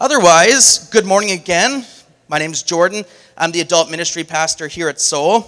Otherwise, 0.00 0.88
good 0.88 1.04
morning 1.04 1.32
again. 1.32 1.84
My 2.26 2.38
name 2.38 2.52
is 2.52 2.62
Jordan. 2.62 3.04
I'm 3.36 3.52
the 3.52 3.60
adult 3.60 3.90
ministry 3.90 4.24
pastor 4.24 4.66
here 4.66 4.88
at 4.88 4.98
Soul. 4.98 5.46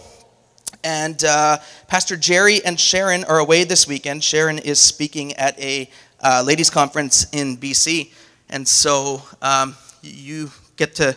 And 0.84 1.25
uh, 1.25 1.57
Pastor 1.89 2.18
Jerry 2.18 2.62
and 2.62 2.78
Sharon 2.78 3.25
are 3.25 3.38
away 3.38 3.65
this 3.65 3.88
weekend. 3.88 4.23
Sharon 4.23 4.58
is 4.58 4.78
speaking 4.78 5.33
at 5.36 5.58
a 5.58 5.88
uh, 6.23 6.42
ladies' 6.44 6.68
conference 6.68 7.33
in 7.33 7.57
BC. 7.57 8.12
And 8.50 8.68
so 8.68 9.23
um, 9.41 9.75
you 10.02 10.51
get 10.77 10.96
to 10.96 11.16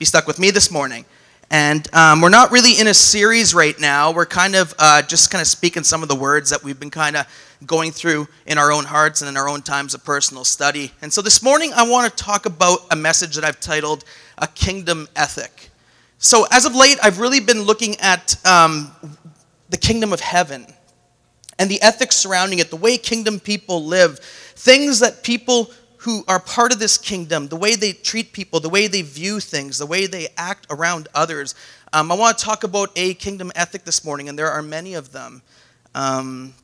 be 0.00 0.04
stuck 0.04 0.26
with 0.26 0.40
me 0.40 0.50
this 0.50 0.68
morning. 0.68 1.04
And 1.52 1.86
um, 1.94 2.22
we're 2.22 2.30
not 2.30 2.50
really 2.50 2.80
in 2.80 2.86
a 2.86 2.94
series 2.94 3.52
right 3.52 3.78
now. 3.78 4.10
We're 4.10 4.24
kind 4.24 4.54
of 4.54 4.72
uh, 4.78 5.02
just 5.02 5.30
kind 5.30 5.42
of 5.42 5.46
speaking 5.46 5.82
some 5.82 6.02
of 6.02 6.08
the 6.08 6.14
words 6.14 6.48
that 6.48 6.64
we've 6.64 6.80
been 6.80 6.88
kind 6.88 7.14
of 7.14 7.26
going 7.66 7.90
through 7.90 8.26
in 8.46 8.56
our 8.56 8.72
own 8.72 8.86
hearts 8.86 9.20
and 9.20 9.28
in 9.28 9.36
our 9.36 9.50
own 9.50 9.60
times 9.60 9.92
of 9.92 10.02
personal 10.02 10.46
study. 10.46 10.92
And 11.02 11.12
so 11.12 11.20
this 11.20 11.42
morning, 11.42 11.74
I 11.74 11.86
want 11.86 12.10
to 12.10 12.24
talk 12.24 12.46
about 12.46 12.78
a 12.90 12.96
message 12.96 13.34
that 13.34 13.44
I've 13.44 13.60
titled 13.60 14.04
A 14.38 14.46
Kingdom 14.46 15.08
Ethic. 15.14 15.68
So, 16.16 16.46
as 16.50 16.64
of 16.64 16.74
late, 16.74 16.96
I've 17.02 17.18
really 17.18 17.40
been 17.40 17.60
looking 17.60 17.96
at 18.00 18.34
um, 18.46 18.90
the 19.68 19.76
kingdom 19.76 20.14
of 20.14 20.20
heaven 20.20 20.66
and 21.58 21.70
the 21.70 21.82
ethics 21.82 22.16
surrounding 22.16 22.60
it, 22.60 22.70
the 22.70 22.76
way 22.76 22.96
kingdom 22.96 23.38
people 23.38 23.84
live, 23.84 24.20
things 24.20 25.00
that 25.00 25.22
people 25.22 25.70
who 26.02 26.24
are 26.26 26.40
part 26.40 26.72
of 26.72 26.80
this 26.80 26.98
kingdom, 26.98 27.46
the 27.46 27.56
way 27.56 27.76
they 27.76 27.92
treat 27.92 28.32
people, 28.32 28.58
the 28.58 28.68
way 28.68 28.88
they 28.88 29.02
view 29.02 29.38
things, 29.38 29.78
the 29.78 29.86
way 29.86 30.06
they 30.06 30.26
act 30.36 30.66
around 30.68 31.06
others. 31.14 31.54
Um, 31.92 32.10
I 32.10 32.16
want 32.16 32.36
to 32.36 32.44
talk 32.44 32.64
about 32.64 32.90
a 32.96 33.14
kingdom 33.14 33.52
ethic 33.54 33.84
this 33.84 34.04
morning, 34.04 34.28
and 34.28 34.36
there 34.36 34.50
are 34.50 34.62
many 34.62 34.94
of 34.94 35.12
them 35.12 35.42
um, 35.94 36.54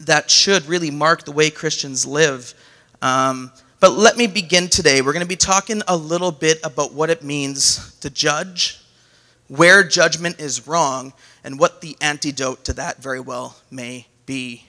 that 0.00 0.30
should 0.30 0.64
really 0.64 0.90
mark 0.90 1.24
the 1.24 1.32
way 1.32 1.50
Christians 1.50 2.06
live. 2.06 2.54
Um, 3.02 3.52
but 3.78 3.92
let 3.92 4.16
me 4.16 4.26
begin 4.26 4.68
today. 4.68 5.02
We're 5.02 5.12
going 5.12 5.22
to 5.22 5.28
be 5.28 5.36
talking 5.36 5.82
a 5.86 5.96
little 5.96 6.32
bit 6.32 6.58
about 6.64 6.94
what 6.94 7.10
it 7.10 7.22
means 7.22 7.94
to 7.96 8.08
judge, 8.08 8.82
where 9.48 9.84
judgment 9.84 10.40
is 10.40 10.66
wrong, 10.66 11.12
and 11.44 11.58
what 11.58 11.82
the 11.82 11.94
antidote 12.00 12.64
to 12.64 12.72
that 12.72 13.02
very 13.02 13.20
well 13.20 13.58
may 13.70 14.06
be. 14.24 14.64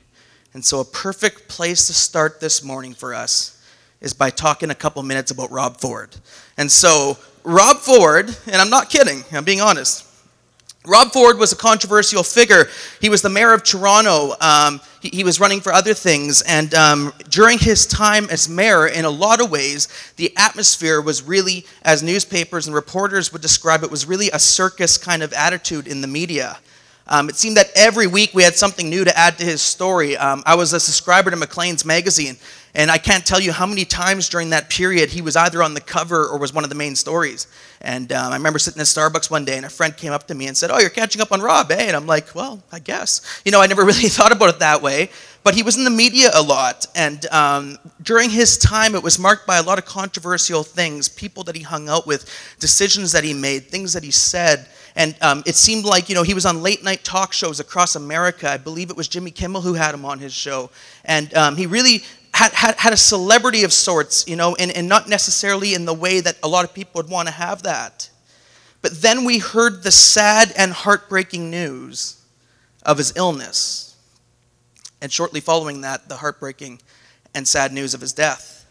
And 0.54 0.66
so, 0.66 0.82
a 0.82 0.86
perfect 0.86 1.48
place 1.48 1.88
to 1.88 1.94
start 1.94 2.42
this 2.42 2.62
morning 2.62 2.94
for 2.94 3.14
us 3.14 3.56
is 4.02 4.14
by 4.14 4.30
talking 4.30 4.70
a 4.70 4.76
couple 4.76 5.04
minutes 5.04 5.32
about 5.32 5.52
Rob 5.52 5.80
Ford. 5.80 6.16
And 6.58 6.72
so, 6.72 7.18
Rob 7.44 7.78
Ford, 7.78 8.36
and 8.48 8.56
I'm 8.56 8.70
not 8.70 8.90
kidding, 8.90 9.24
I'm 9.32 9.44
being 9.44 9.62
honest. 9.62 10.06
Rob 10.86 11.12
Ford 11.12 11.38
was 11.38 11.52
a 11.52 11.58
controversial 11.58 12.24
figure. 12.24 12.70
He 13.02 13.10
was 13.10 13.22
the 13.22 13.30
mayor 13.30 13.54
of 13.54 13.64
Toronto. 13.64 14.34
Um, 14.40 14.80
he, 15.02 15.10
he, 15.10 15.24
was 15.26 15.38
running 15.40 15.60
for 15.60 15.74
other 15.74 15.94
things. 15.94 16.42
And 16.44 16.74
um, 16.74 17.14
during 17.30 17.60
his 17.60 17.86
time 17.86 18.28
as 18.30 18.48
mayor, 18.48 18.88
in 18.88 19.04
a 19.04 19.10
lot 19.10 19.42
of 19.42 19.52
ways, 19.52 19.90
the 20.16 20.36
atmosphere 20.38 21.02
was 21.02 21.22
really, 21.22 21.66
as 21.84 22.02
newspapers 22.02 22.66
and 22.66 22.74
reporters 22.74 23.34
would 23.34 23.42
describe 23.42 23.84
it, 23.84 23.92
was 23.92 24.06
really 24.06 24.30
a 24.32 24.40
circus 24.40 24.98
kind 24.98 25.22
of 25.22 25.34
attitude 25.34 25.86
in 25.86 26.00
the 26.00 26.08
media. 26.08 26.58
Um, 27.12 27.28
it 27.28 27.36
seemed 27.36 27.58
that 27.58 27.72
every 27.76 28.08
week 28.08 28.34
we 28.34 28.44
had 28.44 28.56
something 28.56 28.88
new 28.88 29.04
to 29.04 29.18
add 29.18 29.38
to 29.40 29.44
his 29.44 29.62
story. 29.62 30.16
Um, 30.16 30.44
I 30.46 30.56
was 30.56 30.74
a 30.74 30.80
subscriber 30.80 31.32
to 31.32 31.36
Maclean's 31.36 31.84
magazine, 31.84 32.38
and 32.76 32.92
I 32.92 32.98
can't 33.00 33.26
tell 33.26 33.40
you 33.40 33.52
how 33.52 33.66
many 33.66 33.84
times 33.84 34.30
during 34.30 34.52
that 34.52 34.70
period 34.70 35.10
he 35.10 35.22
was 35.22 35.36
either 35.36 35.64
on 35.64 35.74
the 35.74 35.82
cover 35.82 36.28
or 36.28 36.38
was 36.38 36.54
one 36.54 36.64
of 36.64 36.70
the 36.70 36.76
main 36.76 36.96
stories. 36.96 37.48
And 37.82 38.12
um, 38.12 38.32
I 38.32 38.36
remember 38.36 38.60
sitting 38.60 38.80
at 38.80 38.86
Starbucks 38.86 39.32
one 39.32 39.46
day, 39.46 39.58
and 39.58 39.66
a 39.66 39.70
friend 39.70 39.96
came 39.96 40.12
up 40.12 40.28
to 40.28 40.36
me 40.36 40.48
and 40.48 40.56
said, 40.56 40.70
Oh, 40.70 40.80
you're 40.80 40.90
catching 40.90 41.22
up 41.22 41.32
on 41.32 41.42
Rob, 41.42 41.72
eh? 41.72 41.86
And 41.88 41.96
I'm 41.96 42.06
like, 42.06 42.36
Well, 42.36 42.62
I 42.72 42.80
guess. 42.80 43.42
You 43.44 43.52
know, 43.52 43.62
I 43.62 43.68
never 43.68 43.84
really 43.86 44.10
thought 44.10 44.32
about 44.32 44.50
it 44.50 44.60
that 44.60 44.82
way. 44.82 45.10
But 45.42 45.56
he 45.56 45.64
was 45.64 45.78
in 45.78 45.84
the 45.84 45.90
media 45.90 46.30
a 46.36 46.42
lot. 46.42 46.86
And 46.96 47.26
um, 47.28 47.78
during 48.04 48.30
his 48.30 48.58
time, 48.58 48.94
it 48.94 49.02
was 49.02 49.18
marked 49.18 49.48
by 49.48 49.58
a 49.58 49.64
lot 49.64 49.80
of 49.80 49.86
controversial 49.86 50.64
things 50.64 51.08
people 51.08 51.44
that 51.46 51.56
he 51.56 51.64
hung 51.64 51.90
out 51.90 52.06
with, 52.06 52.30
decisions 52.60 53.14
that 53.14 53.24
he 53.24 53.34
made, 53.34 53.68
things 53.68 53.94
that 53.94 54.04
he 54.04 54.12
said. 54.12 54.68
And 54.96 55.16
um, 55.22 55.44
it 55.46 55.56
seemed 55.56 55.86
like, 55.86 56.10
you 56.10 56.16
know, 56.16 56.24
he 56.24 56.34
was 56.34 56.46
on 56.46 56.62
late 56.62 56.84
night 56.84 57.06
talk 57.06 57.32
shows 57.32 57.62
across 57.62 57.96
America. 57.96 58.50
I 58.50 58.58
believe 58.58 58.90
it 58.90 58.98
was 58.98 59.08
Jimmy 59.08 59.32
Kimmel 59.32 59.62
who 59.62 59.74
had 59.74 59.96
him 59.96 60.04
on 60.04 60.20
his 60.20 60.34
show. 60.34 60.72
And 61.06 61.34
um, 61.36 61.56
he 61.56 61.66
really 61.68 62.04
had, 62.40 62.54
had, 62.54 62.76
had 62.78 62.94
a 62.94 62.98
celebrity 62.98 63.66
of 63.66 63.74
sorts, 63.74 64.26
you 64.26 64.38
know, 64.38 64.56
and, 64.56 64.72
and 64.72 64.88
not 64.88 65.10
necessarily 65.10 65.74
in 65.74 65.84
the 65.84 65.94
way 65.94 66.22
that 66.22 66.38
a 66.42 66.48
lot 66.48 66.64
of 66.64 66.74
people 66.74 66.92
would 67.02 67.10
want 67.10 67.28
to 67.28 67.34
have 67.34 67.64
that. 67.64 68.10
But 68.82 69.02
then 69.02 69.26
we 69.26 69.40
heard 69.40 69.84
the 69.84 69.92
sad 69.92 70.54
and 70.58 70.72
heartbreaking 70.72 71.52
news 71.52 72.24
of 72.84 72.98
his 72.98 73.12
illness. 73.18 73.98
And 75.02 75.12
shortly 75.12 75.42
following 75.42 75.82
that, 75.82 76.08
the 76.08 76.16
heartbreaking 76.16 76.80
and 77.36 77.46
sad 77.46 77.74
news 77.74 77.94
of 77.94 78.00
his 78.00 78.14
death. 78.14 78.66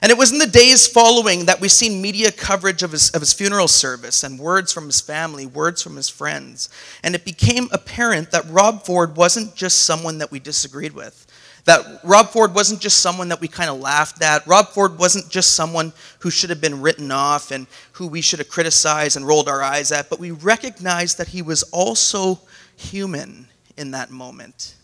And 0.00 0.10
it 0.10 0.16
was 0.16 0.32
in 0.32 0.38
the 0.38 0.46
days 0.46 0.86
following 0.86 1.44
that 1.44 1.60
we 1.60 1.68
seen 1.68 2.00
media 2.00 2.32
coverage 2.32 2.82
of 2.82 2.92
his, 2.92 3.10
of 3.10 3.20
his 3.20 3.34
funeral 3.34 3.68
service 3.68 4.24
and 4.24 4.38
words 4.38 4.72
from 4.72 4.86
his 4.86 5.02
family, 5.02 5.44
words 5.44 5.82
from 5.82 5.96
his 5.96 6.08
friends. 6.08 6.70
And 7.04 7.14
it 7.14 7.26
became 7.26 7.68
apparent 7.70 8.30
that 8.30 8.48
Rob 8.48 8.86
Ford 8.86 9.14
wasn't 9.14 9.54
just 9.54 9.80
someone 9.80 10.16
that 10.18 10.30
we 10.30 10.40
disagreed 10.40 10.92
with. 10.92 11.26
That 11.64 12.00
Rob 12.02 12.30
Ford 12.30 12.54
wasn't 12.54 12.80
just 12.80 13.00
someone 13.00 13.28
that 13.28 13.40
we 13.40 13.46
kind 13.46 13.70
of 13.70 13.78
laughed 13.78 14.20
at. 14.22 14.46
Rob 14.46 14.68
Ford 14.68 14.98
wasn't 14.98 15.28
just 15.28 15.54
someone 15.54 15.92
who 16.18 16.30
should 16.30 16.50
have 16.50 16.60
been 16.60 16.80
written 16.80 17.12
off 17.12 17.52
and 17.52 17.68
who 17.92 18.08
we 18.08 18.20
should 18.20 18.40
have 18.40 18.48
criticized 18.48 19.16
and 19.16 19.26
rolled 19.26 19.48
our 19.48 19.62
eyes 19.62 19.92
at, 19.92 20.10
but 20.10 20.18
we 20.18 20.32
recognized 20.32 21.18
that 21.18 21.28
he 21.28 21.40
was 21.40 21.62
also 21.64 22.40
human 22.74 23.46
in 23.76 23.92
that 23.92 24.10
moment, 24.10 24.74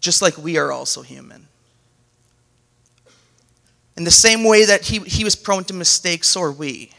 just 0.00 0.20
like 0.20 0.36
we 0.36 0.58
are 0.58 0.70
also 0.70 1.00
human. 1.00 1.48
In 3.96 4.04
the 4.04 4.10
same 4.10 4.44
way 4.44 4.66
that 4.66 4.84
he, 4.84 4.98
he 4.98 5.24
was 5.24 5.34
prone 5.34 5.64
to 5.64 5.74
mistakes, 5.74 6.28
so 6.28 6.42
are 6.42 6.52
we. 6.52 6.90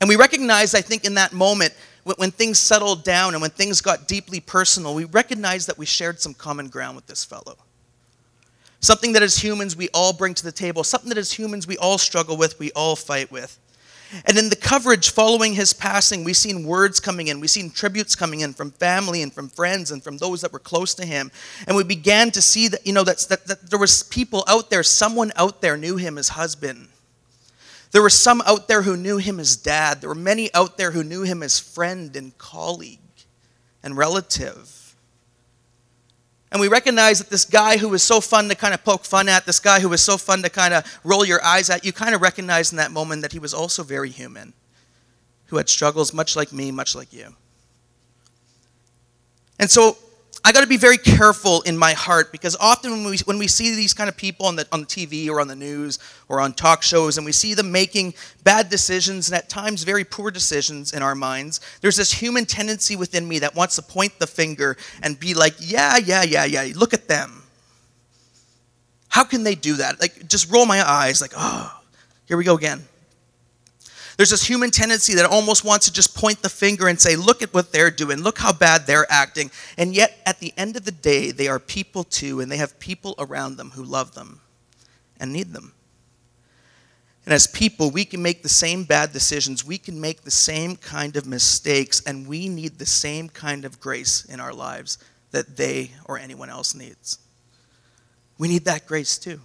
And 0.00 0.08
we 0.08 0.16
recognized, 0.16 0.74
I 0.74 0.80
think, 0.80 1.04
in 1.04 1.14
that 1.14 1.32
moment, 1.32 1.72
when 2.04 2.30
things 2.30 2.58
settled 2.58 3.02
down 3.02 3.34
and 3.34 3.40
when 3.40 3.50
things 3.50 3.80
got 3.80 4.06
deeply 4.06 4.40
personal, 4.40 4.94
we 4.94 5.04
recognized 5.04 5.68
that 5.68 5.78
we 5.78 5.86
shared 5.86 6.20
some 6.20 6.34
common 6.34 6.68
ground 6.68 6.96
with 6.96 7.06
this 7.06 7.24
fellow. 7.24 7.56
Something 8.80 9.14
that 9.14 9.22
as 9.22 9.38
humans 9.38 9.74
we 9.74 9.88
all 9.94 10.12
bring 10.12 10.34
to 10.34 10.44
the 10.44 10.52
table, 10.52 10.84
something 10.84 11.08
that 11.08 11.16
as 11.16 11.32
humans 11.32 11.66
we 11.66 11.78
all 11.78 11.96
struggle 11.96 12.36
with, 12.36 12.58
we 12.58 12.70
all 12.72 12.96
fight 12.96 13.32
with. 13.32 13.58
And 14.26 14.38
in 14.38 14.50
the 14.50 14.56
coverage 14.56 15.10
following 15.10 15.54
his 15.54 15.72
passing, 15.72 16.22
we've 16.22 16.36
seen 16.36 16.66
words 16.66 17.00
coming 17.00 17.28
in. 17.28 17.40
We've 17.40 17.50
seen 17.50 17.70
tributes 17.70 18.14
coming 18.14 18.40
in 18.40 18.52
from 18.52 18.70
family 18.70 19.22
and 19.22 19.32
from 19.32 19.48
friends 19.48 19.90
and 19.90 20.04
from 20.04 20.18
those 20.18 20.42
that 20.42 20.52
were 20.52 20.58
close 20.58 20.94
to 20.94 21.06
him. 21.06 21.32
And 21.66 21.76
we 21.76 21.82
began 21.82 22.30
to 22.32 22.42
see 22.42 22.68
that, 22.68 22.86
you 22.86 22.92
know, 22.92 23.04
that, 23.04 23.18
that, 23.30 23.46
that 23.46 23.70
there 23.70 23.78
was 23.78 24.02
people 24.02 24.44
out 24.46 24.70
there, 24.70 24.82
someone 24.82 25.32
out 25.36 25.62
there 25.62 25.76
knew 25.76 25.96
him 25.96 26.18
as 26.18 26.28
husband. 26.28 26.88
There 27.94 28.02
were 28.02 28.10
some 28.10 28.42
out 28.44 28.66
there 28.66 28.82
who 28.82 28.96
knew 28.96 29.18
him 29.18 29.38
as 29.38 29.54
dad. 29.54 30.00
There 30.00 30.08
were 30.08 30.16
many 30.16 30.52
out 30.52 30.76
there 30.76 30.90
who 30.90 31.04
knew 31.04 31.22
him 31.22 31.44
as 31.44 31.60
friend 31.60 32.16
and 32.16 32.36
colleague 32.38 32.98
and 33.84 33.96
relative. 33.96 34.96
And 36.50 36.60
we 36.60 36.66
recognize 36.66 37.20
that 37.20 37.30
this 37.30 37.44
guy 37.44 37.76
who 37.76 37.88
was 37.88 38.02
so 38.02 38.20
fun 38.20 38.48
to 38.48 38.56
kind 38.56 38.74
of 38.74 38.82
poke 38.82 39.04
fun 39.04 39.28
at, 39.28 39.46
this 39.46 39.60
guy 39.60 39.78
who 39.78 39.88
was 39.88 40.02
so 40.02 40.16
fun 40.16 40.42
to 40.42 40.50
kind 40.50 40.74
of 40.74 41.00
roll 41.04 41.24
your 41.24 41.40
eyes 41.44 41.70
at, 41.70 41.84
you 41.84 41.92
kind 41.92 42.16
of 42.16 42.20
recognize 42.20 42.72
in 42.72 42.78
that 42.78 42.90
moment 42.90 43.22
that 43.22 43.30
he 43.30 43.38
was 43.38 43.54
also 43.54 43.84
very 43.84 44.10
human, 44.10 44.54
who 45.46 45.56
had 45.56 45.68
struggles 45.68 46.12
much 46.12 46.34
like 46.34 46.52
me, 46.52 46.72
much 46.72 46.96
like 46.96 47.12
you. 47.12 47.32
And 49.60 49.70
so 49.70 49.96
I 50.46 50.52
got 50.52 50.60
to 50.60 50.66
be 50.66 50.76
very 50.76 50.98
careful 50.98 51.62
in 51.62 51.78
my 51.78 51.94
heart 51.94 52.30
because 52.30 52.54
often 52.60 52.90
when 52.90 53.04
we, 53.04 53.18
when 53.24 53.38
we 53.38 53.48
see 53.48 53.74
these 53.74 53.94
kind 53.94 54.10
of 54.10 54.16
people 54.16 54.44
on 54.44 54.56
the, 54.56 54.66
on 54.72 54.82
the 54.82 54.86
TV 54.86 55.30
or 55.30 55.40
on 55.40 55.48
the 55.48 55.56
news 55.56 55.98
or 56.28 56.38
on 56.38 56.52
talk 56.52 56.82
shows 56.82 57.16
and 57.16 57.24
we 57.24 57.32
see 57.32 57.54
them 57.54 57.72
making 57.72 58.12
bad 58.42 58.68
decisions 58.68 59.28
and 59.28 59.36
at 59.36 59.48
times 59.48 59.84
very 59.84 60.04
poor 60.04 60.30
decisions 60.30 60.92
in 60.92 61.02
our 61.02 61.14
minds, 61.14 61.60
there's 61.80 61.96
this 61.96 62.12
human 62.12 62.44
tendency 62.44 62.94
within 62.94 63.26
me 63.26 63.38
that 63.38 63.54
wants 63.54 63.76
to 63.76 63.82
point 63.82 64.18
the 64.18 64.26
finger 64.26 64.76
and 65.02 65.18
be 65.18 65.32
like, 65.32 65.54
yeah, 65.60 65.96
yeah, 65.96 66.22
yeah, 66.22 66.44
yeah, 66.44 66.70
look 66.76 66.92
at 66.92 67.08
them. 67.08 67.42
How 69.08 69.24
can 69.24 69.44
they 69.44 69.54
do 69.54 69.76
that? 69.76 69.98
Like, 69.98 70.28
just 70.28 70.52
roll 70.52 70.66
my 70.66 70.86
eyes, 70.86 71.22
like, 71.22 71.32
oh, 71.34 71.80
here 72.26 72.36
we 72.36 72.44
go 72.44 72.54
again. 72.54 72.82
There's 74.16 74.30
this 74.30 74.44
human 74.44 74.70
tendency 74.70 75.14
that 75.14 75.24
almost 75.24 75.64
wants 75.64 75.86
to 75.86 75.92
just 75.92 76.14
point 76.14 76.40
the 76.42 76.48
finger 76.48 76.86
and 76.88 77.00
say, 77.00 77.16
look 77.16 77.42
at 77.42 77.52
what 77.52 77.72
they're 77.72 77.90
doing, 77.90 78.20
look 78.20 78.38
how 78.38 78.52
bad 78.52 78.86
they're 78.86 79.10
acting. 79.10 79.50
And 79.76 79.94
yet, 79.94 80.18
at 80.24 80.38
the 80.38 80.52
end 80.56 80.76
of 80.76 80.84
the 80.84 80.92
day, 80.92 81.32
they 81.32 81.48
are 81.48 81.58
people 81.58 82.04
too, 82.04 82.40
and 82.40 82.50
they 82.50 82.56
have 82.58 82.78
people 82.78 83.14
around 83.18 83.56
them 83.56 83.70
who 83.70 83.82
love 83.82 84.14
them 84.14 84.40
and 85.18 85.32
need 85.32 85.52
them. 85.52 85.72
And 87.24 87.32
as 87.32 87.46
people, 87.46 87.90
we 87.90 88.04
can 88.04 88.22
make 88.22 88.42
the 88.42 88.48
same 88.48 88.84
bad 88.84 89.12
decisions, 89.12 89.64
we 89.64 89.78
can 89.78 90.00
make 90.00 90.22
the 90.22 90.30
same 90.30 90.76
kind 90.76 91.16
of 91.16 91.26
mistakes, 91.26 92.02
and 92.06 92.26
we 92.26 92.48
need 92.48 92.78
the 92.78 92.86
same 92.86 93.28
kind 93.28 93.64
of 93.64 93.80
grace 93.80 94.24
in 94.26 94.40
our 94.40 94.52
lives 94.52 94.98
that 95.30 95.56
they 95.56 95.90
or 96.04 96.18
anyone 96.18 96.50
else 96.50 96.74
needs. 96.74 97.18
We 98.38 98.48
need 98.48 98.66
that 98.66 98.86
grace 98.86 99.18
too. 99.18 99.40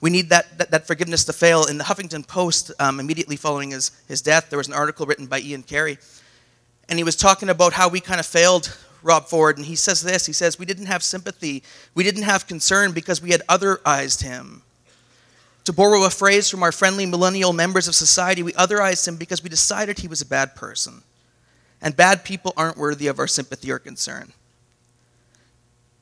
We 0.00 0.10
need 0.10 0.28
that, 0.28 0.58
that, 0.58 0.70
that, 0.70 0.86
forgiveness 0.86 1.24
to 1.24 1.32
fail. 1.32 1.64
In 1.64 1.78
the 1.78 1.84
Huffington 1.84 2.26
Post, 2.26 2.70
um, 2.78 3.00
immediately 3.00 3.36
following 3.36 3.70
his, 3.70 3.92
his 4.08 4.20
death, 4.20 4.50
there 4.50 4.58
was 4.58 4.68
an 4.68 4.74
article 4.74 5.06
written 5.06 5.26
by 5.26 5.40
Ian 5.40 5.62
Carey. 5.62 5.98
And 6.88 6.98
he 6.98 7.04
was 7.04 7.16
talking 7.16 7.48
about 7.48 7.72
how 7.72 7.88
we 7.88 8.00
kind 8.00 8.20
of 8.20 8.26
failed 8.26 8.76
Rob 9.02 9.26
Ford. 9.26 9.56
And 9.56 9.66
he 9.66 9.76
says 9.76 10.02
this 10.02 10.26
He 10.26 10.32
says, 10.32 10.58
We 10.58 10.66
didn't 10.66 10.86
have 10.86 11.02
sympathy, 11.02 11.62
we 11.94 12.04
didn't 12.04 12.24
have 12.24 12.46
concern 12.46 12.92
because 12.92 13.22
we 13.22 13.30
had 13.30 13.42
otherized 13.48 14.22
him. 14.22 14.62
To 15.64 15.72
borrow 15.72 16.04
a 16.04 16.10
phrase 16.10 16.48
from 16.48 16.62
our 16.62 16.70
friendly 16.70 17.06
millennial 17.06 17.52
members 17.52 17.88
of 17.88 17.94
society, 17.96 18.42
we 18.42 18.52
otherized 18.52 19.08
him 19.08 19.16
because 19.16 19.42
we 19.42 19.48
decided 19.48 19.98
he 19.98 20.06
was 20.06 20.20
a 20.20 20.26
bad 20.26 20.54
person. 20.54 21.02
And 21.82 21.96
bad 21.96 22.24
people 22.24 22.52
aren't 22.56 22.76
worthy 22.76 23.08
of 23.08 23.18
our 23.18 23.26
sympathy 23.26 23.72
or 23.72 23.80
concern. 23.80 24.32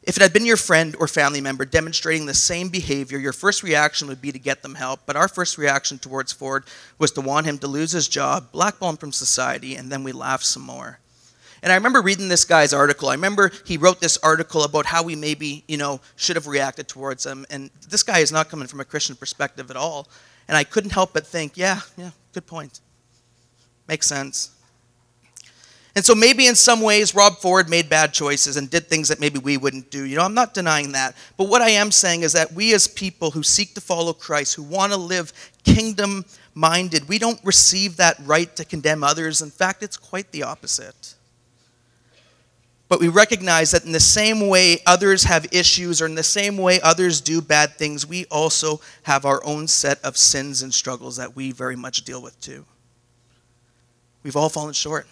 If 0.06 0.18
it 0.18 0.22
had 0.22 0.34
been 0.34 0.44
your 0.44 0.58
friend 0.58 0.94
or 1.00 1.08
family 1.08 1.40
member 1.40 1.64
demonstrating 1.64 2.26
the 2.26 2.34
same 2.34 2.68
behavior, 2.68 3.18
your 3.18 3.32
first 3.32 3.62
reaction 3.62 4.06
would 4.08 4.20
be 4.20 4.32
to 4.32 4.38
get 4.38 4.62
them 4.62 4.74
help. 4.74 5.00
But 5.06 5.16
our 5.16 5.28
first 5.28 5.56
reaction 5.56 5.98
towards 5.98 6.30
Ford 6.30 6.64
was 6.98 7.10
to 7.12 7.22
want 7.22 7.46
him 7.46 7.56
to 7.58 7.66
lose 7.66 7.92
his 7.92 8.06
job, 8.06 8.52
blackball 8.52 8.90
him 8.90 8.96
from 8.98 9.12
society, 9.12 9.76
and 9.76 9.90
then 9.90 10.04
we 10.04 10.12
laughed 10.12 10.44
some 10.44 10.62
more. 10.62 10.98
And 11.62 11.72
I 11.72 11.76
remember 11.76 12.02
reading 12.02 12.28
this 12.28 12.44
guy's 12.44 12.74
article. 12.74 13.08
I 13.08 13.14
remember 13.14 13.50
he 13.64 13.78
wrote 13.78 13.98
this 13.98 14.18
article 14.18 14.64
about 14.64 14.84
how 14.84 15.02
we 15.02 15.16
maybe, 15.16 15.64
you 15.66 15.78
know, 15.78 16.02
should 16.16 16.36
have 16.36 16.46
reacted 16.46 16.86
towards 16.86 17.24
him. 17.24 17.46
And 17.48 17.70
this 17.88 18.02
guy 18.02 18.18
is 18.18 18.30
not 18.30 18.50
coming 18.50 18.68
from 18.68 18.80
a 18.80 18.84
Christian 18.84 19.16
perspective 19.16 19.70
at 19.70 19.76
all. 19.76 20.06
And 20.46 20.58
I 20.58 20.64
couldn't 20.64 20.90
help 20.90 21.14
but 21.14 21.26
think, 21.26 21.56
yeah, 21.56 21.80
yeah, 21.96 22.10
good 22.34 22.46
point. 22.46 22.80
Makes 23.88 24.06
sense. 24.06 24.53
And 25.96 26.04
so 26.04 26.14
maybe 26.14 26.48
in 26.48 26.56
some 26.56 26.80
ways, 26.80 27.14
Rob 27.14 27.36
Ford 27.36 27.70
made 27.70 27.88
bad 27.88 28.12
choices 28.12 28.56
and 28.56 28.68
did 28.68 28.88
things 28.88 29.08
that 29.08 29.20
maybe 29.20 29.38
we 29.38 29.56
wouldn't 29.56 29.92
do. 29.92 30.04
You 30.04 30.16
know, 30.16 30.24
I'm 30.24 30.34
not 30.34 30.52
denying 30.52 30.92
that. 30.92 31.14
But 31.36 31.48
what 31.48 31.62
I 31.62 31.70
am 31.70 31.92
saying 31.92 32.22
is 32.22 32.32
that 32.32 32.52
we, 32.52 32.74
as 32.74 32.88
people 32.88 33.30
who 33.30 33.44
seek 33.44 33.74
to 33.74 33.80
follow 33.80 34.12
Christ, 34.12 34.54
who 34.54 34.64
want 34.64 34.92
to 34.92 34.98
live 34.98 35.32
kingdom 35.62 36.24
minded, 36.52 37.08
we 37.08 37.20
don't 37.20 37.38
receive 37.44 37.96
that 37.98 38.16
right 38.24 38.54
to 38.56 38.64
condemn 38.64 39.04
others. 39.04 39.40
In 39.40 39.50
fact, 39.50 39.84
it's 39.84 39.96
quite 39.96 40.32
the 40.32 40.42
opposite. 40.42 41.14
But 42.88 42.98
we 43.00 43.08
recognize 43.08 43.70
that 43.70 43.84
in 43.84 43.92
the 43.92 44.00
same 44.00 44.48
way 44.48 44.78
others 44.86 45.22
have 45.24 45.46
issues, 45.52 46.02
or 46.02 46.06
in 46.06 46.16
the 46.16 46.24
same 46.24 46.58
way 46.58 46.80
others 46.80 47.20
do 47.20 47.40
bad 47.40 47.76
things, 47.76 48.04
we 48.04 48.24
also 48.32 48.80
have 49.04 49.24
our 49.24 49.44
own 49.44 49.68
set 49.68 50.02
of 50.02 50.16
sins 50.16 50.60
and 50.60 50.74
struggles 50.74 51.16
that 51.16 51.36
we 51.36 51.52
very 51.52 51.76
much 51.76 52.04
deal 52.04 52.20
with 52.20 52.38
too. 52.40 52.64
We've 54.24 54.36
all 54.36 54.48
fallen 54.48 54.74
short. 54.74 55.06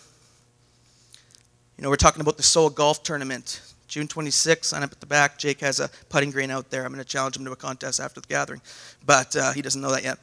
You 1.77 1.85
know, 1.85 1.91
we're 1.91 1.97
talking 1.97 2.21
about 2.21 2.37
the 2.37 2.43
Soul 2.43 2.69
Golf 2.71 3.03
Tournament. 3.03 3.63
June 3.89 4.07
26th, 4.07 4.65
sign 4.65 4.83
up 4.83 4.93
at 4.93 5.01
the 5.01 5.07
back. 5.07 5.39
Jake 5.39 5.61
has 5.61 5.81
a 5.81 5.91
putting 6.09 6.31
green 6.31 6.51
out 6.51 6.71
there. 6.71 6.85
I'm 6.85 6.93
going 6.93 7.03
to 7.03 7.09
challenge 7.09 7.37
him 7.37 7.45
to 7.45 7.53
a 7.53 7.57
contest 7.57 8.01
after 8.01 8.21
the 8.21 8.27
gathering, 8.27 8.61
but 9.05 9.35
uh, 9.37 9.53
he 9.53 9.63
doesn't 9.63 9.81
know 9.81 9.91
that 9.91 10.03
yet. 10.03 10.19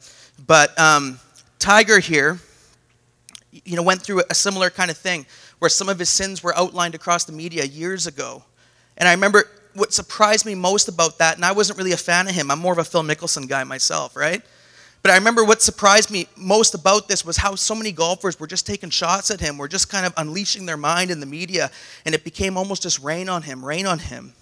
But 0.46 0.78
um, 0.78 1.20
Tiger 1.58 1.98
here, 1.98 2.38
you 3.52 3.76
know, 3.76 3.82
went 3.82 4.02
through 4.02 4.22
a 4.30 4.34
similar 4.34 4.70
kind 4.70 4.90
of 4.90 4.96
thing 4.96 5.26
where 5.58 5.68
some 5.68 5.88
of 5.88 5.98
his 5.98 6.08
sins 6.08 6.42
were 6.42 6.56
outlined 6.56 6.94
across 6.94 7.24
the 7.24 7.32
media 7.32 7.64
years 7.64 8.06
ago. 8.06 8.42
And 8.96 9.08
I 9.08 9.12
remember 9.12 9.44
what 9.74 9.92
surprised 9.92 10.46
me 10.46 10.54
most 10.54 10.88
about 10.88 11.18
that, 11.18 11.36
and 11.36 11.44
I 11.44 11.52
wasn't 11.52 11.78
really 11.78 11.92
a 11.92 11.96
fan 11.96 12.28
of 12.28 12.34
him. 12.34 12.50
I'm 12.50 12.58
more 12.58 12.72
of 12.72 12.78
a 12.78 12.84
Phil 12.84 13.02
Mickelson 13.02 13.48
guy 13.48 13.62
myself, 13.64 14.16
right? 14.16 14.42
But 15.02 15.12
I 15.12 15.16
remember 15.16 15.44
what 15.44 15.62
surprised 15.62 16.10
me 16.10 16.26
most 16.36 16.74
about 16.74 17.08
this 17.08 17.24
was 17.24 17.38
how 17.38 17.54
so 17.54 17.74
many 17.74 17.90
golfers 17.90 18.38
were 18.38 18.46
just 18.46 18.66
taking 18.66 18.90
shots 18.90 19.30
at 19.30 19.40
him, 19.40 19.56
were 19.56 19.68
just 19.68 19.88
kind 19.88 20.04
of 20.04 20.12
unleashing 20.16 20.66
their 20.66 20.76
mind 20.76 21.10
in 21.10 21.20
the 21.20 21.26
media, 21.26 21.70
and 22.04 22.14
it 22.14 22.22
became 22.22 22.58
almost 22.58 22.82
just 22.82 22.98
rain 22.98 23.28
on 23.28 23.42
him, 23.42 23.64
rain 23.64 23.86
on 23.86 23.98
him. 23.98 24.34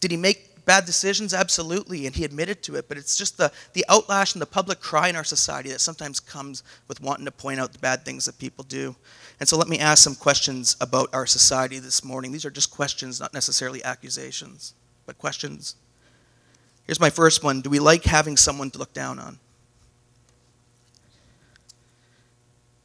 Did 0.00 0.10
he 0.10 0.16
make 0.16 0.64
bad 0.64 0.86
decisions? 0.86 1.32
Absolutely, 1.32 2.06
and 2.06 2.16
he 2.16 2.24
admitted 2.24 2.62
to 2.64 2.74
it. 2.74 2.88
But 2.88 2.98
it's 2.98 3.16
just 3.16 3.36
the, 3.38 3.52
the 3.74 3.84
outlash 3.88 4.34
and 4.34 4.42
the 4.42 4.46
public 4.46 4.80
cry 4.80 5.08
in 5.08 5.14
our 5.14 5.24
society 5.24 5.68
that 5.70 5.80
sometimes 5.80 6.18
comes 6.18 6.64
with 6.88 7.00
wanting 7.00 7.24
to 7.24 7.30
point 7.30 7.60
out 7.60 7.72
the 7.72 7.78
bad 7.78 8.04
things 8.04 8.24
that 8.24 8.38
people 8.38 8.64
do. 8.64 8.96
And 9.38 9.48
so 9.48 9.56
let 9.56 9.68
me 9.68 9.78
ask 9.78 10.02
some 10.02 10.16
questions 10.16 10.76
about 10.80 11.10
our 11.12 11.26
society 11.26 11.78
this 11.78 12.04
morning. 12.04 12.32
These 12.32 12.44
are 12.44 12.50
just 12.50 12.72
questions, 12.72 13.20
not 13.20 13.34
necessarily 13.34 13.82
accusations, 13.84 14.74
but 15.06 15.18
questions. 15.18 15.76
Here's 16.86 17.00
my 17.00 17.10
first 17.10 17.44
one 17.44 17.60
Do 17.60 17.70
we 17.70 17.78
like 17.78 18.02
having 18.02 18.36
someone 18.36 18.70
to 18.72 18.78
look 18.78 18.92
down 18.92 19.20
on? 19.20 19.38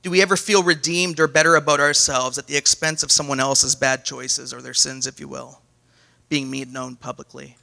Do 0.07 0.11
we 0.11 0.21
ever 0.21 0.37
feel 0.37 0.63
redeemed 0.63 1.19
or 1.19 1.27
better 1.27 1.57
about 1.57 1.81
ourselves 1.81 2.37
at 2.37 2.47
the 2.47 2.55
expense 2.55 3.03
of 3.03 3.11
someone 3.11 3.41
else's 3.41 3.75
bad 3.75 4.05
choices 4.05 4.53
or 4.53 4.61
their 4.61 4.73
sins, 4.73 5.05
if 5.05 5.19
you 5.19 5.27
will, 5.27 5.59
being 6.29 6.49
made 6.49 6.71
known 6.71 6.95
publicly? 6.95 7.57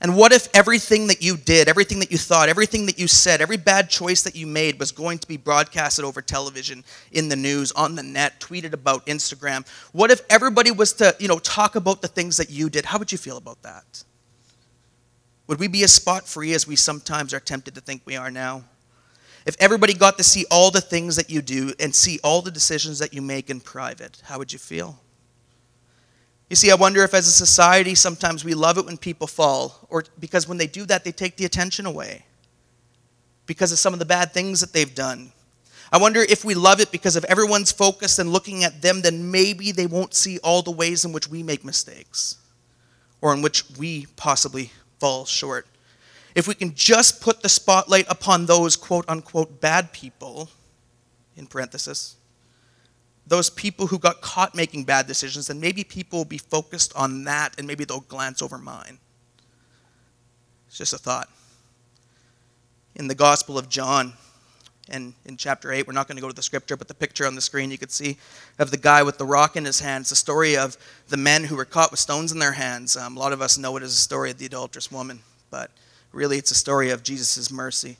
And 0.00 0.16
what 0.16 0.32
if 0.32 0.48
everything 0.54 1.08
that 1.08 1.22
you 1.22 1.36
did, 1.36 1.68
everything 1.68 1.98
that 1.98 2.10
you 2.10 2.16
thought, 2.16 2.48
everything 2.48 2.86
that 2.86 2.98
you 2.98 3.06
said, 3.06 3.42
every 3.42 3.58
bad 3.58 3.90
choice 3.90 4.22
that 4.22 4.34
you 4.34 4.46
made 4.46 4.78
was 4.78 4.90
going 4.90 5.18
to 5.18 5.28
be 5.28 5.36
broadcasted 5.36 6.06
over 6.06 6.22
television, 6.22 6.82
in 7.12 7.28
the 7.28 7.36
news, 7.36 7.70
on 7.72 7.94
the 7.94 8.02
net, 8.02 8.40
tweeted 8.40 8.72
about, 8.72 9.04
Instagram? 9.04 9.68
What 9.92 10.10
if 10.10 10.22
everybody 10.30 10.70
was 10.70 10.94
to, 10.94 11.14
you 11.18 11.28
know, 11.28 11.40
talk 11.40 11.76
about 11.76 12.00
the 12.00 12.08
things 12.08 12.38
that 12.38 12.48
you 12.48 12.70
did? 12.70 12.86
How 12.86 12.98
would 12.98 13.12
you 13.12 13.18
feel 13.18 13.36
about 13.36 13.60
that? 13.64 14.02
Would 15.46 15.60
we 15.60 15.68
be 15.68 15.84
as 15.84 15.92
spot 15.92 16.26
free 16.26 16.54
as 16.54 16.66
we 16.66 16.74
sometimes 16.74 17.34
are 17.34 17.40
tempted 17.40 17.74
to 17.74 17.82
think 17.82 18.00
we 18.06 18.16
are 18.16 18.30
now? 18.30 18.64
If 19.46 19.56
everybody 19.58 19.94
got 19.94 20.18
to 20.18 20.24
see 20.24 20.44
all 20.50 20.70
the 20.70 20.80
things 20.80 21.16
that 21.16 21.30
you 21.30 21.42
do 21.42 21.72
and 21.80 21.94
see 21.94 22.20
all 22.22 22.42
the 22.42 22.50
decisions 22.50 22.98
that 22.98 23.14
you 23.14 23.22
make 23.22 23.50
in 23.50 23.60
private, 23.60 24.20
how 24.24 24.38
would 24.38 24.52
you 24.52 24.58
feel? 24.58 25.00
You 26.50 26.56
see, 26.56 26.70
I 26.70 26.74
wonder 26.74 27.02
if 27.04 27.14
as 27.14 27.28
a 27.28 27.32
society 27.32 27.94
sometimes 27.94 28.44
we 28.44 28.54
love 28.54 28.76
it 28.76 28.84
when 28.84 28.98
people 28.98 29.26
fall, 29.26 29.86
or 29.88 30.04
because 30.18 30.48
when 30.48 30.58
they 30.58 30.66
do 30.66 30.84
that, 30.86 31.04
they 31.04 31.12
take 31.12 31.36
the 31.36 31.44
attention 31.44 31.86
away 31.86 32.26
because 33.46 33.72
of 33.72 33.78
some 33.78 33.92
of 33.92 33.98
the 33.98 34.04
bad 34.04 34.32
things 34.32 34.60
that 34.60 34.72
they've 34.72 34.94
done. 34.94 35.32
I 35.92 35.98
wonder 35.98 36.20
if 36.20 36.44
we 36.44 36.54
love 36.54 36.80
it 36.80 36.92
because 36.92 37.16
if 37.16 37.24
everyone's 37.24 37.72
focused 37.72 38.18
and 38.18 38.32
looking 38.32 38.62
at 38.62 38.82
them, 38.82 39.02
then 39.02 39.30
maybe 39.30 39.72
they 39.72 39.86
won't 39.86 40.14
see 40.14 40.38
all 40.38 40.62
the 40.62 40.70
ways 40.70 41.04
in 41.04 41.12
which 41.12 41.28
we 41.28 41.42
make 41.42 41.64
mistakes 41.64 42.36
or 43.20 43.32
in 43.34 43.42
which 43.42 43.64
we 43.76 44.06
possibly 44.16 44.70
fall 44.98 45.24
short. 45.24 45.66
If 46.34 46.46
we 46.46 46.54
can 46.54 46.74
just 46.74 47.20
put 47.20 47.42
the 47.42 47.48
spotlight 47.48 48.06
upon 48.08 48.46
those 48.46 48.76
quote 48.76 49.04
unquote 49.08 49.60
bad 49.60 49.92
people, 49.92 50.48
in 51.36 51.46
parenthesis, 51.46 52.16
those 53.26 53.50
people 53.50 53.86
who 53.86 53.98
got 53.98 54.20
caught 54.20 54.54
making 54.54 54.84
bad 54.84 55.06
decisions, 55.06 55.46
then 55.46 55.60
maybe 55.60 55.84
people 55.84 56.20
will 56.20 56.24
be 56.24 56.38
focused 56.38 56.92
on 56.96 57.24
that 57.24 57.54
and 57.58 57.66
maybe 57.66 57.84
they'll 57.84 58.00
glance 58.00 58.42
over 58.42 58.58
mine. 58.58 58.98
It's 60.68 60.78
just 60.78 60.92
a 60.92 60.98
thought. 60.98 61.28
In 62.96 63.08
the 63.08 63.14
Gospel 63.14 63.56
of 63.56 63.68
John, 63.68 64.14
and 64.88 65.14
in 65.24 65.36
chapter 65.36 65.70
8, 65.72 65.86
we're 65.86 65.92
not 65.92 66.08
going 66.08 66.16
to 66.16 66.20
go 66.20 66.28
to 66.28 66.34
the 66.34 66.42
scripture, 66.42 66.76
but 66.76 66.88
the 66.88 66.94
picture 66.94 67.24
on 67.24 67.36
the 67.36 67.40
screen 67.40 67.70
you 67.70 67.78
could 67.78 67.92
see 67.92 68.18
of 68.58 68.72
the 68.72 68.76
guy 68.76 69.04
with 69.04 69.18
the 69.18 69.24
rock 69.24 69.56
in 69.56 69.64
his 69.64 69.78
hand. 69.78 70.02
It's 70.02 70.10
the 70.10 70.16
story 70.16 70.56
of 70.56 70.76
the 71.08 71.16
men 71.16 71.44
who 71.44 71.54
were 71.54 71.64
caught 71.64 71.92
with 71.92 72.00
stones 72.00 72.32
in 72.32 72.40
their 72.40 72.52
hands. 72.52 72.96
Um, 72.96 73.16
a 73.16 73.20
lot 73.20 73.32
of 73.32 73.40
us 73.40 73.56
know 73.56 73.76
it 73.76 73.84
as 73.84 73.90
the 73.90 74.00
story 74.00 74.32
of 74.32 74.38
the 74.38 74.46
adulterous 74.46 74.90
woman, 74.90 75.20
but 75.50 75.70
really 76.12 76.38
it's 76.38 76.50
a 76.50 76.56
story 76.56 76.90
of 76.90 77.02
Jesus' 77.02 77.50
mercy 77.50 77.96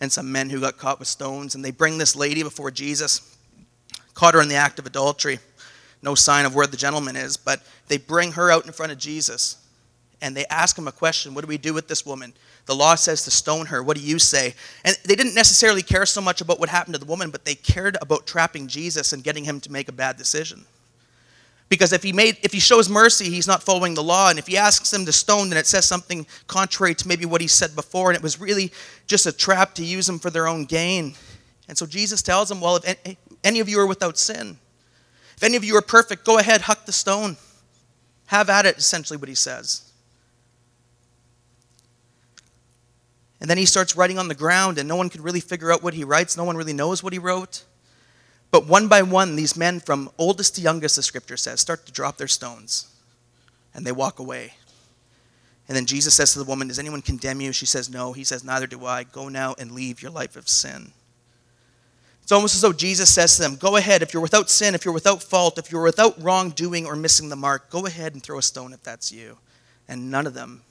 and 0.00 0.12
some 0.12 0.30
men 0.30 0.50
who 0.50 0.60
got 0.60 0.76
caught 0.76 0.98
with 0.98 1.08
stones. 1.08 1.54
And 1.54 1.64
they 1.64 1.70
bring 1.70 1.98
this 1.98 2.16
lady 2.16 2.42
before 2.42 2.70
Jesus 2.70 3.36
caught 4.14 4.34
her 4.34 4.40
in 4.40 4.48
the 4.48 4.54
act 4.54 4.78
of 4.78 4.86
adultery. 4.86 5.38
No 6.02 6.14
sign 6.14 6.44
of 6.44 6.54
where 6.54 6.66
the 6.66 6.76
gentleman 6.76 7.16
is, 7.16 7.36
but 7.36 7.62
they 7.88 7.96
bring 7.96 8.32
her 8.32 8.50
out 8.50 8.66
in 8.66 8.72
front 8.72 8.92
of 8.92 8.98
Jesus 8.98 9.56
and 10.20 10.36
they 10.36 10.46
ask 10.46 10.76
him 10.76 10.88
a 10.88 10.92
question 10.92 11.34
What 11.34 11.42
do 11.42 11.48
we 11.48 11.58
do 11.58 11.74
with 11.74 11.88
this 11.88 12.06
woman? 12.06 12.32
The 12.66 12.74
law 12.74 12.94
says 12.94 13.24
to 13.24 13.30
stone 13.30 13.66
her. 13.66 13.82
What 13.82 13.96
do 13.96 14.02
you 14.02 14.18
say? 14.18 14.54
And 14.84 14.96
they 15.04 15.14
didn't 15.14 15.34
necessarily 15.34 15.82
care 15.82 16.06
so 16.06 16.22
much 16.22 16.40
about 16.40 16.58
what 16.58 16.70
happened 16.70 16.94
to 16.94 16.98
the 16.98 17.06
woman, 17.06 17.30
but 17.30 17.44
they 17.44 17.54
cared 17.54 17.98
about 18.00 18.26
trapping 18.26 18.66
Jesus 18.66 19.12
and 19.12 19.22
getting 19.22 19.44
him 19.44 19.60
to 19.60 19.70
make 19.70 19.88
a 19.88 19.92
bad 19.92 20.16
decision. 20.16 20.64
Because 21.68 21.92
if 21.92 22.02
he 22.02 22.12
made 22.12 22.36
if 22.42 22.52
he 22.52 22.60
shows 22.60 22.88
mercy, 22.88 23.30
he's 23.30 23.46
not 23.46 23.62
following 23.62 23.94
the 23.94 24.02
law. 24.02 24.30
And 24.30 24.38
if 24.38 24.46
he 24.46 24.56
asks 24.56 24.90
them 24.90 25.06
to 25.06 25.12
stone, 25.12 25.48
then 25.48 25.58
it 25.58 25.66
says 25.66 25.86
something 25.86 26.26
contrary 26.46 26.94
to 26.94 27.08
maybe 27.08 27.24
what 27.24 27.40
he 27.40 27.48
said 27.48 27.74
before. 27.74 28.10
And 28.10 28.16
it 28.16 28.22
was 28.22 28.40
really 28.40 28.70
just 29.06 29.26
a 29.26 29.32
trap 29.32 29.74
to 29.76 29.84
use 29.84 30.06
them 30.06 30.18
for 30.18 30.30
their 30.30 30.46
own 30.46 30.66
gain. 30.66 31.14
And 31.68 31.76
so 31.76 31.86
Jesus 31.86 32.22
tells 32.22 32.48
them, 32.48 32.60
Well, 32.60 32.76
if 32.76 33.16
any 33.42 33.60
of 33.60 33.68
you 33.68 33.80
are 33.80 33.86
without 33.86 34.18
sin. 34.18 34.58
If 35.36 35.42
any 35.42 35.56
of 35.56 35.64
you 35.64 35.76
are 35.76 35.82
perfect, 35.82 36.24
go 36.24 36.38
ahead, 36.38 36.62
huck 36.62 36.86
the 36.86 36.92
stone. 36.92 37.36
Have 38.26 38.48
at 38.48 38.66
it, 38.66 38.78
essentially, 38.78 39.16
what 39.16 39.28
he 39.28 39.34
says. 39.34 39.92
And 43.40 43.50
then 43.50 43.58
he 43.58 43.66
starts 43.66 43.96
writing 43.96 44.18
on 44.18 44.28
the 44.28 44.34
ground, 44.34 44.78
and 44.78 44.88
no 44.88 44.96
one 44.96 45.10
can 45.10 45.22
really 45.22 45.40
figure 45.40 45.70
out 45.70 45.82
what 45.82 45.92
he 45.92 46.04
writes. 46.04 46.36
No 46.36 46.44
one 46.44 46.56
really 46.56 46.72
knows 46.72 47.02
what 47.02 47.12
he 47.12 47.18
wrote. 47.18 47.64
But 48.54 48.68
one 48.68 48.86
by 48.86 49.02
one, 49.02 49.34
these 49.34 49.56
men, 49.56 49.80
from 49.80 50.12
oldest 50.16 50.54
to 50.54 50.60
youngest, 50.60 50.94
the 50.94 51.02
scripture 51.02 51.36
says, 51.36 51.60
start 51.60 51.86
to 51.86 51.92
drop 51.92 52.18
their 52.18 52.28
stones. 52.28 52.86
And 53.74 53.84
they 53.84 53.90
walk 53.90 54.20
away. 54.20 54.54
And 55.66 55.76
then 55.76 55.86
Jesus 55.86 56.14
says 56.14 56.34
to 56.34 56.38
the 56.38 56.44
woman, 56.44 56.68
Does 56.68 56.78
anyone 56.78 57.02
condemn 57.02 57.40
you? 57.40 57.50
She 57.50 57.66
says, 57.66 57.90
No. 57.90 58.12
He 58.12 58.22
says, 58.22 58.44
Neither 58.44 58.68
do 58.68 58.86
I. 58.86 59.02
Go 59.02 59.28
now 59.28 59.56
and 59.58 59.72
leave 59.72 60.00
your 60.00 60.12
life 60.12 60.36
of 60.36 60.48
sin. 60.48 60.92
It's 62.22 62.30
almost 62.30 62.54
as 62.54 62.60
though 62.60 62.72
Jesus 62.72 63.12
says 63.12 63.34
to 63.34 63.42
them, 63.42 63.56
Go 63.56 63.74
ahead, 63.74 64.02
if 64.02 64.14
you're 64.14 64.22
without 64.22 64.48
sin, 64.48 64.76
if 64.76 64.84
you're 64.84 64.94
without 64.94 65.20
fault, 65.20 65.58
if 65.58 65.72
you're 65.72 65.82
without 65.82 66.22
wrongdoing 66.22 66.86
or 66.86 66.94
missing 66.94 67.30
the 67.30 67.34
mark, 67.34 67.70
go 67.70 67.86
ahead 67.86 68.12
and 68.12 68.22
throw 68.22 68.38
a 68.38 68.42
stone 68.42 68.72
if 68.72 68.84
that's 68.84 69.10
you. 69.10 69.36
And 69.88 70.12
none 70.12 70.28
of 70.28 70.34
them 70.34 70.62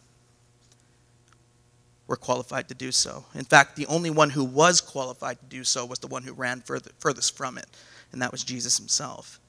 were 2.07 2.15
qualified 2.15 2.67
to 2.67 2.73
do 2.73 2.91
so. 2.91 3.25
In 3.33 3.45
fact, 3.45 3.75
the 3.75 3.85
only 3.87 4.09
one 4.09 4.29
who 4.29 4.43
was 4.43 4.81
qualified 4.81 5.39
to 5.39 5.45
do 5.45 5.63
so 5.63 5.85
was 5.85 5.99
the 5.99 6.07
one 6.07 6.23
who 6.23 6.33
ran 6.33 6.61
furthest 6.61 7.37
from 7.37 7.57
it, 7.57 7.67
and 8.11 8.21
that 8.21 8.31
was 8.31 8.43
Jesus 8.43 8.77
himself. 8.77 9.39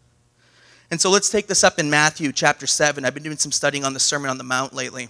And 0.90 1.00
so 1.00 1.10
let's 1.10 1.30
take 1.30 1.46
this 1.46 1.64
up 1.64 1.78
in 1.78 1.90
Matthew 1.90 2.30
chapter 2.32 2.66
7. 2.66 3.04
I've 3.04 3.14
been 3.14 3.22
doing 3.22 3.36
some 3.36 3.52
studying 3.52 3.84
on 3.84 3.94
the 3.94 4.00
Sermon 4.00 4.30
on 4.30 4.38
the 4.38 4.44
Mount 4.44 4.72
lately, 4.72 5.08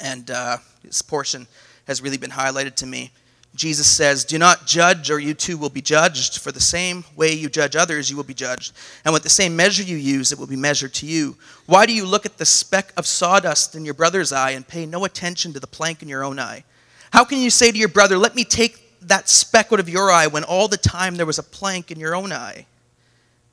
and 0.00 0.30
uh, 0.30 0.58
this 0.84 1.02
portion 1.02 1.46
has 1.86 2.00
really 2.00 2.18
been 2.18 2.30
highlighted 2.30 2.76
to 2.76 2.86
me. 2.86 3.10
Jesus 3.54 3.86
says, 3.86 4.24
Do 4.24 4.38
not 4.38 4.66
judge, 4.66 5.10
or 5.10 5.18
you 5.18 5.34
too 5.34 5.58
will 5.58 5.68
be 5.68 5.82
judged. 5.82 6.40
For 6.40 6.52
the 6.52 6.60
same 6.60 7.04
way 7.16 7.32
you 7.32 7.50
judge 7.50 7.76
others, 7.76 8.10
you 8.10 8.16
will 8.16 8.24
be 8.24 8.32
judged. 8.32 8.72
And 9.04 9.12
with 9.12 9.22
the 9.22 9.28
same 9.28 9.54
measure 9.54 9.82
you 9.82 9.96
use, 9.96 10.32
it 10.32 10.38
will 10.38 10.46
be 10.46 10.56
measured 10.56 10.94
to 10.94 11.06
you. 11.06 11.36
Why 11.66 11.84
do 11.84 11.92
you 11.92 12.06
look 12.06 12.24
at 12.24 12.38
the 12.38 12.46
speck 12.46 12.92
of 12.96 13.06
sawdust 13.06 13.74
in 13.74 13.84
your 13.84 13.94
brother's 13.94 14.32
eye 14.32 14.52
and 14.52 14.66
pay 14.66 14.86
no 14.86 15.04
attention 15.04 15.52
to 15.52 15.60
the 15.60 15.66
plank 15.66 16.02
in 16.02 16.08
your 16.08 16.24
own 16.24 16.38
eye? 16.38 16.64
How 17.12 17.24
can 17.24 17.38
you 17.38 17.50
say 17.50 17.70
to 17.70 17.76
your 17.76 17.88
brother, 17.88 18.16
Let 18.16 18.34
me 18.34 18.44
take 18.44 18.78
that 19.02 19.28
speck 19.28 19.70
out 19.70 19.80
of 19.80 19.88
your 19.88 20.10
eye, 20.10 20.28
when 20.28 20.44
all 20.44 20.68
the 20.68 20.76
time 20.78 21.16
there 21.16 21.26
was 21.26 21.38
a 21.38 21.42
plank 21.42 21.90
in 21.90 22.00
your 22.00 22.14
own 22.14 22.32
eye? 22.32 22.66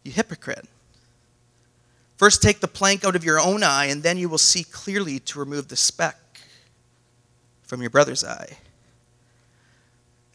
You 0.03 0.13
hypocrite. 0.13 0.65
First, 2.15 2.41
take 2.41 2.62
the 2.62 2.68
plank 2.68 3.03
out 3.03 3.15
of 3.15 3.25
your 3.25 3.39
own 3.39 3.63
eye, 3.63 3.86
and 3.86 4.01
then 4.01 4.18
you 4.18 4.29
will 4.29 4.38
see 4.38 4.63
clearly 4.63 5.20
to 5.20 5.39
remove 5.39 5.68
the 5.68 5.75
speck 5.75 6.18
from 7.63 7.82
your 7.82 7.89
brother's 7.89 8.24
eye. 8.24 8.58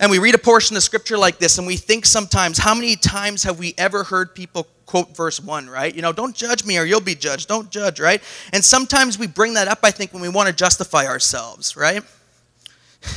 And 0.00 0.10
we 0.10 0.18
read 0.18 0.34
a 0.34 0.38
portion 0.38 0.76
of 0.76 0.82
scripture 0.82 1.16
like 1.16 1.38
this, 1.38 1.58
and 1.58 1.66
we 1.66 1.76
think 1.76 2.04
sometimes, 2.04 2.58
how 2.58 2.74
many 2.74 2.96
times 2.96 3.44
have 3.44 3.58
we 3.58 3.74
ever 3.78 4.02
heard 4.02 4.34
people 4.34 4.66
quote 4.86 5.16
verse 5.16 5.40
1, 5.40 5.68
right? 5.68 5.94
You 5.94 6.02
know, 6.02 6.12
don't 6.12 6.34
judge 6.34 6.64
me 6.64 6.78
or 6.78 6.84
you'll 6.84 7.00
be 7.00 7.14
judged. 7.14 7.48
Don't 7.48 7.70
judge, 7.70 8.00
right? 8.00 8.22
And 8.52 8.64
sometimes 8.64 9.18
we 9.18 9.26
bring 9.26 9.54
that 9.54 9.68
up, 9.68 9.80
I 9.82 9.90
think, 9.90 10.12
when 10.12 10.22
we 10.22 10.28
want 10.28 10.48
to 10.48 10.54
justify 10.54 11.06
ourselves, 11.06 11.76
right? 11.76 12.02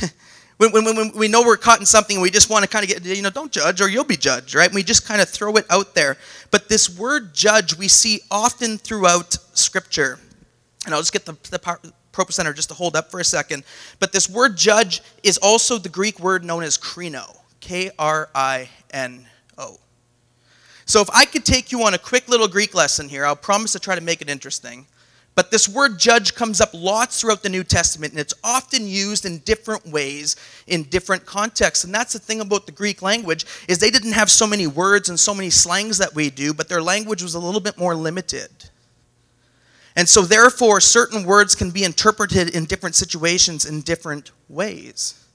when, 0.58 0.72
when, 0.72 0.84
when 0.96 1.12
we 1.12 1.28
know 1.28 1.42
we're 1.42 1.56
caught 1.56 1.80
in 1.80 1.86
something, 1.86 2.20
we 2.20 2.30
just 2.30 2.50
want 2.50 2.64
to 2.64 2.68
kind 2.68 2.84
of 2.84 2.88
get, 2.88 3.04
you 3.04 3.22
know, 3.22 3.30
don't 3.30 3.52
judge 3.52 3.80
or 3.80 3.88
you'll 3.88 4.04
be 4.04 4.16
judged, 4.16 4.54
right? 4.54 4.66
And 4.66 4.74
we 4.74 4.82
just 4.82 5.06
kind 5.06 5.20
of 5.20 5.28
throw 5.28 5.54
it 5.56 5.66
out 5.70 5.94
there. 5.94 6.16
But 6.50 6.68
this 6.68 6.98
word 6.98 7.34
judge 7.34 7.76
we 7.76 7.88
see 7.88 8.20
often 8.30 8.78
throughout 8.78 9.36
scripture. 9.54 10.18
And 10.84 10.94
I'll 10.94 11.00
just 11.00 11.12
get 11.12 11.26
the, 11.26 11.36
the 11.50 11.58
part, 11.58 11.84
Center 12.30 12.52
just 12.52 12.68
to 12.68 12.74
hold 12.74 12.96
up 12.96 13.10
for 13.10 13.20
a 13.20 13.24
second. 13.24 13.64
But 14.00 14.12
this 14.12 14.28
word 14.28 14.56
judge 14.56 15.02
is 15.22 15.38
also 15.38 15.78
the 15.78 15.88
Greek 15.88 16.18
word 16.18 16.44
known 16.44 16.62
as 16.62 16.76
krino, 16.76 17.36
K 17.60 17.90
R 17.98 18.28
I 18.34 18.68
N 18.90 19.26
O. 19.56 19.78
So 20.84 21.00
if 21.00 21.08
I 21.10 21.24
could 21.24 21.44
take 21.44 21.70
you 21.70 21.82
on 21.84 21.94
a 21.94 21.98
quick 21.98 22.28
little 22.28 22.48
Greek 22.48 22.74
lesson 22.74 23.08
here, 23.08 23.24
I'll 23.24 23.36
promise 23.36 23.72
to 23.72 23.78
try 23.78 23.94
to 23.94 24.00
make 24.00 24.20
it 24.20 24.28
interesting. 24.28 24.86
But 25.38 25.52
this 25.52 25.68
word 25.68 26.00
judge 26.00 26.34
comes 26.34 26.60
up 26.60 26.70
lots 26.74 27.20
throughout 27.20 27.44
the 27.44 27.48
New 27.48 27.62
Testament, 27.62 28.12
and 28.12 28.18
it's 28.18 28.34
often 28.42 28.88
used 28.88 29.24
in 29.24 29.38
different 29.38 29.86
ways 29.86 30.34
in 30.66 30.82
different 30.82 31.26
contexts. 31.26 31.84
And 31.84 31.94
that's 31.94 32.12
the 32.12 32.18
thing 32.18 32.40
about 32.40 32.66
the 32.66 32.72
Greek 32.72 33.02
language 33.02 33.46
is 33.68 33.78
they 33.78 33.92
didn't 33.92 34.14
have 34.14 34.32
so 34.32 34.48
many 34.48 34.66
words 34.66 35.08
and 35.08 35.20
so 35.20 35.32
many 35.32 35.48
slangs 35.48 35.98
that 35.98 36.12
we 36.12 36.28
do, 36.28 36.52
but 36.52 36.68
their 36.68 36.82
language 36.82 37.22
was 37.22 37.36
a 37.36 37.38
little 37.38 37.60
bit 37.60 37.78
more 37.78 37.94
limited. 37.94 38.50
And 39.98 40.08
so, 40.08 40.22
therefore, 40.22 40.80
certain 40.80 41.24
words 41.24 41.56
can 41.56 41.72
be 41.72 41.82
interpreted 41.82 42.54
in 42.54 42.66
different 42.66 42.94
situations 42.94 43.64
in 43.64 43.80
different 43.80 44.30
ways. 44.48 45.26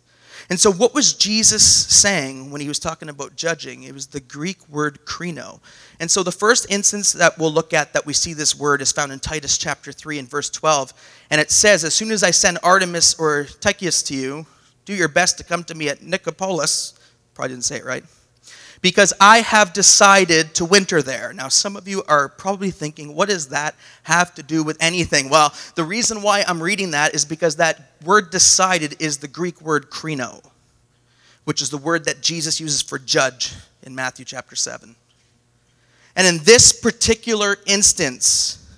And 0.50 0.58
so, 0.58 0.72
what 0.72 0.93
was 0.93 1.15
Jesus 1.15 1.65
saying 1.65 2.50
when 2.50 2.62
he 2.62 2.70
was 2.70 2.79
talking 2.79 3.10
about 3.10 3.36
judging? 3.36 3.84
It 3.84 3.93
was 3.93 4.08
the 4.08 4.22
Greek 4.22 4.58
word 4.70 5.05
krino. 5.05 5.60
And 6.00 6.10
so, 6.10 6.24
the 6.24 6.32
first 6.32 6.72
instance 6.72 7.12
that 7.12 7.38
we'll 7.38 7.51
look 7.51 7.74
at 7.74 7.91
that 7.91 8.05
we 8.05 8.13
see 8.13 8.34
this 8.34 8.58
word 8.58 8.82
is 8.82 8.93
found 8.93 9.12
in 9.12 9.20
Titus 9.20 9.58
chapter 9.58 9.91
3 9.91 10.20
and 10.20 10.29
verse 10.29 10.50
12. 10.50 10.93
And 11.29 11.41
it 11.41 11.51
says, 11.51 11.84
As 11.84 11.93
soon 11.93 12.12
as 12.12 12.24
I 12.24 12.32
send 12.32 12.58
Artemas 12.63 13.20
or 13.20 13.43
Tychicus 13.60 14.01
to 14.03 14.15
you, 14.15 14.46
do 14.86 14.93
your 14.93 15.10
best 15.10 15.38
to 15.39 15.43
come 15.43 15.65
to 15.65 15.75
me 15.75 15.89
at 15.89 16.00
Nicopolis. 16.00 16.98
Probably 17.34 17.55
didn't 17.55 17.65
say 17.65 17.79
it 17.79 17.86
right 17.86 18.05
because 18.83 19.13
I 19.21 19.39
have 19.39 19.71
decided 19.71 20.53
to 20.55 20.65
winter 20.65 21.01
there. 21.01 21.31
Now, 21.31 21.47
some 21.47 21.77
of 21.77 21.87
you 21.87 22.03
are 22.09 22.27
probably 22.27 22.69
thinking, 22.69 23.15
what 23.15 23.29
does 23.29 23.47
that 23.47 23.75
have 24.03 24.35
to 24.35 24.43
do 24.43 24.61
with 24.61 24.75
anything? 24.81 25.29
Well, 25.29 25.53
the 25.75 25.85
reason 25.85 26.21
why 26.21 26.43
I'm 26.45 26.61
reading 26.61 26.91
that 26.91 27.15
is 27.15 27.23
because 27.23 27.55
that 27.55 27.93
word 28.03 28.29
decided 28.29 29.01
is 29.01 29.17
the 29.17 29.29
Greek 29.29 29.61
word 29.61 29.89
krino, 29.89 30.43
which 31.45 31.61
is 31.61 31.69
the 31.69 31.77
word 31.77 32.03
that 32.05 32.21
Jesus 32.21 32.59
uses 32.59 32.81
for 32.81 32.99
judge 32.99 33.53
in 33.83 33.95
Matthew 33.95 34.25
chapter 34.25 34.57
7. 34.57 34.93
And 36.17 36.27
in 36.27 36.43
this 36.43 36.73
particular 36.73 37.55
instance, 37.65 38.69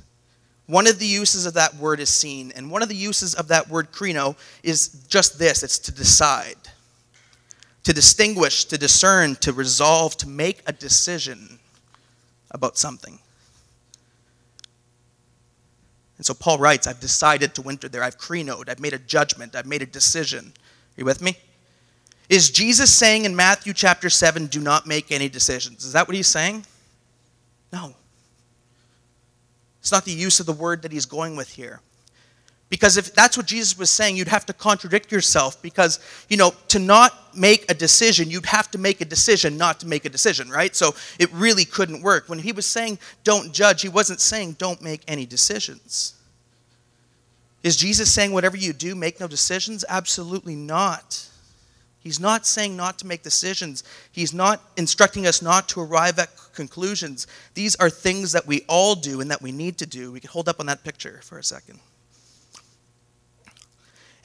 one 0.67 0.85
of 0.85 1.00
the 1.00 1.07
uses 1.07 1.47
of 1.47 1.55
that 1.55 1.75
word 1.77 2.00
is 2.00 2.09
seen, 2.09 2.53
and 2.55 2.69
one 2.69 2.83
of 2.83 2.89
the 2.89 2.95
uses 2.95 3.33
of 3.33 3.47
that 3.47 3.69
word 3.69 3.91
krino 3.91 4.35
is 4.62 5.03
just 5.07 5.39
this 5.39 5.63
it's 5.63 5.79
to 5.79 5.91
decide 5.91 6.57
to 7.86 7.94
distinguish, 7.94 8.65
to 8.65 8.77
discern, 8.77 9.36
to 9.36 9.54
resolve, 9.54 10.18
to 10.18 10.27
make 10.27 10.62
a 10.65 10.74
decision 10.74 11.60
about 12.51 12.77
something. 12.77 13.20
And 16.18 16.25
so 16.25 16.34
Paul 16.34 16.58
writes, 16.58 16.88
I've 16.88 17.00
decided 17.00 17.54
to 17.56 17.62
winter 17.62 17.88
there. 17.88 18.04
I've 18.04 18.18
krenoed. 18.18 18.70
I've 18.70 18.80
made 18.80 18.94
a 18.94 19.00
judgment. 19.00 19.56
I've 19.56 19.68
made 19.68 19.84
a 19.84 19.86
decision. 19.86 20.46
Are 20.48 21.01
you 21.01 21.06
with 21.06 21.22
me? 21.22 21.38
Is 22.27 22.50
Jesus 22.50 22.92
saying 22.92 23.25
in 23.25 23.36
Matthew 23.36 23.72
chapter 23.72 24.10
7, 24.10 24.48
do 24.48 24.60
not 24.60 24.88
make 24.88 25.12
any 25.12 25.30
decisions? 25.30 25.86
Is 25.86 25.94
that 25.94 26.08
what 26.08 26.15
he's 26.15 26.27
saying? 26.27 26.65
No. 27.72 27.94
It's 29.80 29.92
not 29.92 30.06
the 30.06 30.12
use 30.12 30.39
of 30.39 30.48
the 30.48 30.54
word 30.54 30.82
that 30.82 30.92
he's 30.92 31.06
going 31.06 31.36
with 31.36 31.50
here. 31.50 31.82
Because 32.75 32.98
if 32.98 33.15
that's 33.15 33.38
what 33.38 33.46
Jesus 33.46 33.77
was 33.77 33.89
saying, 33.89 34.17
you'd 34.17 34.27
have 34.27 34.46
to 34.48 34.51
contradict 34.51 35.10
yourself 35.10 35.62
because, 35.62 35.98
you 36.27 36.36
know, 36.36 36.53
to 36.67 36.77
not 36.77 37.34
make 37.34 37.72
a 37.72 37.74
decision, 37.74 38.29
you'd 38.29 38.46
have 38.48 38.70
to 38.72 38.77
make 38.77 39.00
a 39.00 39.05
decision 39.05 39.55
not 39.55 39.79
to 39.79 39.88
make 39.88 40.03
a 40.03 40.10
decision, 40.10 40.50
right? 40.50 40.75
So 40.75 40.94
it 41.17 41.32
really 41.32 41.63
couldn't 41.63 42.01
work. 42.01 42.27
When 42.27 42.38
he 42.38 42.51
was 42.51 42.67
saying 42.67 43.00
don't 43.24 43.53
judge, 43.53 43.82
he 43.82 43.88
wasn't 43.88 44.20
saying 44.20 44.58
don't 44.60 44.82
make 44.82 45.03
any 45.08 45.25
decisions. 45.25 46.15
Is 47.63 47.77
Jesus 47.77 48.13
saying 48.13 48.34
whatever 48.34 48.58
you 48.58 48.74
do, 48.74 48.94
make 48.94 49.22
no 49.22 49.27
decisions? 49.29 49.86
Absolutely 49.88 50.58
not. 50.58 51.29
He's 52.00 52.20
not 52.20 52.46
saying 52.46 52.75
not 52.75 53.00
to 53.00 53.08
make 53.08 53.24
decisions. 53.24 53.86
He's 54.12 54.34
not 54.34 54.62
instructing 54.75 55.27
us 55.27 55.41
not 55.41 55.70
to 55.70 55.79
arrive 55.79 56.20
at 56.20 56.27
conclusions. 56.53 57.25
These 57.53 57.77
are 57.77 57.89
things 57.89 58.34
that 58.34 58.46
we 58.46 58.65
all 58.67 58.96
do 58.96 59.22
and 59.22 59.32
that 59.32 59.41
we 59.41 59.53
need 59.53 59.77
to 59.77 59.86
do. 59.86 60.12
We 60.12 60.20
can 60.20 60.29
hold 60.29 60.50
up 60.50 60.60
on 60.60 60.65
that 60.65 60.84
picture 60.84 61.22
for 61.24 61.38
a 61.38 61.44
second. 61.44 61.79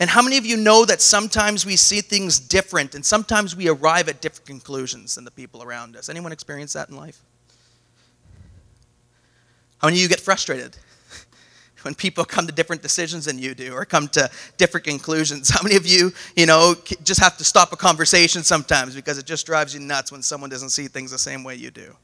And 0.00 0.08
how 0.08 0.22
many 0.22 0.38
of 0.38 0.46
you 0.46 0.56
know 0.56 0.86
that 0.86 1.02
sometimes 1.02 1.66
we 1.66 1.76
see 1.76 2.00
things 2.00 2.40
different 2.40 2.94
and 2.94 3.04
sometimes 3.04 3.54
we 3.54 3.68
arrive 3.68 4.08
at 4.08 4.22
different 4.22 4.46
conclusions 4.46 5.14
than 5.14 5.24
the 5.24 5.30
people 5.30 5.62
around 5.62 5.94
us? 5.94 6.08
Anyone 6.08 6.32
experience 6.32 6.72
that 6.72 6.88
in 6.88 6.96
life? 6.96 7.20
How 9.76 9.88
many 9.88 9.98
of 9.98 10.02
you 10.02 10.08
get 10.08 10.20
frustrated 10.20 10.74
when 11.82 11.94
people 11.94 12.24
come 12.24 12.46
to 12.46 12.52
different 12.52 12.80
decisions 12.80 13.26
than 13.26 13.38
you 13.38 13.54
do 13.54 13.74
or 13.74 13.84
come 13.84 14.08
to 14.08 14.30
different 14.56 14.86
conclusions? 14.86 15.50
How 15.50 15.62
many 15.62 15.76
of 15.76 15.86
you, 15.86 16.12
you 16.34 16.46
know, 16.46 16.74
just 17.04 17.20
have 17.20 17.36
to 17.36 17.44
stop 17.44 17.74
a 17.74 17.76
conversation 17.76 18.42
sometimes 18.42 18.94
because 18.94 19.18
it 19.18 19.26
just 19.26 19.44
drives 19.44 19.74
you 19.74 19.80
nuts 19.80 20.10
when 20.10 20.22
someone 20.22 20.48
doesn't 20.48 20.70
see 20.70 20.88
things 20.88 21.10
the 21.10 21.18
same 21.18 21.44
way 21.44 21.56
you 21.56 21.70
do? 21.70 21.94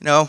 You 0.00 0.06
know, 0.06 0.28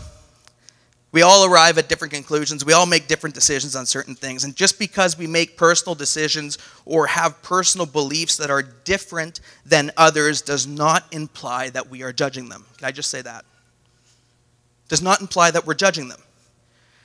we 1.12 1.24
all 1.24 1.46
arrive 1.46 1.78
at 1.78 1.90
different 1.90 2.14
conclusions. 2.14 2.64
We 2.64 2.72
all 2.72 2.86
make 2.86 3.08
different 3.08 3.36
decisions 3.36 3.76
on 3.76 3.86
certain 3.86 4.16
things. 4.16 4.46
And 4.46 4.56
just 4.56 4.80
because 4.80 5.18
we 5.18 5.28
make 5.28 5.58
personal 5.58 5.94
decisions 5.94 6.58
or 6.86 7.08
have 7.08 7.42
personal 7.42 7.86
beliefs 7.86 8.38
that 8.38 8.50
are 8.50 8.62
different 8.62 9.42
than 9.66 9.92
others 9.98 10.42
does 10.42 10.68
not 10.68 11.06
imply 11.12 11.70
that 11.72 11.90
we 11.90 12.02
are 12.04 12.14
judging 12.14 12.48
them. 12.48 12.66
Can 12.78 12.88
I 12.88 12.92
just 12.92 13.10
say 13.10 13.22
that? 13.22 13.44
Does 14.88 15.02
not 15.02 15.20
imply 15.20 15.52
that 15.52 15.68
we're 15.68 15.74
judging 15.74 16.08
them. 16.08 16.22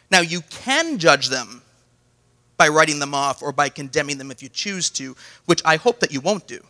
Now, 0.09 0.21
you 0.21 0.41
can 0.51 0.99
judge 0.99 1.29
them 1.29 1.63
by 2.57 2.69
writing 2.69 3.01
them 3.01 3.13
off 3.13 3.43
or 3.43 3.51
by 3.51 3.69
condemning 3.69 4.19
them 4.19 4.31
if 4.31 4.41
you 4.41 4.49
choose 4.49 4.89
to, 4.91 5.17
which 5.47 5.63
I 5.65 5.77
hope 5.77 5.99
that 6.01 6.13
you 6.13 6.21
won't 6.21 6.47
do. 6.47 6.61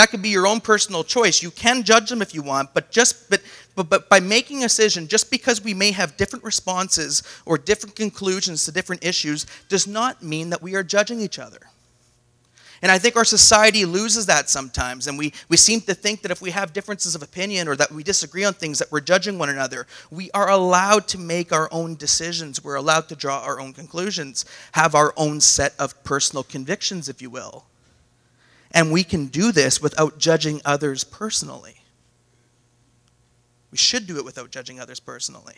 That 0.00 0.10
could 0.10 0.22
be 0.22 0.30
your 0.30 0.46
own 0.46 0.62
personal 0.62 1.04
choice. 1.04 1.42
You 1.42 1.50
can 1.50 1.82
judge 1.82 2.08
them 2.08 2.22
if 2.22 2.34
you 2.34 2.40
want, 2.40 2.72
but 2.72 2.90
just 2.90 3.28
but, 3.28 3.42
but, 3.76 3.90
but 3.90 4.08
by 4.08 4.18
making 4.18 4.60
a 4.60 4.62
decision, 4.62 5.06
just 5.06 5.30
because 5.30 5.62
we 5.62 5.74
may 5.74 5.90
have 5.90 6.16
different 6.16 6.42
responses 6.42 7.22
or 7.44 7.58
different 7.58 7.96
conclusions 7.96 8.64
to 8.64 8.72
different 8.72 9.04
issues, 9.04 9.44
does 9.68 9.86
not 9.86 10.22
mean 10.22 10.48
that 10.48 10.62
we 10.62 10.74
are 10.74 10.82
judging 10.82 11.20
each 11.20 11.38
other. 11.38 11.58
And 12.80 12.90
I 12.90 12.96
think 12.96 13.14
our 13.16 13.26
society 13.26 13.84
loses 13.84 14.24
that 14.24 14.48
sometimes. 14.48 15.06
And 15.06 15.18
we, 15.18 15.34
we 15.50 15.58
seem 15.58 15.82
to 15.82 15.92
think 15.92 16.22
that 16.22 16.30
if 16.30 16.40
we 16.40 16.50
have 16.52 16.72
differences 16.72 17.14
of 17.14 17.22
opinion 17.22 17.68
or 17.68 17.76
that 17.76 17.92
we 17.92 18.02
disagree 18.02 18.44
on 18.44 18.54
things, 18.54 18.78
that 18.78 18.90
we're 18.90 19.00
judging 19.00 19.38
one 19.38 19.50
another. 19.50 19.86
We 20.10 20.30
are 20.30 20.48
allowed 20.48 21.08
to 21.08 21.18
make 21.18 21.52
our 21.52 21.68
own 21.70 21.96
decisions. 21.96 22.64
We're 22.64 22.76
allowed 22.76 23.10
to 23.10 23.16
draw 23.16 23.40
our 23.40 23.60
own 23.60 23.74
conclusions, 23.74 24.46
have 24.72 24.94
our 24.94 25.12
own 25.18 25.42
set 25.42 25.74
of 25.78 26.02
personal 26.04 26.42
convictions, 26.42 27.10
if 27.10 27.20
you 27.20 27.28
will. 27.28 27.66
And 28.72 28.92
we 28.92 29.04
can 29.04 29.26
do 29.26 29.52
this 29.52 29.82
without 29.82 30.18
judging 30.18 30.60
others 30.64 31.04
personally. 31.04 31.76
We 33.70 33.78
should 33.78 34.06
do 34.06 34.16
it 34.16 34.24
without 34.24 34.50
judging 34.50 34.80
others 34.80 35.00
personally. 35.00 35.56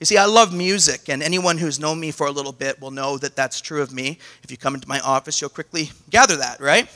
You 0.00 0.06
see, 0.06 0.16
I 0.16 0.26
love 0.26 0.54
music, 0.54 1.08
and 1.08 1.24
anyone 1.24 1.58
who's 1.58 1.80
known 1.80 1.98
me 1.98 2.12
for 2.12 2.28
a 2.28 2.30
little 2.30 2.52
bit 2.52 2.80
will 2.80 2.92
know 2.92 3.18
that 3.18 3.34
that's 3.34 3.60
true 3.60 3.82
of 3.82 3.92
me. 3.92 4.18
If 4.44 4.50
you 4.50 4.56
come 4.56 4.74
into 4.74 4.88
my 4.88 5.00
office, 5.00 5.40
you'll 5.40 5.50
quickly 5.50 5.90
gather 6.08 6.36
that, 6.36 6.60
right? 6.60 6.88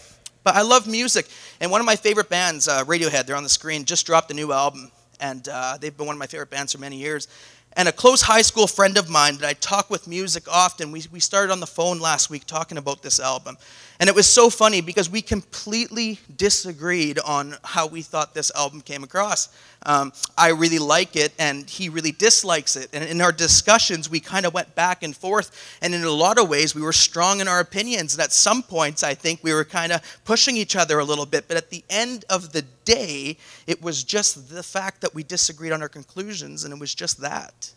But 0.45 0.55
I 0.55 0.63
love 0.63 0.87
music, 0.87 1.27
and 1.61 1.69
one 1.71 1.81
of 1.81 1.85
my 1.85 1.97
favorite 1.97 2.29
bands, 2.29 2.69
uh, 2.69 2.85
Radiohead, 2.85 3.27
they're 3.27 3.37
on 3.37 3.43
the 3.43 3.49
screen, 3.49 3.85
just 3.85 4.07
dropped 4.07 4.31
a 4.31 4.35
new 4.35 4.53
album, 4.53 4.93
and 5.19 5.49
uh, 5.49 5.79
they've 5.81 5.97
been 5.97 6.07
one 6.07 6.15
of 6.15 6.21
my 6.21 6.29
favorite 6.29 6.51
bands 6.51 6.73
for 6.73 6.79
many 6.79 6.97
years. 6.97 7.27
And 7.75 7.89
a 7.89 7.93
close 7.93 8.23
high 8.23 8.43
school 8.43 8.67
friend 8.67 8.99
of 8.99 9.09
mine 9.09 9.39
that 9.39 9.49
I 9.49 9.55
talk 9.55 9.89
with 9.89 10.07
music 10.07 10.45
often, 10.49 10.93
we, 10.93 11.05
we 11.11 11.21
started 11.21 11.53
on 11.53 11.61
the 11.61 11.67
phone 11.67 12.01
last 12.01 12.29
week 12.29 12.45
talking 12.47 12.77
about 12.77 13.03
this 13.03 13.19
album. 13.19 13.57
And 13.99 14.09
it 14.09 14.17
was 14.17 14.27
so 14.27 14.51
funny 14.51 14.81
because 14.81 15.09
we 15.09 15.23
completely 15.23 16.19
disagreed 16.37 17.19
on 17.21 17.57
how 17.63 17.87
we 17.87 18.03
thought 18.03 18.35
this 18.35 18.51
album 18.55 18.81
came 18.81 19.05
across. 19.05 19.49
Um, 19.85 20.13
I 20.37 20.49
really 20.51 20.81
like 20.81 21.17
it, 21.17 21.33
and 21.39 21.69
he 21.71 21.89
really 21.89 22.13
dislikes 22.13 22.77
it. 22.77 22.91
And 22.93 23.05
in 23.05 23.21
our 23.21 23.33
discussions, 23.33 24.11
we 24.11 24.21
kind 24.21 24.45
of 24.45 24.55
went 24.55 24.75
back 24.75 25.03
and 25.03 25.17
forth. 25.17 25.79
And 25.83 25.95
in 25.95 26.03
a 26.03 26.11
lot 26.11 26.39
of 26.39 26.49
ways, 26.49 26.75
we 26.75 26.83
were 26.83 26.93
strong 26.93 27.41
in 27.41 27.49
our 27.49 27.61
opinions. 27.61 28.15
And 28.15 28.23
at 28.23 28.33
some 28.33 28.63
points, 28.63 29.03
I 29.03 29.15
think 29.15 29.41
we 29.43 29.53
were 29.53 29.65
kind 29.65 29.93
of 29.93 30.03
pushing 30.25 30.57
each 30.57 30.77
other 30.77 30.99
a 30.99 31.05
little 31.05 31.27
bit. 31.27 31.47
But 31.49 31.57
at 31.57 31.71
the 31.71 31.85
end 31.89 32.25
of 32.29 32.53
the 32.53 32.65
day, 32.85 33.37
it 33.67 33.83
was 33.83 34.05
just 34.05 34.51
the 34.51 34.63
fact 34.63 35.01
that 35.01 35.15
we 35.15 35.23
disagreed 35.23 35.73
on 35.73 35.83
our 35.83 35.89
conclusions, 35.89 36.65
and 36.65 36.73
it 36.73 36.81
was 36.81 36.95
just 36.95 37.21
that. 37.21 37.73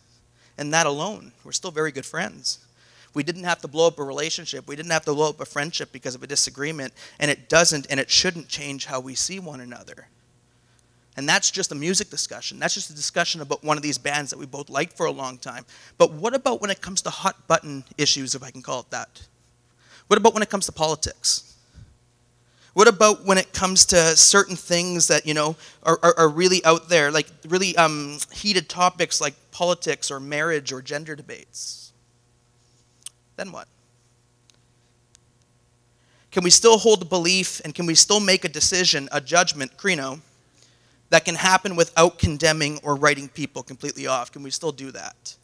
And 0.58 0.72
that 0.72 0.86
alone. 0.86 1.32
We're 1.44 1.52
still 1.52 1.70
very 1.70 1.92
good 1.92 2.06
friends. 2.06 2.60
We 3.16 3.22
didn't 3.22 3.44
have 3.44 3.60
to 3.62 3.68
blow 3.68 3.86
up 3.86 3.98
a 3.98 4.04
relationship. 4.04 4.66
We 4.66 4.76
didn't 4.76 4.92
have 4.92 5.04
to 5.06 5.14
blow 5.14 5.30
up 5.30 5.40
a 5.40 5.46
friendship 5.46 5.90
because 5.90 6.14
of 6.14 6.22
a 6.22 6.26
disagreement. 6.26 6.92
And 7.18 7.30
it 7.30 7.48
doesn't 7.48 7.86
and 7.88 7.98
it 7.98 8.10
shouldn't 8.10 8.48
change 8.48 8.84
how 8.84 9.00
we 9.00 9.14
see 9.14 9.38
one 9.38 9.60
another. 9.60 10.08
And 11.16 11.26
that's 11.26 11.50
just 11.50 11.72
a 11.72 11.74
music 11.74 12.10
discussion. 12.10 12.58
That's 12.58 12.74
just 12.74 12.90
a 12.90 12.94
discussion 12.94 13.40
about 13.40 13.64
one 13.64 13.78
of 13.78 13.82
these 13.82 13.96
bands 13.96 14.30
that 14.30 14.38
we 14.38 14.44
both 14.44 14.68
liked 14.68 14.98
for 14.98 15.06
a 15.06 15.10
long 15.10 15.38
time. 15.38 15.64
But 15.96 16.12
what 16.12 16.34
about 16.34 16.60
when 16.60 16.70
it 16.70 16.82
comes 16.82 17.00
to 17.02 17.10
hot 17.10 17.46
button 17.46 17.84
issues, 17.96 18.34
if 18.34 18.42
I 18.42 18.50
can 18.50 18.60
call 18.60 18.80
it 18.80 18.90
that? 18.90 19.26
What 20.08 20.18
about 20.18 20.34
when 20.34 20.42
it 20.42 20.50
comes 20.50 20.66
to 20.66 20.72
politics? 20.72 21.55
What 22.76 22.88
about 22.88 23.24
when 23.24 23.38
it 23.38 23.54
comes 23.54 23.86
to 23.86 24.14
certain 24.18 24.54
things 24.54 25.08
that, 25.08 25.24
you 25.24 25.32
know, 25.32 25.56
are, 25.82 25.98
are, 26.02 26.14
are 26.18 26.28
really 26.28 26.62
out 26.62 26.90
there, 26.90 27.10
like 27.10 27.26
really 27.48 27.74
um, 27.74 28.18
heated 28.32 28.68
topics 28.68 29.18
like 29.18 29.32
politics 29.50 30.10
or 30.10 30.20
marriage 30.20 30.74
or 30.74 30.82
gender 30.82 31.16
debates? 31.16 31.94
then 33.36 33.50
what? 33.50 33.66
Can 36.30 36.44
we 36.44 36.50
still 36.50 36.76
hold 36.76 37.00
a 37.00 37.06
belief 37.06 37.62
and 37.64 37.74
can 37.74 37.86
we 37.86 37.94
still 37.94 38.20
make 38.20 38.44
a 38.44 38.48
decision, 38.50 39.08
a 39.10 39.22
judgment, 39.22 39.78
krino, 39.78 40.20
that 41.08 41.24
can 41.24 41.36
happen 41.36 41.76
without 41.76 42.18
condemning 42.18 42.78
or 42.82 42.94
writing 42.94 43.30
people 43.30 43.62
completely 43.62 44.06
off? 44.06 44.30
Can 44.32 44.42
we 44.42 44.50
still 44.50 44.72
do 44.72 44.90
that? 44.90 45.34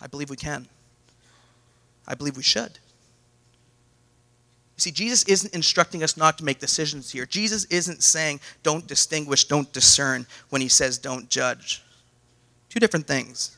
I 0.00 0.06
believe 0.06 0.30
we 0.30 0.36
can. 0.36 0.68
I 2.08 2.14
believe 2.14 2.38
we 2.38 2.42
should. 2.42 2.78
You 4.76 4.80
see, 4.82 4.90
Jesus 4.90 5.24
isn't 5.24 5.54
instructing 5.54 6.02
us 6.02 6.16
not 6.16 6.36
to 6.38 6.44
make 6.44 6.58
decisions 6.58 7.10
here. 7.10 7.24
Jesus 7.24 7.64
isn't 7.66 8.02
saying 8.02 8.40
don't 8.62 8.86
distinguish, 8.86 9.44
don't 9.44 9.72
discern 9.72 10.26
when 10.50 10.60
he 10.60 10.68
says 10.68 10.98
don't 10.98 11.30
judge. 11.30 11.82
Two 12.68 12.78
different 12.78 13.06
things. 13.06 13.56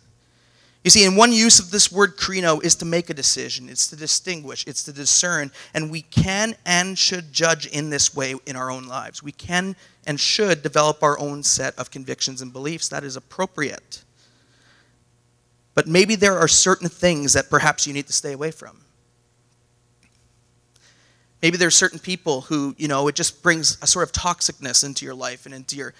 You 0.84 0.90
see, 0.90 1.04
in 1.04 1.16
one 1.16 1.32
use 1.32 1.58
of 1.58 1.72
this 1.72 1.90
word 1.90 2.16
krino 2.16 2.62
is 2.62 2.76
to 2.76 2.84
make 2.84 3.10
a 3.10 3.14
decision, 3.14 3.68
it's 3.68 3.88
to 3.88 3.96
distinguish, 3.96 4.64
it's 4.66 4.84
to 4.84 4.92
discern, 4.92 5.50
and 5.74 5.90
we 5.90 6.02
can 6.02 6.54
and 6.64 6.96
should 6.96 7.32
judge 7.32 7.66
in 7.66 7.90
this 7.90 8.14
way 8.14 8.36
in 8.46 8.54
our 8.54 8.70
own 8.70 8.86
lives. 8.86 9.20
We 9.20 9.32
can 9.32 9.74
and 10.06 10.20
should 10.20 10.62
develop 10.62 11.02
our 11.02 11.18
own 11.18 11.42
set 11.42 11.76
of 11.78 11.90
convictions 11.90 12.40
and 12.40 12.52
beliefs. 12.52 12.88
That 12.88 13.02
is 13.02 13.16
appropriate. 13.16 14.04
But 15.74 15.88
maybe 15.88 16.14
there 16.14 16.38
are 16.38 16.48
certain 16.48 16.88
things 16.88 17.32
that 17.32 17.50
perhaps 17.50 17.86
you 17.86 17.92
need 17.92 18.06
to 18.06 18.12
stay 18.12 18.32
away 18.32 18.52
from. 18.52 18.80
Maybe 21.42 21.56
there 21.56 21.68
are 21.68 21.72
certain 21.72 21.98
people 21.98 22.42
who, 22.42 22.74
you 22.78 22.88
know, 22.88 23.06
it 23.08 23.14
just 23.14 23.42
brings 23.42 23.78
a 23.80 23.86
sort 23.86 24.04
of 24.04 24.12
toxicness 24.12 24.84
into 24.84 25.04
your 25.04 25.14
life 25.14 25.46
and 25.46 25.54
into 25.54 25.76
your 25.76 25.94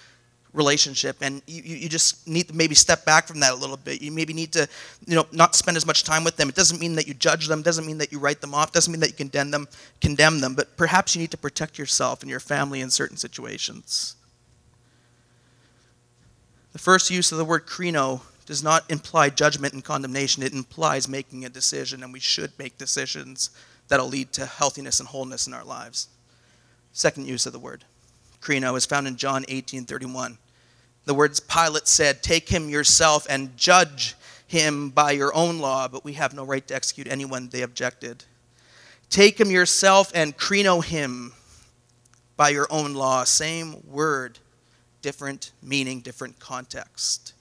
relationship 0.52 1.16
and 1.20 1.42
you, 1.46 1.62
you 1.62 1.88
just 1.88 2.26
need 2.26 2.48
to 2.48 2.54
maybe 2.54 2.74
step 2.74 3.04
back 3.04 3.26
from 3.26 3.40
that 3.40 3.52
a 3.52 3.54
little 3.54 3.76
bit. 3.76 4.00
You 4.00 4.10
maybe 4.10 4.32
need 4.32 4.52
to 4.52 4.68
you 5.06 5.14
know 5.14 5.26
not 5.32 5.54
spend 5.54 5.76
as 5.76 5.86
much 5.86 6.04
time 6.04 6.24
with 6.24 6.36
them. 6.36 6.48
It 6.48 6.54
doesn't 6.54 6.80
mean 6.80 6.94
that 6.96 7.06
you 7.06 7.14
judge 7.14 7.48
them 7.48 7.62
doesn't 7.62 7.86
mean 7.86 7.98
that 7.98 8.12
you 8.12 8.18
write 8.18 8.40
them 8.40 8.54
off 8.54 8.72
doesn't 8.72 8.90
mean 8.90 9.00
that 9.00 9.08
you 9.08 9.14
condemn 9.14 9.50
them 9.50 9.68
condemn 10.00 10.40
them 10.40 10.54
but 10.54 10.76
perhaps 10.76 11.14
you 11.14 11.20
need 11.20 11.30
to 11.30 11.36
protect 11.36 11.78
yourself 11.78 12.22
and 12.22 12.30
your 12.30 12.40
family 12.40 12.80
in 12.80 12.90
certain 12.90 13.16
situations. 13.16 14.16
The 16.72 16.78
first 16.78 17.10
use 17.10 17.32
of 17.32 17.38
the 17.38 17.44
word 17.44 17.66
krino 17.66 18.22
does 18.46 18.62
not 18.62 18.90
imply 18.90 19.28
judgment 19.28 19.74
and 19.74 19.84
condemnation. 19.84 20.42
It 20.42 20.54
implies 20.54 21.08
making 21.08 21.44
a 21.44 21.50
decision 21.50 22.02
and 22.02 22.12
we 22.12 22.20
should 22.20 22.52
make 22.58 22.78
decisions 22.78 23.50
that'll 23.88 24.08
lead 24.08 24.32
to 24.32 24.46
healthiness 24.46 25.00
and 25.00 25.08
wholeness 25.08 25.46
in 25.46 25.54
our 25.54 25.64
lives 25.64 26.08
second 26.92 27.26
use 27.26 27.46
of 27.46 27.52
the 27.52 27.58
word 27.58 27.84
krino 28.40 28.76
is 28.76 28.86
found 28.86 29.06
in 29.06 29.16
John 29.16 29.44
18:31. 29.48 30.38
The 31.04 31.14
words 31.14 31.40
Pilate 31.40 31.88
said, 31.88 32.22
"Take 32.22 32.48
him 32.48 32.68
yourself 32.68 33.26
and 33.28 33.56
judge 33.56 34.14
him 34.46 34.90
by 34.90 35.12
your 35.12 35.34
own 35.34 35.58
law, 35.58 35.88
but 35.88 36.04
we 36.04 36.14
have 36.14 36.34
no 36.34 36.44
right 36.44 36.66
to 36.68 36.74
execute 36.74 37.06
anyone," 37.08 37.48
they 37.48 37.62
objected. 37.62 38.24
Take 39.10 39.40
him 39.40 39.50
yourself 39.50 40.10
and 40.14 40.36
krino 40.36 40.84
him 40.84 41.34
by 42.36 42.50
your 42.50 42.66
own 42.70 42.94
law. 42.94 43.24
Same 43.24 43.82
word, 43.86 44.38
different 45.02 45.50
meaning, 45.62 46.00
different 46.00 46.38
context. 46.38 47.32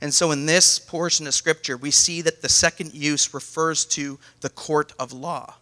And 0.00 0.14
so 0.14 0.30
in 0.30 0.46
this 0.46 0.78
portion 0.78 1.26
of 1.26 1.34
scripture, 1.34 1.76
we 1.76 1.90
see 1.90 2.22
that 2.22 2.40
the 2.40 2.48
second 2.48 2.94
use 2.94 3.34
refers 3.34 3.84
to 3.86 4.20
the 4.40 4.48
court 4.48 4.92
of 4.96 5.12
law. 5.12 5.56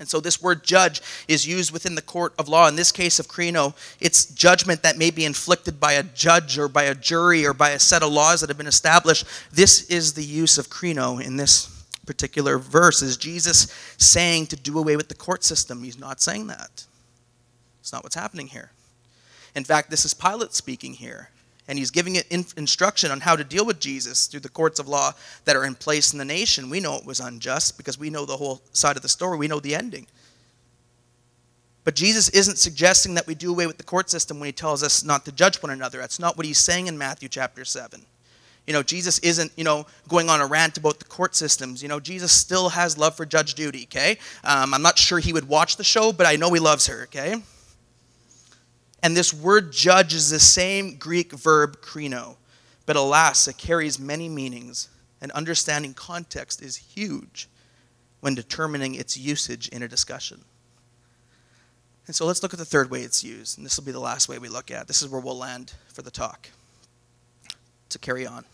And 0.00 0.08
so 0.08 0.18
this 0.18 0.42
word 0.42 0.64
judge 0.64 1.02
is 1.28 1.46
used 1.46 1.72
within 1.72 1.94
the 1.94 2.02
court 2.02 2.32
of 2.38 2.48
law. 2.48 2.66
In 2.66 2.74
this 2.74 2.90
case 2.90 3.18
of 3.18 3.28
Krino, 3.28 3.74
it's 4.00 4.24
judgment 4.24 4.82
that 4.82 4.96
may 4.96 5.10
be 5.10 5.26
inflicted 5.26 5.78
by 5.78 5.92
a 5.92 6.02
judge 6.02 6.58
or 6.58 6.68
by 6.68 6.84
a 6.84 6.94
jury 6.94 7.46
or 7.46 7.52
by 7.52 7.70
a 7.70 7.78
set 7.78 8.02
of 8.02 8.10
laws 8.10 8.40
that 8.40 8.48
have 8.48 8.56
been 8.56 8.66
established. 8.66 9.26
This 9.52 9.88
is 9.90 10.14
the 10.14 10.24
use 10.24 10.56
of 10.56 10.70
Krino 10.70 11.22
in 11.22 11.36
this 11.36 11.68
particular 12.06 12.58
verse. 12.58 13.02
Is 13.02 13.18
Jesus 13.18 13.72
saying 13.98 14.46
to 14.46 14.56
do 14.56 14.78
away 14.78 14.96
with 14.96 15.08
the 15.08 15.14
court 15.14 15.44
system? 15.44 15.82
He's 15.82 15.98
not 15.98 16.22
saying 16.22 16.46
that. 16.46 16.86
It's 17.80 17.92
not 17.92 18.02
what's 18.02 18.16
happening 18.16 18.46
here. 18.46 18.70
In 19.54 19.64
fact, 19.64 19.90
this 19.90 20.06
is 20.06 20.14
Pilate 20.14 20.54
speaking 20.54 20.94
here 20.94 21.28
and 21.70 21.78
he's 21.78 21.92
giving 21.92 22.16
it 22.16 22.26
instruction 22.56 23.12
on 23.12 23.20
how 23.20 23.36
to 23.36 23.44
deal 23.44 23.64
with 23.64 23.78
Jesus 23.78 24.26
through 24.26 24.40
the 24.40 24.48
courts 24.48 24.80
of 24.80 24.88
law 24.88 25.12
that 25.44 25.54
are 25.54 25.64
in 25.64 25.76
place 25.76 26.12
in 26.12 26.18
the 26.18 26.24
nation. 26.24 26.68
We 26.68 26.80
know 26.80 26.96
it 26.96 27.06
was 27.06 27.20
unjust 27.20 27.76
because 27.76 27.96
we 27.96 28.10
know 28.10 28.26
the 28.26 28.36
whole 28.36 28.60
side 28.72 28.96
of 28.96 29.02
the 29.02 29.08
story, 29.08 29.38
we 29.38 29.46
know 29.46 29.60
the 29.60 29.76
ending. 29.76 30.08
But 31.84 31.94
Jesus 31.94 32.28
isn't 32.30 32.58
suggesting 32.58 33.14
that 33.14 33.28
we 33.28 33.36
do 33.36 33.52
away 33.52 33.68
with 33.68 33.78
the 33.78 33.84
court 33.84 34.10
system 34.10 34.40
when 34.40 34.48
he 34.48 34.52
tells 34.52 34.82
us 34.82 35.04
not 35.04 35.24
to 35.26 35.32
judge 35.32 35.62
one 35.62 35.70
another. 35.70 35.98
That's 35.98 36.18
not 36.18 36.36
what 36.36 36.44
he's 36.44 36.58
saying 36.58 36.88
in 36.88 36.98
Matthew 36.98 37.28
chapter 37.28 37.64
7. 37.64 38.04
You 38.66 38.72
know, 38.72 38.82
Jesus 38.82 39.20
isn't, 39.20 39.52
you 39.56 39.62
know, 39.62 39.86
going 40.08 40.28
on 40.28 40.40
a 40.40 40.46
rant 40.46 40.76
about 40.76 40.98
the 40.98 41.04
court 41.04 41.36
systems. 41.36 41.84
You 41.84 41.88
know, 41.88 42.00
Jesus 42.00 42.32
still 42.32 42.70
has 42.70 42.98
love 42.98 43.16
for 43.16 43.24
Judge 43.24 43.54
Judy, 43.54 43.84
okay? 43.84 44.18
Um, 44.42 44.74
I'm 44.74 44.82
not 44.82 44.98
sure 44.98 45.20
he 45.20 45.32
would 45.32 45.46
watch 45.46 45.76
the 45.76 45.84
show, 45.84 46.10
but 46.12 46.26
I 46.26 46.34
know 46.34 46.52
he 46.52 46.58
loves 46.58 46.88
her, 46.88 47.04
okay? 47.04 47.36
And 49.02 49.16
this 49.16 49.32
word 49.32 49.72
judge 49.72 50.14
is 50.14 50.30
the 50.30 50.40
same 50.40 50.96
Greek 50.96 51.32
verb 51.32 51.80
krino, 51.80 52.36
but 52.86 52.96
alas, 52.96 53.48
it 53.48 53.56
carries 53.56 53.98
many 53.98 54.28
meanings, 54.28 54.88
and 55.20 55.32
understanding 55.32 55.94
context 55.94 56.60
is 56.62 56.76
huge 56.76 57.48
when 58.20 58.34
determining 58.34 58.94
its 58.94 59.16
usage 59.16 59.68
in 59.68 59.82
a 59.82 59.88
discussion. 59.88 60.44
And 62.06 62.14
so 62.14 62.26
let's 62.26 62.42
look 62.42 62.52
at 62.52 62.58
the 62.58 62.64
third 62.64 62.90
way 62.90 63.02
it's 63.02 63.24
used, 63.24 63.56
and 63.56 63.64
this 63.64 63.76
will 63.78 63.84
be 63.84 63.92
the 63.92 64.00
last 64.00 64.28
way 64.28 64.38
we 64.38 64.48
look 64.48 64.70
at. 64.70 64.88
This 64.88 65.00
is 65.00 65.08
where 65.08 65.20
we'll 65.20 65.38
land 65.38 65.72
for 65.88 66.02
the 66.02 66.10
talk. 66.10 66.50
To 67.90 67.98
carry 67.98 68.26
on. 68.26 68.44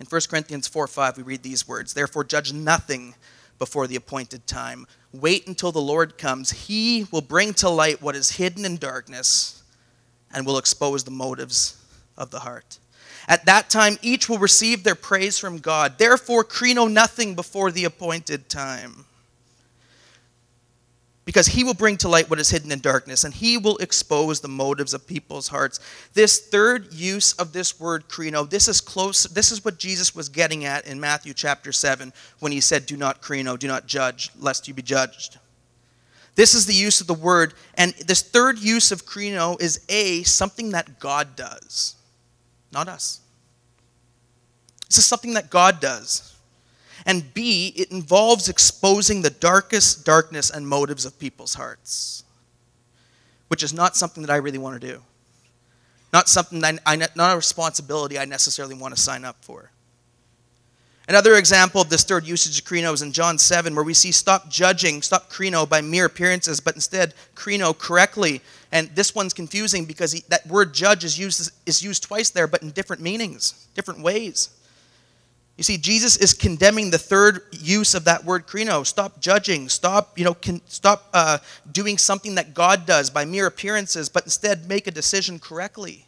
In 0.00 0.06
1 0.06 0.20
Corinthians 0.28 0.68
4 0.68 0.86
5, 0.86 1.16
we 1.16 1.22
read 1.22 1.42
these 1.42 1.66
words 1.68 1.94
Therefore, 1.94 2.24
judge 2.24 2.52
nothing 2.52 3.14
before 3.58 3.86
the 3.86 3.96
appointed 3.96 4.46
time. 4.46 4.86
Wait 5.12 5.46
until 5.46 5.72
the 5.72 5.80
Lord 5.80 6.18
comes. 6.18 6.50
He 6.50 7.06
will 7.10 7.20
bring 7.20 7.54
to 7.54 7.68
light 7.68 8.02
what 8.02 8.16
is 8.16 8.32
hidden 8.32 8.64
in 8.64 8.76
darkness 8.76 9.62
and 10.32 10.44
will 10.44 10.58
expose 10.58 11.04
the 11.04 11.10
motives 11.10 11.80
of 12.16 12.30
the 12.30 12.40
heart. 12.40 12.78
At 13.26 13.46
that 13.46 13.70
time, 13.70 13.98
each 14.02 14.28
will 14.28 14.38
receive 14.38 14.82
their 14.82 14.94
praise 14.94 15.38
from 15.38 15.58
God. 15.58 15.98
Therefore, 15.98 16.44
krino 16.44 16.90
nothing 16.90 17.34
before 17.34 17.70
the 17.70 17.84
appointed 17.84 18.48
time 18.48 19.06
because 21.24 21.46
he 21.46 21.64
will 21.64 21.74
bring 21.74 21.96
to 21.98 22.08
light 22.08 22.28
what 22.28 22.38
is 22.38 22.50
hidden 22.50 22.70
in 22.70 22.80
darkness 22.80 23.24
and 23.24 23.32
he 23.32 23.56
will 23.56 23.76
expose 23.78 24.40
the 24.40 24.48
motives 24.48 24.92
of 24.92 25.06
people's 25.06 25.48
hearts. 25.48 25.80
This 26.12 26.48
third 26.48 26.92
use 26.92 27.32
of 27.34 27.52
this 27.52 27.80
word 27.80 28.08
krino 28.08 28.48
this 28.48 28.68
is 28.68 28.80
close 28.80 29.24
this 29.24 29.50
is 29.50 29.64
what 29.64 29.78
jesus 29.78 30.14
was 30.14 30.28
getting 30.28 30.64
at 30.64 30.86
in 30.86 31.00
matthew 31.00 31.32
chapter 31.32 31.72
7 31.72 32.12
when 32.40 32.52
he 32.52 32.60
said 32.60 32.86
do 32.86 32.96
not 32.96 33.22
krino 33.22 33.58
do 33.58 33.66
not 33.66 33.86
judge 33.86 34.30
lest 34.38 34.68
you 34.68 34.74
be 34.74 34.82
judged. 34.82 35.38
This 36.36 36.54
is 36.54 36.66
the 36.66 36.74
use 36.74 37.00
of 37.00 37.06
the 37.06 37.14
word 37.14 37.54
and 37.74 37.94
this 37.94 38.22
third 38.22 38.58
use 38.58 38.92
of 38.92 39.06
krino 39.06 39.60
is 39.60 39.84
a 39.88 40.22
something 40.24 40.70
that 40.70 40.98
god 40.98 41.36
does. 41.36 41.94
Not 42.72 42.88
us. 42.88 43.20
This 44.88 44.98
is 44.98 45.06
something 45.06 45.34
that 45.34 45.48
god 45.48 45.80
does 45.80 46.33
and 47.06 47.32
B, 47.34 47.72
it 47.76 47.90
involves 47.90 48.48
exposing 48.48 49.22
the 49.22 49.30
darkest 49.30 50.04
darkness 50.04 50.50
and 50.50 50.66
motives 50.66 51.04
of 51.04 51.18
people's 51.18 51.54
hearts, 51.54 52.24
which 53.48 53.62
is 53.62 53.72
not 53.72 53.96
something 53.96 54.22
that 54.22 54.32
I 54.32 54.36
really 54.36 54.58
want 54.58 54.80
to 54.80 54.86
do. 54.86 55.02
not 56.12 56.28
something 56.28 56.64
I, 56.64 56.78
I, 56.86 56.96
not 56.96 57.32
a 57.32 57.36
responsibility 57.36 58.18
I 58.18 58.24
necessarily 58.24 58.74
want 58.74 58.94
to 58.94 59.00
sign 59.00 59.24
up 59.24 59.36
for. 59.40 59.70
Another 61.06 61.34
example 61.34 61.82
of 61.82 61.90
this 61.90 62.02
third 62.02 62.26
usage 62.26 62.58
of 62.58 62.64
krino 62.64 62.94
is 62.94 63.02
in 63.02 63.12
John 63.12 63.36
7, 63.36 63.74
where 63.74 63.84
we 63.84 63.92
see 63.92 64.10
stop 64.10 64.48
judging, 64.48 65.02
stop 65.02 65.30
krino 65.30 65.68
by 65.68 65.82
mere 65.82 66.06
appearances, 66.06 66.60
but 66.60 66.76
instead 66.76 67.12
krino 67.34 67.76
correctly. 67.76 68.40
And 68.72 68.88
this 68.94 69.14
one's 69.14 69.34
confusing 69.34 69.84
because 69.84 70.12
he, 70.12 70.24
that 70.28 70.46
word 70.46 70.72
judge 70.72 71.04
is 71.04 71.18
used, 71.18 71.52
is 71.66 71.82
used 71.82 72.04
twice 72.04 72.30
there, 72.30 72.46
but 72.46 72.62
in 72.62 72.70
different 72.70 73.02
meanings, 73.02 73.68
different 73.74 74.00
ways. 74.00 74.48
You 75.56 75.62
see, 75.62 75.76
Jesus 75.76 76.16
is 76.16 76.34
condemning 76.34 76.90
the 76.90 76.98
third 76.98 77.42
use 77.52 77.94
of 77.94 78.04
that 78.04 78.24
word 78.24 78.46
krino. 78.46 78.84
Stop 78.84 79.20
judging. 79.20 79.68
Stop, 79.68 80.18
you 80.18 80.24
know, 80.24 80.34
can, 80.34 80.60
stop 80.66 81.08
uh, 81.12 81.38
doing 81.70 81.96
something 81.96 82.34
that 82.34 82.54
God 82.54 82.86
does 82.86 83.08
by 83.08 83.24
mere 83.24 83.46
appearances, 83.46 84.08
but 84.08 84.24
instead 84.24 84.68
make 84.68 84.88
a 84.88 84.90
decision 84.90 85.38
correctly. 85.38 86.06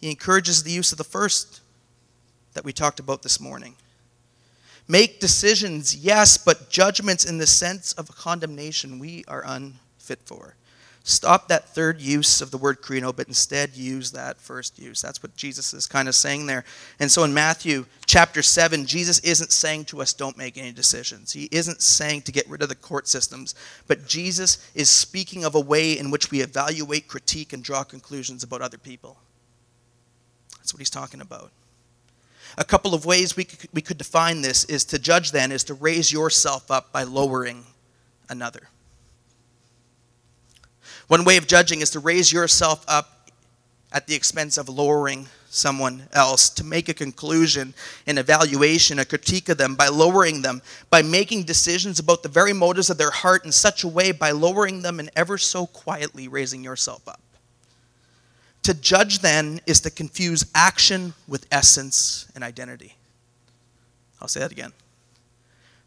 He 0.00 0.08
encourages 0.10 0.62
the 0.62 0.70
use 0.70 0.92
of 0.92 0.98
the 0.98 1.04
first 1.04 1.60
that 2.54 2.64
we 2.64 2.72
talked 2.72 3.00
about 3.00 3.22
this 3.22 3.40
morning. 3.40 3.74
Make 4.86 5.20
decisions, 5.20 5.96
yes, 5.96 6.36
but 6.36 6.70
judgments 6.70 7.24
in 7.24 7.38
the 7.38 7.46
sense 7.46 7.92
of 7.92 8.14
condemnation 8.14 8.98
we 8.98 9.24
are 9.26 9.42
unfit 9.44 10.20
for. 10.24 10.54
Stop 11.04 11.48
that 11.48 11.68
third 11.68 12.00
use 12.00 12.40
of 12.40 12.52
the 12.52 12.58
word 12.58 12.80
krino, 12.80 13.14
but 13.14 13.26
instead 13.26 13.76
use 13.76 14.12
that 14.12 14.40
first 14.40 14.78
use. 14.78 15.02
That's 15.02 15.20
what 15.20 15.36
Jesus 15.36 15.74
is 15.74 15.86
kind 15.86 16.08
of 16.08 16.14
saying 16.14 16.46
there. 16.46 16.64
And 17.00 17.10
so 17.10 17.24
in 17.24 17.34
Matthew 17.34 17.86
chapter 18.06 18.40
7, 18.40 18.86
Jesus 18.86 19.18
isn't 19.20 19.50
saying 19.50 19.86
to 19.86 20.00
us, 20.00 20.12
don't 20.12 20.38
make 20.38 20.56
any 20.56 20.70
decisions. 20.70 21.32
He 21.32 21.48
isn't 21.50 21.82
saying 21.82 22.22
to 22.22 22.32
get 22.32 22.48
rid 22.48 22.62
of 22.62 22.68
the 22.68 22.76
court 22.76 23.08
systems, 23.08 23.56
but 23.88 24.06
Jesus 24.06 24.70
is 24.76 24.88
speaking 24.88 25.44
of 25.44 25.56
a 25.56 25.60
way 25.60 25.98
in 25.98 26.12
which 26.12 26.30
we 26.30 26.40
evaluate, 26.40 27.08
critique, 27.08 27.52
and 27.52 27.64
draw 27.64 27.82
conclusions 27.82 28.44
about 28.44 28.62
other 28.62 28.78
people. 28.78 29.16
That's 30.58 30.72
what 30.72 30.78
he's 30.78 30.90
talking 30.90 31.20
about. 31.20 31.50
A 32.58 32.64
couple 32.64 32.94
of 32.94 33.04
ways 33.04 33.36
we 33.36 33.42
could, 33.42 33.68
we 33.72 33.82
could 33.82 33.98
define 33.98 34.42
this 34.42 34.64
is 34.66 34.84
to 34.84 35.00
judge 35.00 35.32
then 35.32 35.50
is 35.50 35.64
to 35.64 35.74
raise 35.74 36.12
yourself 36.12 36.70
up 36.70 36.92
by 36.92 37.02
lowering 37.02 37.64
another. 38.28 38.68
One 41.08 41.24
way 41.24 41.36
of 41.36 41.46
judging 41.46 41.80
is 41.80 41.90
to 41.90 42.00
raise 42.00 42.32
yourself 42.32 42.84
up 42.88 43.30
at 43.92 44.06
the 44.06 44.14
expense 44.14 44.56
of 44.56 44.68
lowering 44.68 45.28
someone 45.50 46.08
else, 46.14 46.48
to 46.48 46.64
make 46.64 46.88
a 46.88 46.94
conclusion, 46.94 47.74
an 48.06 48.16
evaluation, 48.16 48.98
a 48.98 49.04
critique 49.04 49.50
of 49.50 49.58
them 49.58 49.74
by 49.74 49.88
lowering 49.88 50.40
them, 50.40 50.62
by 50.88 51.02
making 51.02 51.42
decisions 51.42 51.98
about 51.98 52.22
the 52.22 52.28
very 52.28 52.54
motives 52.54 52.88
of 52.88 52.96
their 52.96 53.10
heart 53.10 53.44
in 53.44 53.52
such 53.52 53.84
a 53.84 53.88
way 53.88 54.12
by 54.12 54.30
lowering 54.30 54.80
them 54.80 54.98
and 54.98 55.10
ever 55.14 55.36
so 55.36 55.66
quietly 55.66 56.26
raising 56.26 56.64
yourself 56.64 57.06
up. 57.06 57.20
To 58.62 58.72
judge 58.72 59.18
then 59.18 59.60
is 59.66 59.80
to 59.80 59.90
confuse 59.90 60.46
action 60.54 61.12
with 61.28 61.46
essence 61.50 62.30
and 62.34 62.42
identity. 62.42 62.94
I'll 64.22 64.28
say 64.28 64.40
that 64.40 64.52
again. 64.52 64.72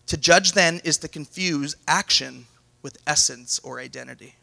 To 0.08 0.18
judge 0.18 0.52
then 0.52 0.80
is 0.84 1.00
to 1.00 1.08
confuse 1.08 1.76
action 1.88 2.46
with 2.84 3.00
essence 3.08 3.60
or 3.64 3.80
identity. 3.80 4.36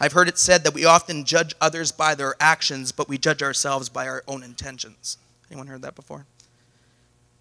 I've 0.00 0.12
heard 0.12 0.28
it 0.28 0.38
said 0.38 0.64
that 0.64 0.74
we 0.74 0.84
often 0.84 1.24
judge 1.24 1.54
others 1.60 1.92
by 1.92 2.14
their 2.14 2.34
actions, 2.40 2.92
but 2.92 3.08
we 3.08 3.18
judge 3.18 3.42
ourselves 3.42 3.88
by 3.88 4.06
our 4.06 4.22
own 4.28 4.42
intentions. 4.42 5.18
Anyone 5.50 5.66
heard 5.68 5.82
that 5.82 5.94
before? 5.94 6.26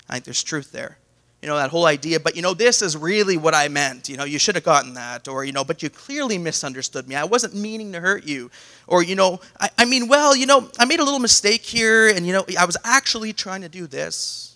I 0.09 0.13
think 0.13 0.25
there's 0.25 0.43
truth 0.43 0.71
there. 0.71 0.97
You 1.41 1.49
know, 1.49 1.57
that 1.57 1.69
whole 1.69 1.85
idea, 1.85 2.19
but 2.19 2.35
you 2.35 2.41
know, 2.41 2.53
this 2.53 2.81
is 2.81 2.97
really 2.97 3.37
what 3.37 3.53
I 3.53 3.67
meant. 3.67 4.09
You 4.09 4.17
know, 4.17 4.23
you 4.23 4.39
should 4.39 4.55
have 4.55 4.63
gotten 4.63 4.95
that. 4.95 5.27
Or, 5.27 5.43
you 5.45 5.51
know, 5.51 5.63
but 5.63 5.83
you 5.83 5.89
clearly 5.89 6.37
misunderstood 6.37 7.07
me. 7.07 7.15
I 7.15 7.25
wasn't 7.25 7.53
meaning 7.53 7.91
to 7.91 7.99
hurt 7.99 8.25
you. 8.25 8.49
Or, 8.87 9.03
you 9.03 9.15
know, 9.15 9.39
I, 9.59 9.69
I 9.77 9.85
mean, 9.85 10.07
well, 10.07 10.35
you 10.35 10.47
know, 10.47 10.69
I 10.79 10.85
made 10.85 10.99
a 10.99 11.03
little 11.03 11.19
mistake 11.19 11.61
here, 11.61 12.07
and, 12.07 12.25
you 12.25 12.33
know, 12.33 12.45
I 12.59 12.65
was 12.65 12.77
actually 12.83 13.33
trying 13.33 13.61
to 13.61 13.69
do 13.69 13.85
this. 13.85 14.54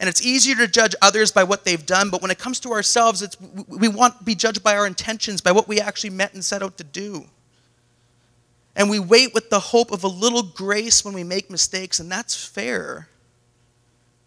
And 0.00 0.08
it's 0.08 0.24
easier 0.24 0.56
to 0.56 0.66
judge 0.66 0.94
others 1.00 1.30
by 1.30 1.44
what 1.44 1.64
they've 1.64 1.84
done, 1.84 2.10
but 2.10 2.20
when 2.20 2.30
it 2.30 2.38
comes 2.38 2.58
to 2.60 2.72
ourselves, 2.72 3.22
it's, 3.22 3.36
we 3.68 3.88
want 3.88 4.18
to 4.18 4.24
be 4.24 4.34
judged 4.34 4.62
by 4.62 4.76
our 4.76 4.86
intentions, 4.86 5.40
by 5.40 5.52
what 5.52 5.68
we 5.68 5.80
actually 5.80 6.10
meant 6.10 6.34
and 6.34 6.44
set 6.44 6.62
out 6.62 6.76
to 6.78 6.84
do. 6.84 7.24
And 8.76 8.90
we 8.90 8.98
wait 8.98 9.32
with 9.34 9.50
the 9.50 9.60
hope 9.60 9.92
of 9.92 10.02
a 10.02 10.08
little 10.08 10.42
grace 10.42 11.04
when 11.04 11.14
we 11.14 11.22
make 11.22 11.48
mistakes, 11.48 12.00
and 12.00 12.10
that's 12.10 12.44
fair. 12.44 13.08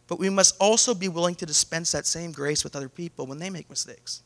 But 0.07 0.19
we 0.19 0.29
must 0.29 0.55
also 0.57 0.93
be 0.93 1.09
willing 1.09 1.35
to 1.35 1.45
dispense 1.45 1.91
that 1.91 2.05
same 2.05 2.31
grace 2.31 2.63
with 2.63 2.75
other 2.75 2.87
people 2.87 3.27
when 3.27 3.39
they 3.39 3.49
make 3.49 3.69
mistakes. 3.69 4.21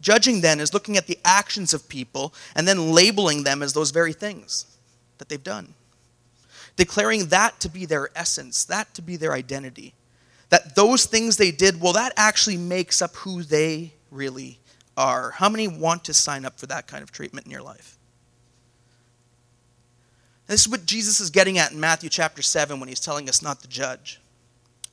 Judging 0.00 0.42
then 0.42 0.60
is 0.60 0.74
looking 0.74 0.98
at 0.98 1.06
the 1.06 1.18
actions 1.24 1.72
of 1.72 1.88
people 1.88 2.34
and 2.54 2.68
then 2.68 2.92
labeling 2.92 3.44
them 3.44 3.62
as 3.62 3.72
those 3.72 3.90
very 3.90 4.12
things 4.12 4.66
that 5.16 5.30
they've 5.30 5.42
done 5.42 5.74
declaring 6.76 7.26
that 7.26 7.60
to 7.60 7.68
be 7.68 7.86
their 7.86 8.10
essence, 8.16 8.64
that 8.64 8.92
to 8.94 9.02
be 9.02 9.16
their 9.16 9.32
identity. 9.32 9.94
That 10.50 10.74
those 10.74 11.06
things 11.06 11.36
they 11.36 11.50
did, 11.50 11.80
well, 11.80 11.94
that 11.94 12.12
actually 12.16 12.56
makes 12.56 13.00
up 13.00 13.14
who 13.16 13.42
they 13.42 13.94
really 14.10 14.58
are. 14.96 15.30
How 15.30 15.48
many 15.48 15.68
want 15.68 16.04
to 16.04 16.14
sign 16.14 16.44
up 16.44 16.58
for 16.58 16.66
that 16.66 16.86
kind 16.86 17.02
of 17.02 17.10
treatment 17.10 17.46
in 17.46 17.52
your 17.52 17.62
life? 17.62 17.98
this 20.48 20.62
is 20.62 20.68
what 20.68 20.84
Jesus 20.84 21.18
is 21.18 21.30
getting 21.30 21.56
at 21.56 21.72
in 21.72 21.80
Matthew 21.80 22.10
chapter 22.10 22.42
7 22.42 22.78
when 22.78 22.88
he's 22.88 23.00
telling 23.00 23.26
us 23.26 23.40
not 23.40 23.60
to 23.60 23.68
judge. 23.68 24.20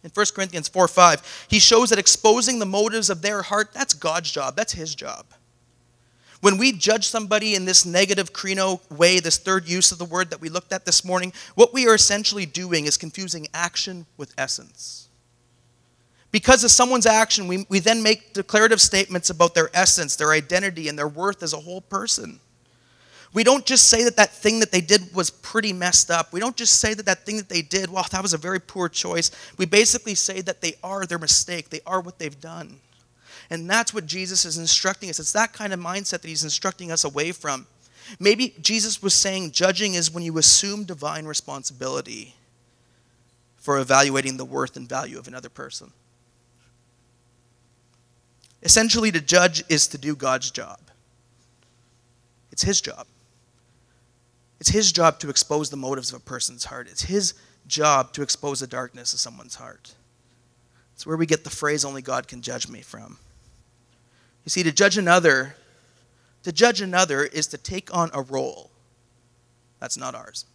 In 0.06 0.10
1 0.14 0.26
Corinthians 0.34 0.70
4 0.70 0.88
5, 0.88 1.48
he 1.50 1.60
shows 1.60 1.90
that 1.90 2.00
exposing 2.00 2.60
the 2.60 2.66
motives 2.66 3.10
of 3.10 3.22
their 3.22 3.42
heart, 3.42 3.74
that's 3.74 3.94
God's 3.94 4.32
job, 4.32 4.56
that's 4.56 4.72
his 4.72 4.96
job. 4.96 5.26
When 6.42 6.58
we 6.58 6.72
judge 6.72 7.08
somebody 7.08 7.56
in 7.56 7.66
this 7.66 7.86
negative 7.86 8.32
krino 8.32 8.80
way, 8.90 9.20
this 9.20 9.38
third 9.38 9.68
use 9.68 9.92
of 9.92 9.98
the 9.98 10.06
word 10.06 10.30
that 10.30 10.40
we 10.40 10.48
looked 10.50 10.72
at 10.72 10.86
this 10.86 11.04
morning, 11.04 11.34
what 11.56 11.74
we 11.74 11.88
are 11.88 11.96
essentially 11.96 12.46
doing 12.46 12.86
is 12.86 12.96
confusing 12.96 13.48
action 13.54 14.06
with 14.18 14.34
essence. 14.38 15.10
Because 16.32 16.64
of 16.64 16.72
someone's 16.72 17.08
action, 17.08 17.48
we, 17.48 17.66
we 17.70 17.80
then 17.80 18.04
make 18.04 18.34
declarative 18.34 18.80
statements 18.80 19.30
about 19.30 19.54
their 19.54 19.70
essence, 19.74 20.16
their 20.16 20.32
identity, 20.32 20.88
and 20.88 20.98
their 20.98 21.08
worth 21.08 21.44
as 21.44 21.54
a 21.54 21.60
whole 21.60 21.82
person. 21.82 22.40
We 23.34 23.44
don't 23.44 23.66
just 23.66 23.88
say 23.88 24.04
that 24.06 24.16
that 24.16 24.32
thing 24.32 24.60
that 24.60 24.72
they 24.72 24.82
did 24.82 25.14
was 25.14 25.30
pretty 25.30 25.74
messed 25.74 26.10
up. 26.10 26.32
We 26.32 26.40
don't 26.40 26.56
just 26.56 26.80
say 26.80 26.94
that 26.94 27.06
that 27.06 27.26
thing 27.26 27.38
that 27.38 27.50
they 27.50 27.62
did, 27.62 27.90
well, 27.90 28.06
that 28.12 28.22
was 28.22 28.34
a 28.34 28.38
very 28.38 28.60
poor 28.60 28.90
choice. 28.90 29.30
We 29.58 29.66
basically 29.66 30.16
say 30.16 30.42
that 30.42 30.62
they 30.62 30.76
are 30.84 31.06
their 31.06 31.20
mistake, 31.20 31.70
they 31.70 31.82
are 31.86 32.02
what 32.02 32.18
they've 32.18 32.40
done. 32.40 32.80
And 33.50 33.70
that's 33.70 33.94
what 33.94 34.06
Jesus 34.06 34.46
is 34.46 34.58
instructing 34.58 35.10
us. 35.10 35.20
It's 35.20 35.32
that 35.32 35.54
kind 35.54 35.74
of 35.74 35.80
mindset 35.80 36.22
that 36.22 36.28
he's 36.28 36.44
instructing 36.44 36.92
us 36.92 37.04
away 37.04 37.32
from. 37.32 37.66
Maybe 38.20 38.54
Jesus 38.62 39.02
was 39.02 39.14
saying 39.14 39.52
judging 39.52 39.96
is 39.96 40.12
when 40.12 40.24
you 40.24 40.38
assume 40.38 40.84
divine 40.84 41.26
responsibility 41.26 42.36
for 43.58 43.80
evaluating 43.80 44.38
the 44.38 44.46
worth 44.46 44.78
and 44.78 44.88
value 44.88 45.18
of 45.20 45.28
another 45.28 45.50
person. 45.50 45.92
Essentially, 48.62 49.12
to 49.12 49.22
judge 49.22 49.64
is 49.70 49.88
to 49.88 49.98
do 49.98 50.16
God's 50.16 50.52
job. 50.52 50.80
It's 52.52 52.64
His 52.64 52.82
job. 52.82 53.08
It's 54.60 54.70
His 54.70 54.92
job 54.92 55.20
to 55.20 55.30
expose 55.30 55.70
the 55.70 55.78
motives 55.78 56.12
of 56.12 56.20
a 56.20 56.24
person's 56.24 56.66
heart. 56.66 56.88
It's 56.90 57.04
His 57.04 57.34
job 57.68 58.12
to 58.14 58.22
expose 58.22 58.60
the 58.60 58.68
darkness 58.68 59.14
of 59.14 59.20
someone's 59.20 59.56
heart. 59.56 59.94
It's 60.96 61.06
where 61.06 61.16
we 61.16 61.26
get 61.26 61.44
the 61.44 61.50
phrase, 61.50 61.86
only 61.86 62.02
God 62.02 62.28
can 62.28 62.42
judge 62.42 62.68
me 62.68 62.82
from. 62.82 63.18
You 64.50 64.52
see, 64.52 64.64
to 64.64 64.72
judge 64.72 64.98
another, 64.98 65.56
to 66.42 66.52
judge 66.52 66.82
another 66.82 67.24
is 67.24 67.46
to 67.50 67.58
take 67.60 67.96
on 67.96 68.10
a 68.16 68.24
role 68.24 68.72
that's 69.80 69.96
not 69.96 70.16
ours. 70.16 70.48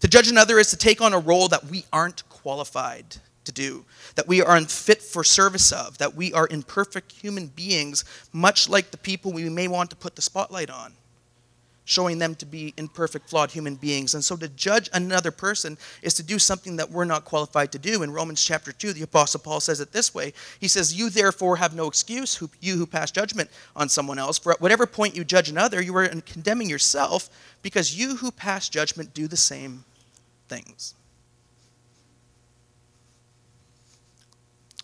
To 0.00 0.08
judge 0.08 0.28
another 0.28 0.58
is 0.58 0.68
to 0.72 0.76
take 0.76 1.00
on 1.00 1.14
a 1.14 1.18
role 1.18 1.48
that 1.48 1.64
we 1.70 1.86
aren't 1.90 2.28
qualified 2.28 3.16
to 3.44 3.52
do, 3.52 3.86
that 4.16 4.28
we 4.28 4.42
are 4.42 4.58
unfit 4.58 5.00
for 5.00 5.24
service 5.24 5.72
of, 5.72 5.96
that 5.96 6.14
we 6.14 6.34
are 6.34 6.46
imperfect 6.50 7.12
human 7.12 7.46
beings, 7.46 8.04
much 8.30 8.68
like 8.68 8.90
the 8.90 8.98
people 8.98 9.32
we 9.32 9.48
may 9.48 9.66
want 9.66 9.88
to 9.88 9.96
put 9.96 10.14
the 10.14 10.20
spotlight 10.20 10.68
on 10.68 10.92
showing 11.84 12.18
them 12.18 12.34
to 12.36 12.46
be 12.46 12.72
imperfect, 12.76 13.28
flawed 13.28 13.50
human 13.50 13.74
beings. 13.74 14.14
And 14.14 14.24
so 14.24 14.36
to 14.36 14.48
judge 14.48 14.88
another 14.92 15.30
person 15.30 15.76
is 16.00 16.14
to 16.14 16.22
do 16.22 16.38
something 16.38 16.76
that 16.76 16.90
we're 16.90 17.04
not 17.04 17.24
qualified 17.24 17.72
to 17.72 17.78
do. 17.78 18.02
In 18.02 18.12
Romans 18.12 18.42
chapter 18.42 18.72
2, 18.72 18.92
the 18.92 19.02
Apostle 19.02 19.40
Paul 19.40 19.60
says 19.60 19.80
it 19.80 19.92
this 19.92 20.14
way 20.14 20.32
He 20.60 20.68
says, 20.68 20.94
You 20.94 21.10
therefore 21.10 21.56
have 21.56 21.74
no 21.74 21.88
excuse, 21.88 22.40
you 22.60 22.76
who 22.76 22.86
pass 22.86 23.10
judgment 23.10 23.50
on 23.74 23.88
someone 23.88 24.18
else. 24.18 24.38
For 24.38 24.52
at 24.52 24.60
whatever 24.60 24.86
point 24.86 25.16
you 25.16 25.24
judge 25.24 25.48
another, 25.48 25.82
you 25.82 25.96
are 25.96 26.08
condemning 26.08 26.70
yourself, 26.70 27.28
because 27.62 27.98
you 27.98 28.16
who 28.16 28.30
pass 28.30 28.68
judgment 28.68 29.14
do 29.14 29.26
the 29.26 29.36
same 29.36 29.84
things. 30.48 30.94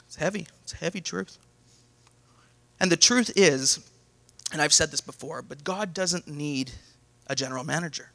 It's 0.07 0.17
heavy. 0.17 0.47
It's 0.63 0.73
heavy 0.73 1.01
truth. 1.01 1.39
And 2.81 2.91
the 2.91 2.97
truth 2.97 3.31
is, 3.37 3.88
and 4.53 4.63
I've 4.63 4.73
said 4.73 4.91
this 4.91 5.01
before, 5.01 5.43
but 5.43 5.65
God 5.65 5.93
doesn't 5.93 6.27
need 6.29 6.73
a 7.27 7.35
general 7.35 7.65
manager. 7.65 8.11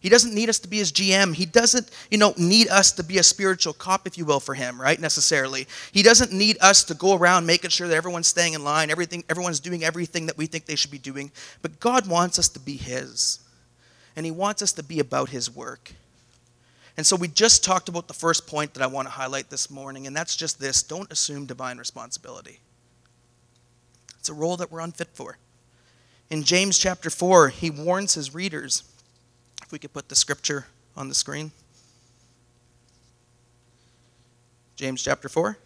He 0.00 0.08
doesn't 0.08 0.34
need 0.34 0.48
us 0.48 0.60
to 0.60 0.68
be 0.68 0.76
his 0.76 0.92
GM. 0.92 1.34
He 1.34 1.44
doesn't, 1.44 1.90
you 2.10 2.18
know, 2.18 2.32
need 2.36 2.68
us 2.68 2.92
to 2.92 3.02
be 3.02 3.18
a 3.18 3.22
spiritual 3.22 3.72
cop, 3.72 4.06
if 4.06 4.16
you 4.16 4.24
will, 4.24 4.38
for 4.38 4.54
him, 4.54 4.80
right? 4.80 5.00
Necessarily. 5.00 5.66
He 5.90 6.04
doesn't 6.04 6.32
need 6.32 6.56
us 6.60 6.84
to 6.84 6.94
go 6.94 7.16
around 7.16 7.46
making 7.46 7.70
sure 7.70 7.88
that 7.88 7.96
everyone's 7.96 8.28
staying 8.28 8.52
in 8.52 8.62
line, 8.62 8.90
everything, 8.90 9.24
everyone's 9.28 9.58
doing 9.58 9.82
everything 9.82 10.26
that 10.26 10.38
we 10.38 10.46
think 10.46 10.66
they 10.66 10.76
should 10.76 10.92
be 10.92 10.98
doing. 10.98 11.32
But 11.62 11.80
God 11.80 12.08
wants 12.08 12.38
us 12.38 12.48
to 12.50 12.60
be 12.60 12.76
his. 12.76 13.40
And 14.14 14.24
he 14.24 14.30
wants 14.30 14.62
us 14.62 14.72
to 14.74 14.84
be 14.84 15.00
about 15.00 15.30
his 15.30 15.54
work. 15.54 15.92
And 16.96 17.04
so 17.04 17.16
we 17.16 17.28
just 17.28 17.64
talked 17.64 17.88
about 17.88 18.06
the 18.08 18.14
first 18.14 18.46
point 18.46 18.74
that 18.74 18.82
I 18.82 18.88
want 18.88 19.06
to 19.06 19.12
highlight 19.12 19.50
this 19.50 19.70
morning, 19.70 20.06
and 20.06 20.16
that's 20.16 20.34
just 20.36 20.60
this 20.60 20.82
don't 20.82 21.10
assume 21.12 21.46
divine 21.46 21.78
responsibility. 21.78 22.58
It's 24.18 24.28
a 24.28 24.34
role 24.34 24.56
that 24.56 24.70
we're 24.70 24.80
unfit 24.80 25.08
for. 25.12 25.38
In 26.30 26.42
James 26.42 26.78
chapter 26.78 27.10
4, 27.10 27.48
he 27.48 27.70
warns 27.70 28.14
his 28.14 28.34
readers 28.34 28.82
if 29.62 29.72
we 29.72 29.78
could 29.78 29.92
put 29.92 30.08
the 30.08 30.16
scripture 30.16 30.66
on 30.96 31.08
the 31.08 31.14
screen. 31.14 31.52
James 34.76 35.02
chapter 35.02 35.28
4. 35.28 35.56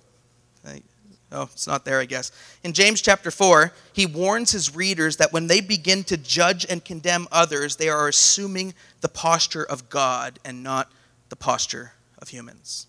Oh, 1.34 1.44
it's 1.44 1.66
not 1.66 1.86
there, 1.86 1.98
I 1.98 2.04
guess. 2.04 2.30
In 2.62 2.74
James 2.74 3.00
chapter 3.00 3.30
4, 3.30 3.72
he 3.94 4.04
warns 4.04 4.52
his 4.52 4.74
readers 4.74 5.16
that 5.16 5.32
when 5.32 5.46
they 5.46 5.62
begin 5.62 6.04
to 6.04 6.18
judge 6.18 6.66
and 6.68 6.84
condemn 6.84 7.26
others, 7.32 7.76
they 7.76 7.88
are 7.88 8.06
assuming 8.06 8.74
the 9.00 9.08
posture 9.08 9.64
of 9.64 9.88
God 9.88 10.38
and 10.44 10.62
not 10.62 10.92
the 11.30 11.36
posture 11.36 11.92
of 12.18 12.28
humans. 12.28 12.86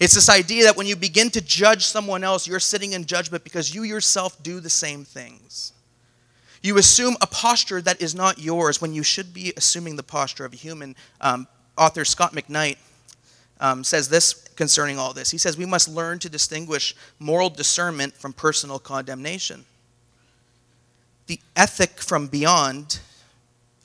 It's 0.00 0.14
this 0.14 0.30
idea 0.30 0.64
that 0.64 0.78
when 0.78 0.86
you 0.86 0.96
begin 0.96 1.28
to 1.30 1.42
judge 1.42 1.84
someone 1.84 2.24
else, 2.24 2.48
you're 2.48 2.58
sitting 2.58 2.94
in 2.94 3.04
judgment 3.04 3.44
because 3.44 3.74
you 3.74 3.82
yourself 3.82 4.42
do 4.42 4.58
the 4.58 4.70
same 4.70 5.04
things. 5.04 5.74
You 6.62 6.78
assume 6.78 7.16
a 7.20 7.26
posture 7.26 7.82
that 7.82 8.00
is 8.00 8.14
not 8.14 8.38
yours 8.38 8.80
when 8.80 8.94
you 8.94 9.02
should 9.02 9.34
be 9.34 9.52
assuming 9.58 9.96
the 9.96 10.02
posture 10.02 10.46
of 10.46 10.54
a 10.54 10.56
human. 10.56 10.96
Um, 11.20 11.46
author 11.76 12.06
Scot 12.06 12.32
McKnight 12.32 12.78
um, 13.60 13.84
says 13.84 14.08
this 14.08 14.32
concerning 14.56 14.98
all 14.98 15.12
this. 15.12 15.30
He 15.30 15.38
says, 15.38 15.58
We 15.58 15.66
must 15.66 15.86
learn 15.88 16.18
to 16.20 16.30
distinguish 16.30 16.96
moral 17.18 17.50
discernment 17.50 18.14
from 18.14 18.32
personal 18.32 18.78
condemnation. 18.78 19.66
The 21.26 21.40
ethic 21.56 22.00
from 22.00 22.26
beyond, 22.26 23.00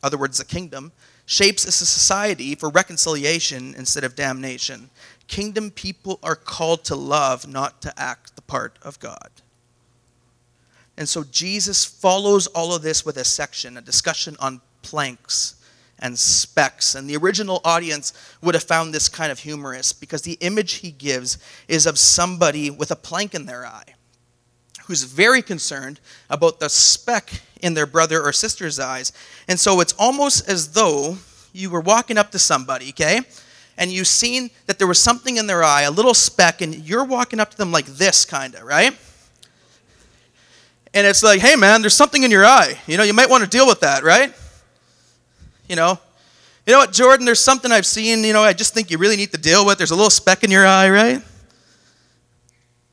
other 0.02 0.18
words, 0.18 0.38
the 0.38 0.46
kingdom, 0.46 0.94
shapes 1.26 1.66
a 1.66 1.72
society 1.72 2.56
for 2.56 2.70
reconciliation 2.70 3.74
instead 3.76 4.04
of 4.04 4.16
damnation. 4.16 4.90
Kingdom 5.28 5.72
people 5.72 6.20
are 6.22 6.36
called 6.36 6.84
to 6.86 6.96
love, 6.96 7.48
not 7.48 7.82
to 7.82 7.94
act 7.98 8.36
the 8.36 8.42
part 8.42 8.78
of 8.82 9.00
God. 9.00 9.30
And 10.98 11.10
so 11.10 11.24
Jesus 11.24 11.84
follows 11.84 12.48
all 12.48 12.74
of 12.74 12.82
this 12.82 13.06
with 13.06 13.18
a 13.18 13.26
section, 13.26 13.78
a 13.78 13.82
discussion 13.82 14.36
on 14.40 14.62
planks 14.82 15.56
and 16.00 16.18
specks. 16.18 16.96
And 16.96 17.10
the 17.10 17.18
original 17.18 17.62
audience 17.64 18.14
would 18.42 18.56
have 18.56 18.64
found 18.64 18.94
this 18.94 19.10
kind 19.10 19.32
of 19.32 19.40
humorous 19.40 19.94
because 19.94 20.22
the 20.22 20.38
image 20.42 20.74
he 20.74 20.92
gives 20.92 21.38
is 21.68 21.86
of 21.86 21.98
somebody 21.98 22.70
with 22.70 22.92
a 22.92 22.96
plank 22.96 23.34
in 23.34 23.46
their 23.46 23.66
eye 23.66 23.96
who's 24.86 25.04
very 25.04 25.42
concerned 25.42 26.00
about 26.30 26.60
the 26.60 26.70
speck 26.70 27.42
in 27.62 27.74
their 27.74 27.88
brother 27.88 28.22
or 28.22 28.32
sister's 28.32 28.80
eyes. 28.80 29.12
And 29.48 29.60
so 29.60 29.80
it's 29.80 29.94
almost 29.94 30.48
as 30.48 30.74
though 30.74 31.18
you 31.54 31.70
were 31.70 31.82
walking 31.82 32.18
up 32.18 32.32
to 32.32 32.40
somebody, 32.40 32.90
okay? 32.90 33.22
And 33.78 33.92
you've 33.92 34.08
seen 34.08 34.52
that 34.68 34.78
there 34.78 34.88
was 34.88 35.00
something 35.00 35.38
in 35.38 35.48
their 35.48 35.64
eye, 35.64 35.82
a 35.82 35.92
little 35.92 36.14
speck, 36.14 36.62
and 36.62 36.76
you're 36.76 37.04
walking 37.04 37.40
up 37.40 37.52
to 37.52 37.58
them 37.58 37.72
like 37.72 37.86
this, 37.86 38.26
kind 38.26 38.56
of, 38.56 38.64
right? 38.64 38.98
and 40.96 41.06
it's 41.06 41.22
like, 41.22 41.42
hey 41.42 41.58
man, 41.58 41.82
there's 41.82 41.94
something 41.94 42.24
in 42.24 42.32
your 42.32 42.46
eye. 42.46 42.80
You 42.88 42.98
know, 42.98 43.04
you 43.04 43.14
might 43.14 43.30
want 43.30 43.44
to 43.44 43.50
deal 43.50 43.68
with 43.68 43.82
that, 43.82 44.02
right? 44.04 44.34
You 45.68 45.76
know, 45.76 46.00
you 46.66 46.72
know 46.72 46.80
what, 46.80 46.94
Jordan, 46.94 47.26
there's 47.26 47.42
something 47.42 47.70
I've 47.72 47.86
seen, 47.86 48.24
you 48.24 48.32
know, 48.32 48.42
I 48.42 48.54
just 48.54 48.74
think 48.74 48.90
you 48.90 48.98
really 48.98 49.18
need 49.18 49.32
to 49.34 49.38
deal 49.38 49.66
with. 49.66 49.78
There's 49.78 49.92
a 49.92 49.96
little 49.96 50.10
speck 50.10 50.44
in 50.46 50.50
your 50.50 50.66
eye, 50.66 50.90
right? 50.90 51.22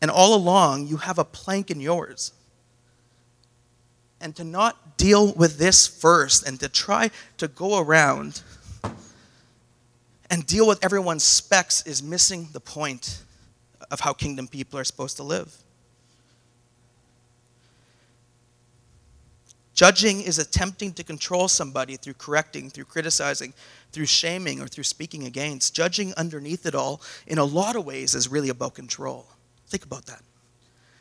And 0.02 0.10
all 0.10 0.34
along, 0.34 0.88
you 0.88 0.96
have 0.96 1.18
a 1.18 1.24
plank 1.24 1.70
in 1.70 1.80
yours. 1.80 2.32
And 4.20 4.34
to 4.34 4.42
not 4.42 4.96
deal 4.96 5.32
with 5.34 5.58
this 5.58 5.86
first 5.86 6.46
and 6.46 6.58
to 6.58 6.68
try 6.68 7.12
to 7.38 7.46
go 7.46 7.78
around 7.78 8.42
and 10.32 10.46
deal 10.46 10.66
with 10.66 10.82
everyone's 10.82 11.22
specks 11.22 11.86
is 11.86 12.02
missing 12.02 12.48
the 12.54 12.60
point 12.60 13.22
of 13.90 14.00
how 14.00 14.14
kingdom 14.14 14.48
people 14.48 14.78
are 14.78 14.84
supposed 14.84 15.18
to 15.18 15.22
live. 15.22 15.54
Judging 19.74 20.22
is 20.22 20.38
attempting 20.38 20.94
to 20.94 21.04
control 21.04 21.48
somebody 21.48 21.96
through 21.96 22.14
correcting, 22.14 22.70
through 22.70 22.86
criticizing, 22.86 23.52
through 23.92 24.06
shaming, 24.06 24.58
or 24.62 24.66
through 24.66 24.84
speaking 24.84 25.26
against. 25.26 25.74
Judging 25.74 26.14
underneath 26.14 26.64
it 26.64 26.74
all, 26.74 27.02
in 27.26 27.36
a 27.36 27.44
lot 27.44 27.76
of 27.76 27.84
ways, 27.84 28.14
is 28.14 28.28
really 28.28 28.48
about 28.48 28.72
control. 28.72 29.26
Think 29.66 29.84
about 29.84 30.06
that. 30.06 30.22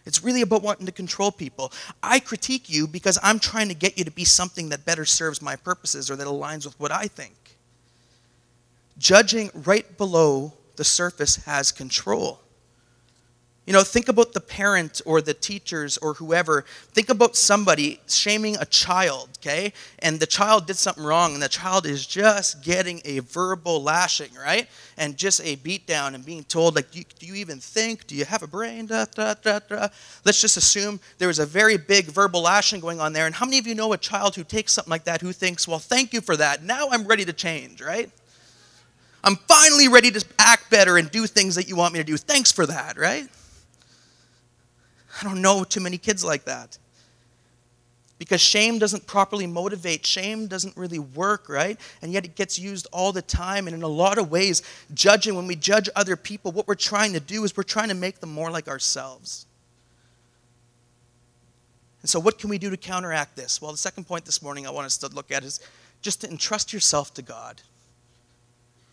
It's 0.05 0.21
really 0.21 0.41
about 0.41 0.61
wanting 0.61 0.87
to 0.87 0.91
control 0.91 1.31
people. 1.31 1.71
I 2.03 2.19
critique 2.19 2.69
you 2.69 2.85
because 2.85 3.17
I'm 3.23 3.39
trying 3.39 3.69
to 3.69 3.75
get 3.75 3.97
you 3.97 4.03
to 4.03 4.11
be 4.11 4.25
something 4.25 4.69
that 4.69 4.83
better 4.83 5.05
serves 5.05 5.41
my 5.41 5.55
purposes 5.55 6.11
or 6.11 6.17
that 6.17 6.27
aligns 6.27 6.65
with 6.65 6.77
what 6.81 6.91
I 6.91 7.07
think. 7.07 7.35
Judging 9.01 9.49
right 9.55 9.97
below 9.97 10.53
the 10.75 10.83
surface 10.83 11.37
has 11.37 11.71
control. 11.71 12.39
You 13.65 13.73
know, 13.73 13.81
think 13.81 14.09
about 14.09 14.33
the 14.33 14.39
parent 14.39 15.01
or 15.07 15.21
the 15.21 15.33
teachers 15.33 15.97
or 15.97 16.13
whoever. 16.13 16.65
Think 16.93 17.09
about 17.09 17.35
somebody 17.35 17.99
shaming 18.07 18.57
a 18.57 18.65
child, 18.65 19.29
okay? 19.39 19.73
And 19.99 20.19
the 20.19 20.27
child 20.27 20.67
did 20.67 20.75
something 20.75 21.03
wrong, 21.03 21.33
and 21.33 21.41
the 21.41 21.49
child 21.49 21.87
is 21.87 22.05
just 22.05 22.63
getting 22.63 23.01
a 23.03 23.19
verbal 23.19 23.81
lashing, 23.81 24.35
right? 24.35 24.67
And 24.97 25.17
just 25.17 25.41
a 25.41 25.55
beatdown 25.57 26.13
and 26.13 26.23
being 26.23 26.43
told, 26.43 26.75
like, 26.75 26.91
do 26.91 26.99
you, 26.99 27.05
do 27.17 27.25
you 27.25 27.33
even 27.35 27.59
think? 27.59 28.05
Do 28.05 28.13
you 28.13 28.25
have 28.25 28.43
a 28.43 28.47
brain? 28.47 28.85
Da, 28.85 29.05
da, 29.05 29.33
da, 29.33 29.59
da. 29.67 29.87
Let's 30.25 30.41
just 30.41 30.57
assume 30.57 30.99
there 31.17 31.27
was 31.27 31.39
a 31.39 31.45
very 31.47 31.77
big 31.77 32.05
verbal 32.05 32.43
lashing 32.43 32.81
going 32.81 32.99
on 32.99 33.13
there. 33.13 33.25
And 33.25 33.33
how 33.33 33.47
many 33.47 33.57
of 33.57 33.65
you 33.65 33.73
know 33.73 33.93
a 33.93 33.97
child 33.97 34.35
who 34.35 34.43
takes 34.43 34.73
something 34.73 34.91
like 34.91 35.05
that 35.05 35.21
who 35.21 35.33
thinks, 35.33 35.67
well, 35.67 35.79
thank 35.79 36.13
you 36.13 36.21
for 36.21 36.37
that. 36.37 36.63
Now 36.63 36.89
I'm 36.91 37.07
ready 37.07 37.25
to 37.25 37.33
change, 37.33 37.81
right? 37.81 38.11
I'm 39.23 39.35
finally 39.35 39.87
ready 39.87 40.11
to 40.11 40.25
act 40.39 40.69
better 40.69 40.97
and 40.97 41.09
do 41.11 41.27
things 41.27 41.55
that 41.55 41.67
you 41.67 41.75
want 41.75 41.93
me 41.93 41.99
to 41.99 42.03
do. 42.03 42.17
Thanks 42.17 42.51
for 42.51 42.65
that, 42.65 42.97
right? 42.97 43.27
I 45.19 45.23
don't 45.23 45.41
know 45.41 45.63
too 45.63 45.79
many 45.81 45.97
kids 45.97 46.23
like 46.23 46.45
that. 46.45 46.77
Because 48.17 48.39
shame 48.39 48.77
doesn't 48.77 49.07
properly 49.07 49.47
motivate. 49.47 50.05
Shame 50.05 50.45
doesn't 50.45 50.77
really 50.77 50.99
work, 50.99 51.49
right? 51.49 51.79
And 52.03 52.13
yet 52.13 52.23
it 52.23 52.35
gets 52.35 52.59
used 52.59 52.87
all 52.91 53.11
the 53.11 53.21
time. 53.23 53.67
And 53.67 53.75
in 53.75 53.81
a 53.81 53.87
lot 53.87 54.19
of 54.19 54.29
ways, 54.29 54.61
judging, 54.93 55.35
when 55.35 55.47
we 55.47 55.55
judge 55.55 55.89
other 55.95 56.15
people, 56.15 56.51
what 56.51 56.67
we're 56.67 56.75
trying 56.75 57.13
to 57.13 57.19
do 57.19 57.43
is 57.43 57.57
we're 57.57 57.63
trying 57.63 57.89
to 57.89 57.95
make 57.95 58.19
them 58.19 58.31
more 58.31 58.51
like 58.51 58.67
ourselves. 58.67 59.47
And 62.01 62.09
so, 62.09 62.19
what 62.19 62.37
can 62.37 62.49
we 62.49 62.59
do 62.59 62.69
to 62.69 62.77
counteract 62.77 63.35
this? 63.35 63.61
Well, 63.61 63.71
the 63.71 63.77
second 63.77 64.05
point 64.05 64.25
this 64.25 64.41
morning 64.41 64.67
I 64.67 64.71
want 64.71 64.85
us 64.85 64.97
to 64.99 65.07
look 65.07 65.31
at 65.31 65.43
is 65.43 65.59
just 66.01 66.21
to 66.21 66.29
entrust 66.29 66.73
yourself 66.73 67.13
to 67.15 67.21
God. 67.23 67.61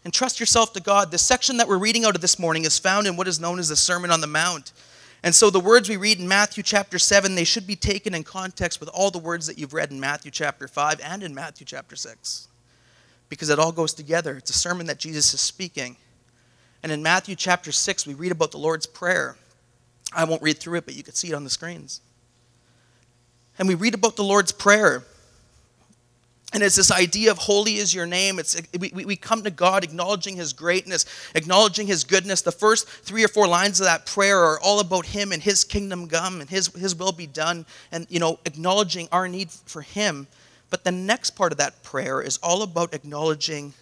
Entrust 0.09 0.41
yourself 0.41 0.73
to 0.73 0.81
God. 0.81 1.11
The 1.11 1.19
section 1.19 1.59
that 1.59 1.69
we're 1.69 1.77
reading 1.77 2.07
out 2.07 2.15
of 2.15 2.23
this 2.23 2.39
morning 2.39 2.65
is 2.65 2.79
found 2.79 3.07
in 3.07 3.15
what 3.15 3.29
is 3.29 3.39
known 3.39 3.59
as 3.59 3.69
the 3.69 3.77
Sermon 3.77 4.11
on 4.11 4.23
the 4.23 4.27
Mount. 4.27 4.73
And 5.23 5.35
so 5.35 5.51
the 5.51 5.61
words 5.61 5.87
we 5.87 5.99
read 5.99 6.19
in 6.19 6.27
Matthew 6.27 6.63
chapter 6.63 6.99
7, 6.99 7.35
they 7.35 7.45
should 7.45 7.67
be 7.67 7.77
taken 7.77 8.15
in 8.15 8.25
context 8.25 8.81
with 8.81 8.89
all 8.89 9.11
the 9.11 9.19
words 9.19 9.47
that 9.47 9.59
you've 9.59 9.75
read 9.75 9.91
in 9.91 10.01
Matthew 10.01 10.31
chapter 10.31 10.67
5 10.67 11.03
and 11.05 11.23
in 11.23 11.35
Matthew 11.35 11.67
chapter 11.67 11.95
6. 11.95 12.49
Because 13.29 13.51
it 13.51 13.59
all 13.59 13.71
goes 13.71 13.93
together. 13.93 14.39
It's 14.39 14.49
a 14.49 14.55
sermon 14.55 14.87
that 14.87 14.97
Jesus 14.97 15.35
is 15.35 15.43
speaking. 15.43 15.99
And 16.83 16.91
in 16.91 17.03
Matthew 17.03 17.37
chapter 17.37 17.71
6, 17.71 18.07
we 18.07 18.15
read 18.15 18.33
about 18.33 18.51
the 18.51 18.57
Lord's 18.57 18.87
Prayer. 18.87 19.37
I 20.15 20.25
won't 20.25 20.41
read 20.41 20.57
through 20.57 20.79
it, 20.79 20.87
but 20.87 20.95
you 20.95 21.03
can 21.03 21.13
see 21.13 21.29
it 21.29 21.35
on 21.35 21.45
the 21.45 21.51
screens. 21.51 22.01
And 23.59 23.69
we 23.69 23.75
read 23.75 23.93
about 23.93 24.17
the 24.17 24.25
Lord's 24.25 24.53
Prayer. 24.53 25.05
And 26.55 26.63
it's 26.63 26.77
this 26.77 26.91
idea 26.91 27.31
of 27.31 27.37
holy 27.37 27.77
is 27.77 27.93
your 27.93 28.07
name. 28.07 28.39
It's, 28.39 28.61
we, 28.79 28.91
we 28.91 29.17
come 29.17 29.43
to 29.43 29.51
God 29.51 29.85
acknowledging 29.85 30.37
his 30.37 30.55
greatness, 30.55 31.05
acknowledging 31.35 31.87
his 31.87 32.05
goodness. 32.05 32.41
The 32.41 32.53
first 32.53 32.89
three 32.89 33.23
or 33.23 33.29
four 33.29 33.47
lines 33.47 33.81
of 33.81 33.85
that 33.85 34.07
prayer 34.07 34.39
are 34.39 34.61
all 34.61 34.81
about 34.81 35.05
him 35.05 35.33
and 35.33 35.43
his 35.43 35.63
kingdom 35.63 36.09
come 36.09 36.41
and 36.41 36.49
his, 36.49 36.69
his 36.69 36.97
will 36.97 37.13
be 37.13 37.27
done 37.27 37.67
and, 37.93 38.07
you 38.09 38.19
know, 38.19 38.39
acknowledging 38.47 39.09
our 39.13 39.29
need 39.29 39.51
for 39.51 39.83
him. 39.83 40.27
But 40.71 40.85
the 40.85 40.93
next 40.93 41.31
part 41.31 41.53
of 41.53 41.59
that 41.59 41.83
prayer 41.83 42.23
is 42.23 42.39
all 42.43 42.63
about 42.63 42.95
acknowledging 42.95 43.75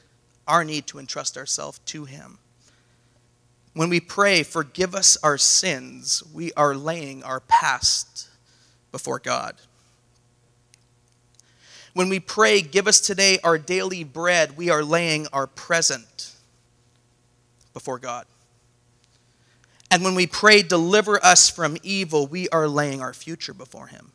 our 0.49 0.65
need 0.65 0.89
to 0.89 0.99
entrust 0.99 1.37
ourselves 1.37 1.79
to 1.87 2.05
him. 2.05 2.39
When 3.75 3.91
we 3.91 4.01
pray, 4.01 4.43
forgive 4.43 4.95
us 4.95 5.19
our 5.23 5.39
sins, 5.39 6.23
we 6.33 6.53
are 6.55 6.75
laying 6.75 7.23
our 7.23 7.41
past 7.41 8.29
before 8.91 9.19
God. 9.19 9.55
When 11.97 12.11
we 12.11 12.21
pray, 12.21 12.61
give 12.61 12.87
us 12.87 13.01
today 13.01 13.39
our 13.43 13.57
daily 13.57 14.05
bread, 14.05 14.59
we 14.59 14.69
are 14.69 14.85
laying 14.85 15.27
our 15.29 15.47
present 15.47 16.35
before 17.73 17.99
God. 17.99 18.27
And 19.91 20.05
when 20.05 20.15
we 20.15 20.27
pray, 20.27 20.61
deliver 20.61 21.19
us 21.25 21.49
from 21.49 21.79
evil, 21.83 22.27
we 22.27 22.51
are 22.51 22.69
laying 22.69 23.01
our 23.01 23.15
future 23.15 23.55
before 23.55 23.87
Him. 23.87 24.13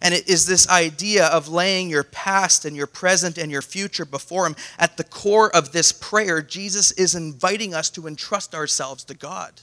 And 0.00 0.14
it 0.14 0.28
is 0.28 0.46
this 0.46 0.68
idea 0.68 1.26
of 1.26 1.48
laying 1.48 1.90
your 1.90 2.04
past 2.04 2.64
and 2.64 2.76
your 2.76 2.86
present 2.86 3.36
and 3.36 3.50
your 3.50 3.62
future 3.62 4.04
before 4.04 4.46
Him. 4.46 4.54
At 4.78 4.96
the 4.96 5.02
core 5.02 5.50
of 5.52 5.72
this 5.72 5.90
prayer, 5.90 6.40
Jesus 6.40 6.92
is 6.92 7.16
inviting 7.16 7.74
us 7.74 7.90
to 7.90 8.06
entrust 8.06 8.54
ourselves 8.54 9.02
to 9.06 9.14
God, 9.14 9.54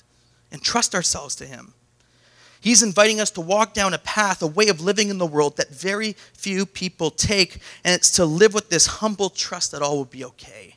entrust 0.52 0.94
ourselves 0.94 1.38
to 1.38 1.46
Him. 1.46 1.74
He's 2.68 2.84
inviting 2.84 3.22
us 3.22 3.32
to 3.32 3.40
walk 3.40 3.74
down 3.74 3.94
a 3.94 3.98
path, 3.98 4.42
a 4.42 4.48
way 4.48 4.68
of 4.68 4.82
living 4.82 5.08
in 5.08 5.20
the 5.20 5.26
world 5.26 5.56
that 5.56 5.70
very 5.70 6.18
few 6.34 6.66
people 6.66 7.10
take, 7.10 7.62
and 7.86 7.96
it's 7.96 8.12
to 8.12 8.26
live 8.26 8.54
with 8.54 8.70
this 8.70 8.88
humble 8.88 9.30
trust 9.30 9.72
that 9.72 9.82
all 9.82 9.96
will 9.96 10.04
be 10.04 10.26
okay. 10.26 10.76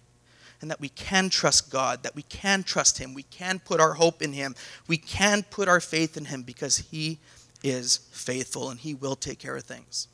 And 0.61 0.71
that 0.71 0.81
we 0.81 0.91
can 0.91 1.31
trust 1.31 1.69
God, 1.69 2.05
that 2.05 2.15
we 2.15 2.23
can 2.23 2.63
trust 2.63 2.99
Him, 2.99 3.13
we 3.13 3.25
can 3.25 3.59
put 3.59 3.81
our 3.81 3.95
hope 3.95 4.23
in 4.23 4.33
Him, 4.33 4.55
we 4.87 4.99
can 4.99 5.43
put 5.43 5.67
our 5.67 5.81
faith 5.81 6.17
in 6.17 6.27
Him 6.27 6.45
because 6.45 6.79
He 6.79 7.19
is 7.65 7.97
faithful 8.13 8.71
and 8.71 8.79
He 8.79 8.95
will 8.95 9.17
take 9.17 9.41
care 9.41 9.57
of 9.57 9.65
things. 9.65 10.07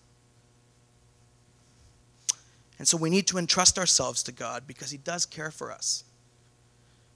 And 2.78 2.88
so 2.88 2.96
we 2.96 3.10
need 3.10 3.26
to 3.26 3.36
entrust 3.36 3.78
ourselves 3.78 4.22
to 4.22 4.32
God 4.32 4.66
because 4.66 4.90
He 4.90 4.96
does 4.96 5.26
care 5.26 5.50
for 5.50 5.70
us. 5.70 6.04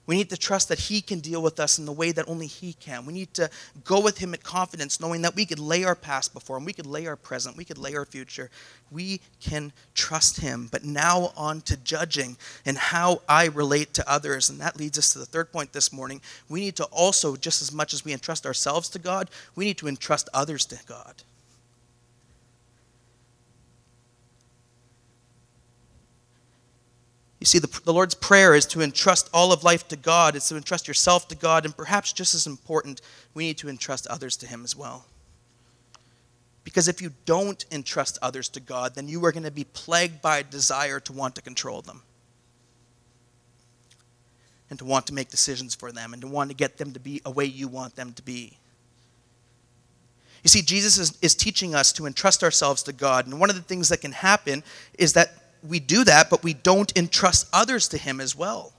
We 0.07 0.15
need 0.15 0.29
to 0.31 0.37
trust 0.37 0.69
that 0.69 0.79
He 0.79 1.01
can 1.01 1.19
deal 1.19 1.41
with 1.41 1.59
us 1.59 1.77
in 1.77 1.85
the 1.85 1.91
way 1.91 2.11
that 2.11 2.27
only 2.27 2.47
He 2.47 2.73
can. 2.73 3.05
We 3.05 3.13
need 3.13 3.33
to 3.35 3.49
go 3.83 4.01
with 4.01 4.17
Him 4.17 4.33
at 4.33 4.43
confidence, 4.43 4.99
knowing 4.99 5.21
that 5.21 5.35
we 5.35 5.45
could 5.45 5.59
lay 5.59 5.83
our 5.83 5.95
past 5.95 6.33
before 6.33 6.57
Him, 6.57 6.65
we 6.65 6.73
could 6.73 6.87
lay 6.87 7.05
our 7.05 7.15
present, 7.15 7.55
we 7.55 7.65
could 7.65 7.77
lay 7.77 7.95
our 7.95 8.05
future. 8.05 8.49
We 8.89 9.21
can 9.39 9.71
trust 9.93 10.39
Him. 10.39 10.67
But 10.71 10.83
now 10.83 11.31
on 11.37 11.61
to 11.61 11.77
judging 11.77 12.37
and 12.65 12.77
how 12.77 13.21
I 13.29 13.45
relate 13.45 13.93
to 13.93 14.11
others. 14.11 14.49
And 14.49 14.59
that 14.59 14.77
leads 14.77 14.97
us 14.97 15.13
to 15.13 15.19
the 15.19 15.25
third 15.25 15.51
point 15.51 15.71
this 15.71 15.93
morning. 15.93 16.21
We 16.49 16.61
need 16.61 16.75
to 16.77 16.85
also, 16.85 17.35
just 17.35 17.61
as 17.61 17.71
much 17.71 17.93
as 17.93 18.03
we 18.03 18.11
entrust 18.11 18.45
ourselves 18.45 18.89
to 18.89 18.99
God, 18.99 19.29
we 19.55 19.65
need 19.65 19.77
to 19.77 19.87
entrust 19.87 20.29
others 20.33 20.65
to 20.65 20.79
God. 20.87 21.23
You 27.41 27.47
see, 27.47 27.57
the, 27.57 27.81
the 27.83 27.91
Lord's 27.91 28.13
Prayer 28.13 28.53
is 28.53 28.67
to 28.67 28.81
entrust 28.81 29.27
all 29.33 29.51
of 29.51 29.63
life 29.63 29.87
to 29.87 29.95
God, 29.95 30.35
it's 30.35 30.49
to 30.49 30.55
entrust 30.55 30.87
yourself 30.87 31.27
to 31.29 31.35
God, 31.35 31.65
and 31.65 31.75
perhaps 31.75 32.13
just 32.13 32.35
as 32.35 32.45
important, 32.45 33.01
we 33.33 33.45
need 33.45 33.57
to 33.57 33.67
entrust 33.67 34.05
others 34.07 34.37
to 34.37 34.47
Him 34.47 34.63
as 34.63 34.75
well. 34.75 35.05
Because 36.63 36.87
if 36.87 37.01
you 37.01 37.11
don't 37.25 37.65
entrust 37.71 38.19
others 38.21 38.47
to 38.49 38.59
God, 38.59 38.93
then 38.93 39.07
you 39.07 39.25
are 39.25 39.31
going 39.31 39.41
to 39.41 39.49
be 39.49 39.63
plagued 39.63 40.21
by 40.21 40.37
a 40.37 40.43
desire 40.43 40.99
to 40.99 41.13
want 41.13 41.33
to 41.33 41.41
control 41.41 41.81
them. 41.81 42.03
And 44.69 44.77
to 44.77 44.85
want 44.85 45.07
to 45.07 45.13
make 45.13 45.29
decisions 45.29 45.73
for 45.73 45.91
them 45.91 46.13
and 46.13 46.21
to 46.21 46.27
want 46.27 46.51
to 46.51 46.55
get 46.55 46.77
them 46.77 46.93
to 46.93 46.99
be 46.99 47.23
a 47.25 47.31
way 47.31 47.45
you 47.45 47.67
want 47.67 47.95
them 47.95 48.13
to 48.13 48.21
be. 48.21 48.59
You 50.43 50.47
see, 50.47 50.61
Jesus 50.61 50.99
is, 50.99 51.17
is 51.23 51.33
teaching 51.33 51.73
us 51.73 51.91
to 51.93 52.05
entrust 52.05 52.43
ourselves 52.43 52.83
to 52.83 52.93
God. 52.93 53.25
And 53.25 53.39
one 53.39 53.49
of 53.49 53.55
the 53.55 53.63
things 53.63 53.89
that 53.89 54.01
can 54.01 54.11
happen 54.11 54.63
is 54.97 55.13
that 55.13 55.40
we 55.67 55.79
do 55.79 56.03
that, 56.03 56.29
but 56.29 56.43
we 56.43 56.53
don't 56.53 56.95
entrust 56.97 57.47
others 57.53 57.87
to 57.89 57.97
Him 57.97 58.19
as 58.19 58.35
well. 58.35 58.73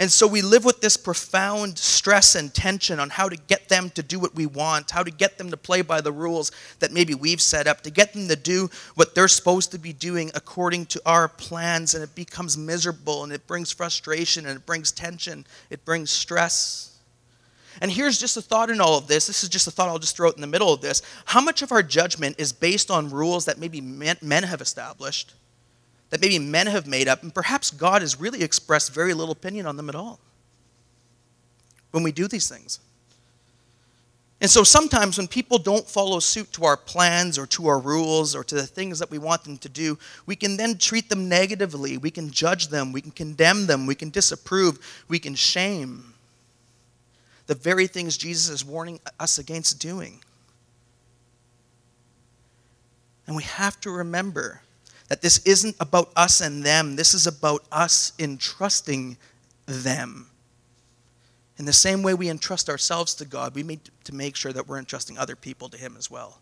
And 0.00 0.12
so 0.12 0.28
we 0.28 0.42
live 0.42 0.64
with 0.64 0.80
this 0.80 0.96
profound 0.96 1.76
stress 1.76 2.36
and 2.36 2.54
tension 2.54 3.00
on 3.00 3.10
how 3.10 3.28
to 3.28 3.36
get 3.36 3.68
them 3.68 3.90
to 3.90 4.02
do 4.02 4.20
what 4.20 4.32
we 4.32 4.46
want, 4.46 4.92
how 4.92 5.02
to 5.02 5.10
get 5.10 5.38
them 5.38 5.50
to 5.50 5.56
play 5.56 5.82
by 5.82 6.00
the 6.00 6.12
rules 6.12 6.52
that 6.78 6.92
maybe 6.92 7.16
we've 7.16 7.40
set 7.40 7.66
up, 7.66 7.80
to 7.80 7.90
get 7.90 8.12
them 8.12 8.28
to 8.28 8.36
do 8.36 8.70
what 8.94 9.16
they're 9.16 9.26
supposed 9.26 9.72
to 9.72 9.78
be 9.78 9.92
doing 9.92 10.30
according 10.36 10.86
to 10.86 11.02
our 11.04 11.26
plans. 11.26 11.94
And 11.94 12.04
it 12.04 12.14
becomes 12.14 12.56
miserable 12.56 13.24
and 13.24 13.32
it 13.32 13.44
brings 13.48 13.72
frustration 13.72 14.46
and 14.46 14.56
it 14.56 14.64
brings 14.64 14.92
tension, 14.92 15.44
it 15.68 15.84
brings 15.84 16.10
stress. 16.10 16.96
And 17.80 17.90
here's 17.90 18.18
just 18.20 18.36
a 18.36 18.42
thought 18.42 18.70
in 18.70 18.80
all 18.80 18.98
of 18.98 19.08
this. 19.08 19.26
This 19.26 19.42
is 19.42 19.48
just 19.48 19.66
a 19.66 19.72
thought 19.72 19.88
I'll 19.88 19.98
just 19.98 20.16
throw 20.16 20.28
it 20.28 20.36
in 20.36 20.40
the 20.40 20.46
middle 20.46 20.72
of 20.72 20.80
this. 20.80 21.02
How 21.24 21.40
much 21.40 21.62
of 21.62 21.72
our 21.72 21.82
judgment 21.82 22.36
is 22.38 22.52
based 22.52 22.88
on 22.88 23.10
rules 23.10 23.46
that 23.46 23.58
maybe 23.58 23.80
men 23.80 24.42
have 24.44 24.60
established? 24.60 25.34
That 26.10 26.20
maybe 26.20 26.38
men 26.38 26.66
have 26.66 26.86
made 26.86 27.08
up, 27.08 27.22
and 27.22 27.34
perhaps 27.34 27.70
God 27.70 28.02
has 28.02 28.18
really 28.18 28.42
expressed 28.42 28.94
very 28.94 29.14
little 29.14 29.32
opinion 29.32 29.66
on 29.66 29.76
them 29.76 29.88
at 29.88 29.94
all 29.94 30.18
when 31.90 32.02
we 32.02 32.12
do 32.12 32.28
these 32.28 32.48
things. 32.48 32.80
And 34.40 34.48
so 34.48 34.62
sometimes 34.62 35.18
when 35.18 35.26
people 35.26 35.58
don't 35.58 35.88
follow 35.88 36.20
suit 36.20 36.52
to 36.52 36.64
our 36.64 36.76
plans 36.76 37.38
or 37.38 37.46
to 37.48 37.66
our 37.66 37.80
rules 37.80 38.36
or 38.36 38.44
to 38.44 38.54
the 38.54 38.66
things 38.66 39.00
that 39.00 39.10
we 39.10 39.18
want 39.18 39.42
them 39.42 39.58
to 39.58 39.68
do, 39.68 39.98
we 40.26 40.36
can 40.36 40.56
then 40.56 40.78
treat 40.78 41.08
them 41.08 41.28
negatively. 41.28 41.98
We 41.98 42.12
can 42.12 42.30
judge 42.30 42.68
them. 42.68 42.92
We 42.92 43.00
can 43.00 43.10
condemn 43.10 43.66
them. 43.66 43.84
We 43.84 43.96
can 43.96 44.10
disapprove. 44.10 44.78
We 45.08 45.18
can 45.18 45.34
shame. 45.34 46.14
The 47.46 47.56
very 47.56 47.88
things 47.88 48.16
Jesus 48.16 48.48
is 48.48 48.64
warning 48.64 49.00
us 49.18 49.38
against 49.38 49.80
doing. 49.80 50.20
And 53.26 53.34
we 53.34 53.42
have 53.42 53.80
to 53.80 53.90
remember 53.90 54.62
that 55.08 55.22
this 55.22 55.38
isn't 55.44 55.76
about 55.80 56.10
us 56.14 56.40
and 56.40 56.62
them, 56.62 56.96
this 56.96 57.14
is 57.14 57.26
about 57.26 57.64
us 57.72 58.12
entrusting 58.18 59.16
them. 59.66 60.28
In 61.58 61.64
the 61.64 61.72
same 61.72 62.02
way 62.02 62.14
we 62.14 62.28
entrust 62.28 62.68
ourselves 62.68 63.14
to 63.16 63.24
God, 63.24 63.54
we 63.54 63.62
need 63.62 63.80
to 64.04 64.14
make 64.14 64.36
sure 64.36 64.52
that 64.52 64.68
we're 64.68 64.78
entrusting 64.78 65.18
other 65.18 65.34
people 65.34 65.68
to 65.70 65.78
Him 65.78 65.96
as 65.98 66.10
well. 66.10 66.38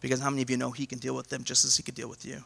Because 0.00 0.20
how 0.20 0.30
many 0.30 0.42
of 0.42 0.50
you 0.50 0.56
know 0.56 0.70
He 0.70 0.86
can 0.86 0.98
deal 0.98 1.14
with 1.14 1.28
them 1.28 1.42
just 1.42 1.64
as 1.64 1.76
He 1.76 1.82
could 1.82 1.96
deal 1.96 2.08
with 2.08 2.24
you? 2.24 2.44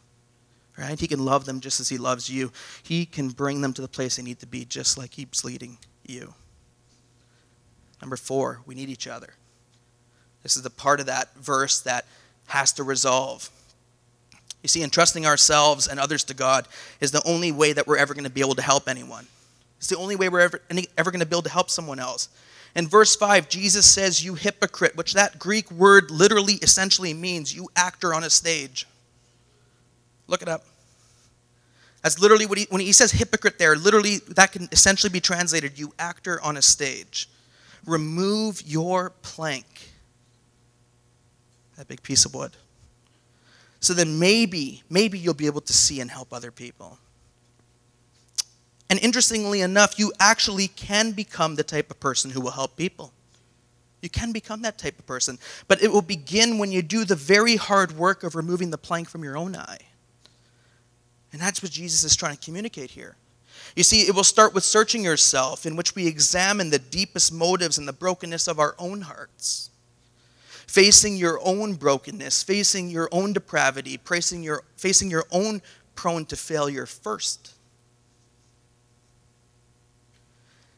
Right? 0.79 0.99
He 0.99 1.07
can 1.07 1.25
love 1.25 1.45
them 1.45 1.61
just 1.61 1.81
as 1.81 1.89
He 1.89 1.99
loves 1.99 2.31
you. 2.31 2.51
He 2.83 3.05
can 3.05 3.29
bring 3.29 3.61
them 3.61 3.73
to 3.75 3.83
the 3.83 3.89
place 3.89 4.17
they 4.17 4.23
need 4.23 4.41
to 4.41 4.47
be 4.47 4.65
just 4.65 4.97
like 4.97 5.15
He's 5.15 5.45
leading 5.45 5.79
you. 6.07 6.35
Number 8.01 8.17
four, 8.17 8.61
we 8.67 8.75
need 8.75 8.89
each 8.89 9.07
other. 9.07 9.35
This 10.43 10.57
is 10.57 10.63
the 10.63 10.71
part 10.71 11.01
of 11.01 11.07
that 11.07 11.35
verse 11.37 11.81
that 11.81 12.07
has 12.47 12.73
to 12.75 12.85
resolve. 12.85 13.51
You 14.65 14.69
see, 14.69 14.83
entrusting 14.83 15.27
ourselves 15.27 15.89
and 15.89 16.01
others 16.01 16.25
to 16.25 16.35
God 16.35 16.67
is 16.99 17.11
the 17.11 17.23
only 17.29 17.53
way 17.53 17.75
that 17.75 17.87
we're 17.87 17.99
ever 17.99 18.15
going 18.15 18.25
to 18.25 18.31
be 18.31 18.41
able 18.41 18.55
to 18.55 18.63
help 18.63 18.89
anyone. 18.89 19.27
It's 19.77 19.89
the 19.89 19.99
only 19.99 20.17
way 20.17 20.31
we're 20.31 20.41
ever, 20.41 20.63
ever 20.97 21.11
going 21.11 21.21
to 21.21 21.27
be 21.27 21.37
able 21.37 21.43
to 21.43 21.51
help 21.51 21.69
someone 21.69 21.99
else. 21.99 22.31
In 22.75 22.89
verse 22.89 23.15
5, 23.15 23.51
Jesus 23.51 23.85
says, 23.85 24.25
You 24.25 24.37
hypocrite, 24.37 24.97
which 24.97 25.13
that 25.13 25.39
Greek 25.39 25.71
word 25.71 26.11
literally 26.11 26.55
essentially 26.55 27.13
means 27.13 27.55
you 27.55 27.69
actor 27.77 28.15
on 28.15 28.25
a 28.25 28.31
stage. 28.31 28.87
Look 30.29 30.41
it 30.41 30.49
up. 30.49 30.65
That's 32.03 32.19
literally 32.19 32.47
what 32.47 32.57
he, 32.57 32.67
when 32.71 32.81
he 32.81 32.93
says 32.93 33.13
hypocrite 33.13 33.59
there, 33.59 33.77
literally 33.77 34.17
that 34.29 34.53
can 34.53 34.71
essentially 34.73 35.11
be 35.11 35.21
translated 35.21 35.79
you 35.79 35.93
actor 35.99 36.41
on 36.41 36.57
a 36.57 36.63
stage. 36.63 37.29
Remove 37.85 38.63
your 38.65 39.11
plank. 39.21 39.91
That 41.77 41.87
big 41.87 42.03
piece 42.03 42.25
of 42.25 42.33
wood. 42.33 42.57
So 43.85 43.93
then 43.93 44.19
maybe, 44.19 44.83
maybe 44.89 45.19
you'll 45.19 45.35
be 45.35 45.45
able 45.45 45.61
to 45.61 45.73
see 45.75 46.01
and 46.01 46.11
help 46.11 46.33
other 46.33 46.51
people. 46.51 46.99
And 48.89 48.99
interestingly 49.01 49.61
enough, 49.61 49.99
you 49.99 50.11
actually 50.19 50.69
can 50.69 51.13
become 51.13 51.57
the 51.57 51.65
type 51.65 51.91
of 51.91 52.01
person 52.01 52.31
who 52.31 52.41
will 52.41 52.53
help 52.53 52.79
people. 52.79 53.13
You 54.01 54.09
can 54.09 54.33
become 54.33 54.63
that 54.63 54.79
type 54.79 54.99
of 54.99 55.05
person. 55.05 55.39
But 55.69 55.83
it 55.83 55.93
will 55.93 56.01
begin 56.01 56.57
when 56.57 56.73
you 56.73 56.81
do 56.81 57.05
the 57.05 57.15
very 57.15 57.57
hard 57.57 57.93
work 57.93 58.23
of 58.23 58.35
removing 58.35 58.71
the 58.71 58.79
plank 58.79 59.11
from 59.11 59.23
your 59.23 59.37
own 59.37 59.55
eye. 59.55 59.81
And 61.35 61.43
that's 61.43 61.63
what 61.63 61.71
Jesus 61.71 62.05
is 62.05 62.17
trying 62.17 62.37
to 62.39 62.43
communicate 62.43 62.93
here. 62.93 63.17
You 63.77 63.83
see, 63.83 64.09
it 64.09 64.15
will 64.15 64.25
start 64.25 64.55
with 64.55 64.65
searching 64.65 65.05
yourself, 65.05 65.67
in 65.67 65.77
which 65.77 65.95
we 65.95 66.07
examine 66.07 66.71
the 66.71 66.79
deepest 66.79 67.35
motives 67.35 67.77
and 67.77 67.87
the 67.87 67.93
brokenness 67.93 68.49
of 68.49 68.59
our 68.59 68.75
own 68.79 69.03
hearts 69.03 69.69
facing 70.67 71.17
your 71.17 71.39
own 71.43 71.75
brokenness, 71.75 72.43
facing 72.43 72.91
your 72.91 73.09
own 73.13 73.33
depravity, 73.33 73.99
facing 74.05 74.43
your, 74.43 74.63
facing 74.77 75.11
your 75.11 75.25
own 75.31 75.63
prone 75.95 76.25
to 76.27 76.37
failure 76.37 76.87
first. 76.87 77.55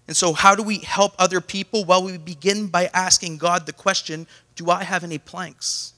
And 0.07 0.17
so, 0.17 0.33
how 0.33 0.55
do 0.55 0.63
we 0.63 0.79
help 0.79 1.15
other 1.19 1.41
people? 1.41 1.85
Well, 1.85 2.05
we 2.05 2.17
begin 2.17 2.69
by 2.69 2.91
asking 2.95 3.39
God 3.39 3.67
the 3.67 3.73
question 3.73 4.27
Do 4.55 4.71
I 4.71 4.85
have 4.85 5.03
any 5.03 5.19
planks? 5.19 5.95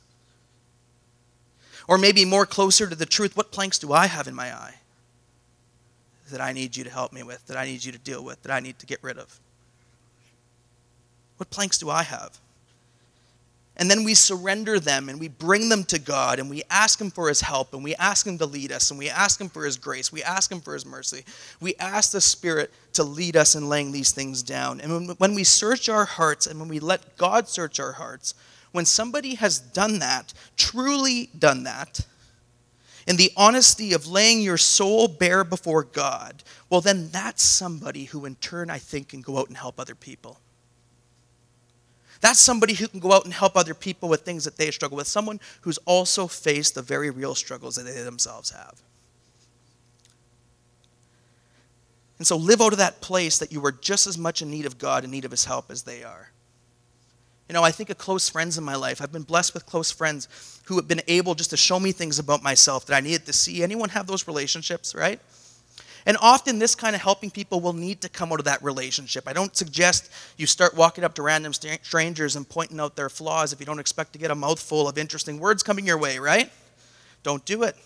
Or 1.87 1.99
maybe 1.99 2.25
more 2.25 2.47
closer 2.47 2.87
to 2.87 2.95
the 2.95 3.07
truth, 3.07 3.37
what 3.37 3.51
planks 3.51 3.79
do 3.79 3.93
I 3.93 4.07
have 4.07 4.29
in 4.29 4.35
my 4.35 4.53
eye 4.53 4.75
that 6.31 6.41
I 6.41 6.53
need 6.53 6.77
you 6.77 6.85
to 6.85 6.91
help 6.91 7.15
me 7.15 7.23
with, 7.23 7.47
that 7.47 7.57
I 7.57 7.65
need 7.65 7.83
you 7.83 7.93
to 7.93 7.99
deal 7.99 8.23
with, 8.23 8.43
that 8.43 8.53
I 8.53 8.61
need 8.61 8.79
to 8.81 8.87
get 8.87 9.03
rid 9.03 9.17
of? 9.17 9.41
What 11.39 11.49
planks 11.49 11.79
do 11.79 11.89
I 11.89 12.03
have? 12.03 12.39
And 13.79 13.89
then 13.89 14.03
we 14.03 14.15
surrender 14.15 14.81
them 14.81 15.09
and 15.09 15.21
we 15.21 15.29
bring 15.29 15.69
them 15.69 15.85
to 15.85 16.01
God 16.01 16.41
and 16.41 16.51
we 16.51 16.65
ask 16.69 17.01
Him 17.01 17.13
for 17.13 17.29
His 17.29 17.41
help 17.41 17.75
and 17.75 17.85
we 17.85 17.95
ask 17.95 18.27
Him 18.27 18.37
to 18.39 18.47
lead 18.47 18.73
us 18.73 18.91
and 18.91 18.99
we 18.99 19.09
ask 19.09 19.41
Him 19.41 19.49
for 19.49 19.65
His 19.65 19.77
grace. 19.77 20.13
We 20.13 20.23
ask 20.23 20.51
Him 20.51 20.61
for 20.61 20.75
His 20.75 20.85
mercy. 20.85 21.25
We 21.61 21.77
ask 21.77 22.11
the 22.11 22.21
Spirit 22.21 22.73
to 22.95 23.05
lead 23.05 23.37
us 23.37 23.55
in 23.55 23.69
laying 23.69 23.93
these 23.93 24.11
things 24.11 24.43
down. 24.43 24.81
And 24.81 25.17
when 25.19 25.35
we 25.35 25.45
search 25.45 25.89
our 25.89 26.05
hearts 26.05 26.49
and 26.49 26.59
when 26.59 26.69
we 26.69 26.81
let 26.81 27.17
God 27.17 27.49
search 27.49 27.79
our 27.79 27.93
hearts, 27.93 28.35
when 28.73 28.85
somebody 28.85 29.37
has 29.37 29.61
done 29.61 30.01
that, 30.01 30.35
truly 30.57 31.31
done 31.39 31.63
that, 31.63 32.05
in 33.07 33.17
the 33.17 33.33
honesty 33.37 33.95
of 33.95 34.07
laying 34.07 34.43
your 34.43 34.59
soul 34.59 35.09
bare 35.09 35.45
before 35.45 35.85
God, 35.85 36.43
well, 36.69 36.81
then 36.81 37.09
that's 37.09 37.43
somebody 37.43 38.05
who 38.05 38.27
in 38.27 38.35
turn 38.35 38.71
I 38.71 38.79
think 38.79 39.09
can 39.09 39.23
go 39.23 39.39
out 39.39 39.49
and 39.49 39.57
help 39.57 39.81
other 39.81 39.95
people. 39.95 40.41
That's 42.21 42.41
somebody 42.41 42.75
who 42.75 42.89
can 42.89 43.01
go 43.01 43.13
out 43.13 43.25
and 43.25 43.33
help 43.33 43.57
other 43.57 43.75
people 43.75 44.09
with 44.09 44.23
things 44.23 44.45
that 44.45 44.57
they 44.57 44.71
struggle 44.71 44.97
with, 44.97 45.07
someone 45.07 45.41
who's 45.61 45.79
also 45.79 46.27
faced 46.27 46.75
the 46.75 46.83
very 46.83 47.11
real 47.11 47.35
struggles 47.35 47.77
that 47.77 47.85
they 47.85 48.03
themselves 48.03 48.51
have. 48.51 48.83
And 52.19 52.27
so 52.27 52.37
live 52.37 52.61
out 52.61 52.73
of 52.73 52.79
that 52.79 53.01
place 53.01 53.39
that 53.39 53.53
you 53.53 53.65
are 53.65 53.73
just 53.73 54.07
as 54.09 54.19
much 54.19 54.43
in 54.43 54.51
need 54.51 54.67
of 54.67 54.79
God, 54.79 55.05
in 55.05 55.11
need 55.11 55.25
of 55.25 55.31
His 55.31 55.45
help 55.45 55.71
as 55.71 55.85
they 55.85 56.03
are. 56.03 56.31
You 57.49 57.55
know, 57.55 57.63
I 57.63 57.71
think 57.71 57.89
of 57.89 57.97
close 57.97 58.29
friends 58.29 58.59
in 58.59 58.65
my 58.65 58.75
life. 58.75 59.01
I've 59.01 59.13
been 59.13 59.23
blessed 59.23 59.55
with 59.55 59.65
close 59.65 59.91
friends 59.91 60.29
who 60.67 60.77
have 60.77 60.89
been 60.89 61.01
able 61.09 61.35
just 61.35 61.51
to 61.51 61.57
show 61.57 61.81
me 61.81 61.93
things 61.93 62.19
about 62.19 62.43
myself 62.43 62.85
that 62.87 62.97
I 62.97 63.01
needed 63.01 63.25
to 63.27 63.33
see. 63.33 63.63
Anyone 63.63 63.89
have 63.91 64.07
those 64.07 64.27
relationships, 64.27 64.95
right? 64.95 65.21
And 66.09 66.17
often, 66.23 66.59
this 66.59 66.75
kind 66.75 66.97
of 66.97 67.03
helping 67.03 67.31
people 67.31 67.61
will 67.61 67.75
need 67.75 68.01
to 68.01 68.09
come 68.09 68.33
out 68.33 68.39
of 68.39 68.47
that 68.47 68.63
relationship. 68.63 69.29
I 69.29 69.35
don't 69.35 69.55
suggest 69.55 70.11
you 70.39 70.47
start 70.47 70.75
walking 70.75 71.05
up 71.05 71.15
to 71.17 71.23
random 71.23 71.53
strangers 71.53 72.35
and 72.35 72.49
pointing 72.49 72.81
out 72.81 72.97
their 72.97 73.11
flaws 73.11 73.53
if 73.53 73.61
you 73.61 73.67
don't 73.67 73.79
expect 73.79 74.15
to 74.15 74.19
get 74.19 74.31
a 74.31 74.35
mouthful 74.35 74.89
of 74.89 74.97
interesting 74.97 75.39
words 75.39 75.63
coming 75.63 75.85
your 75.87 75.99
way, 75.99 76.19
right? 76.19 76.51
Don't 77.23 77.45
do 77.45 77.63
it. 77.63 77.77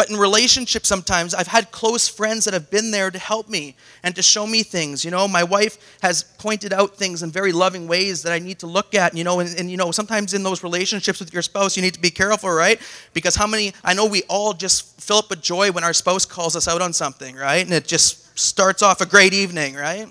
But 0.00 0.08
in 0.08 0.16
relationships, 0.16 0.88
sometimes 0.88 1.34
I've 1.34 1.46
had 1.46 1.72
close 1.72 2.08
friends 2.08 2.46
that 2.46 2.54
have 2.54 2.70
been 2.70 2.90
there 2.90 3.10
to 3.10 3.18
help 3.18 3.50
me 3.50 3.76
and 4.02 4.16
to 4.16 4.22
show 4.22 4.46
me 4.46 4.62
things. 4.62 5.04
You 5.04 5.10
know, 5.10 5.28
my 5.28 5.44
wife 5.44 5.76
has 6.00 6.22
pointed 6.22 6.72
out 6.72 6.96
things 6.96 7.22
in 7.22 7.30
very 7.30 7.52
loving 7.52 7.86
ways 7.86 8.22
that 8.22 8.32
I 8.32 8.38
need 8.38 8.60
to 8.60 8.66
look 8.66 8.94
at. 8.94 9.14
You 9.14 9.24
know, 9.24 9.40
and, 9.40 9.54
and 9.58 9.70
you 9.70 9.76
know, 9.76 9.90
sometimes 9.90 10.32
in 10.32 10.42
those 10.42 10.62
relationships 10.62 11.20
with 11.20 11.34
your 11.34 11.42
spouse, 11.42 11.76
you 11.76 11.82
need 11.82 11.92
to 11.92 12.00
be 12.00 12.08
careful, 12.08 12.48
right? 12.48 12.80
Because 13.12 13.36
how 13.36 13.46
many? 13.46 13.74
I 13.84 13.92
know 13.92 14.06
we 14.06 14.22
all 14.22 14.54
just 14.54 14.98
fill 15.02 15.18
up 15.18 15.28
with 15.28 15.42
joy 15.42 15.70
when 15.70 15.84
our 15.84 15.92
spouse 15.92 16.24
calls 16.24 16.56
us 16.56 16.66
out 16.66 16.80
on 16.80 16.94
something, 16.94 17.36
right? 17.36 17.62
And 17.62 17.74
it 17.74 17.86
just 17.86 18.38
starts 18.38 18.80
off 18.80 19.02
a 19.02 19.06
great 19.06 19.34
evening, 19.34 19.74
right? 19.74 20.08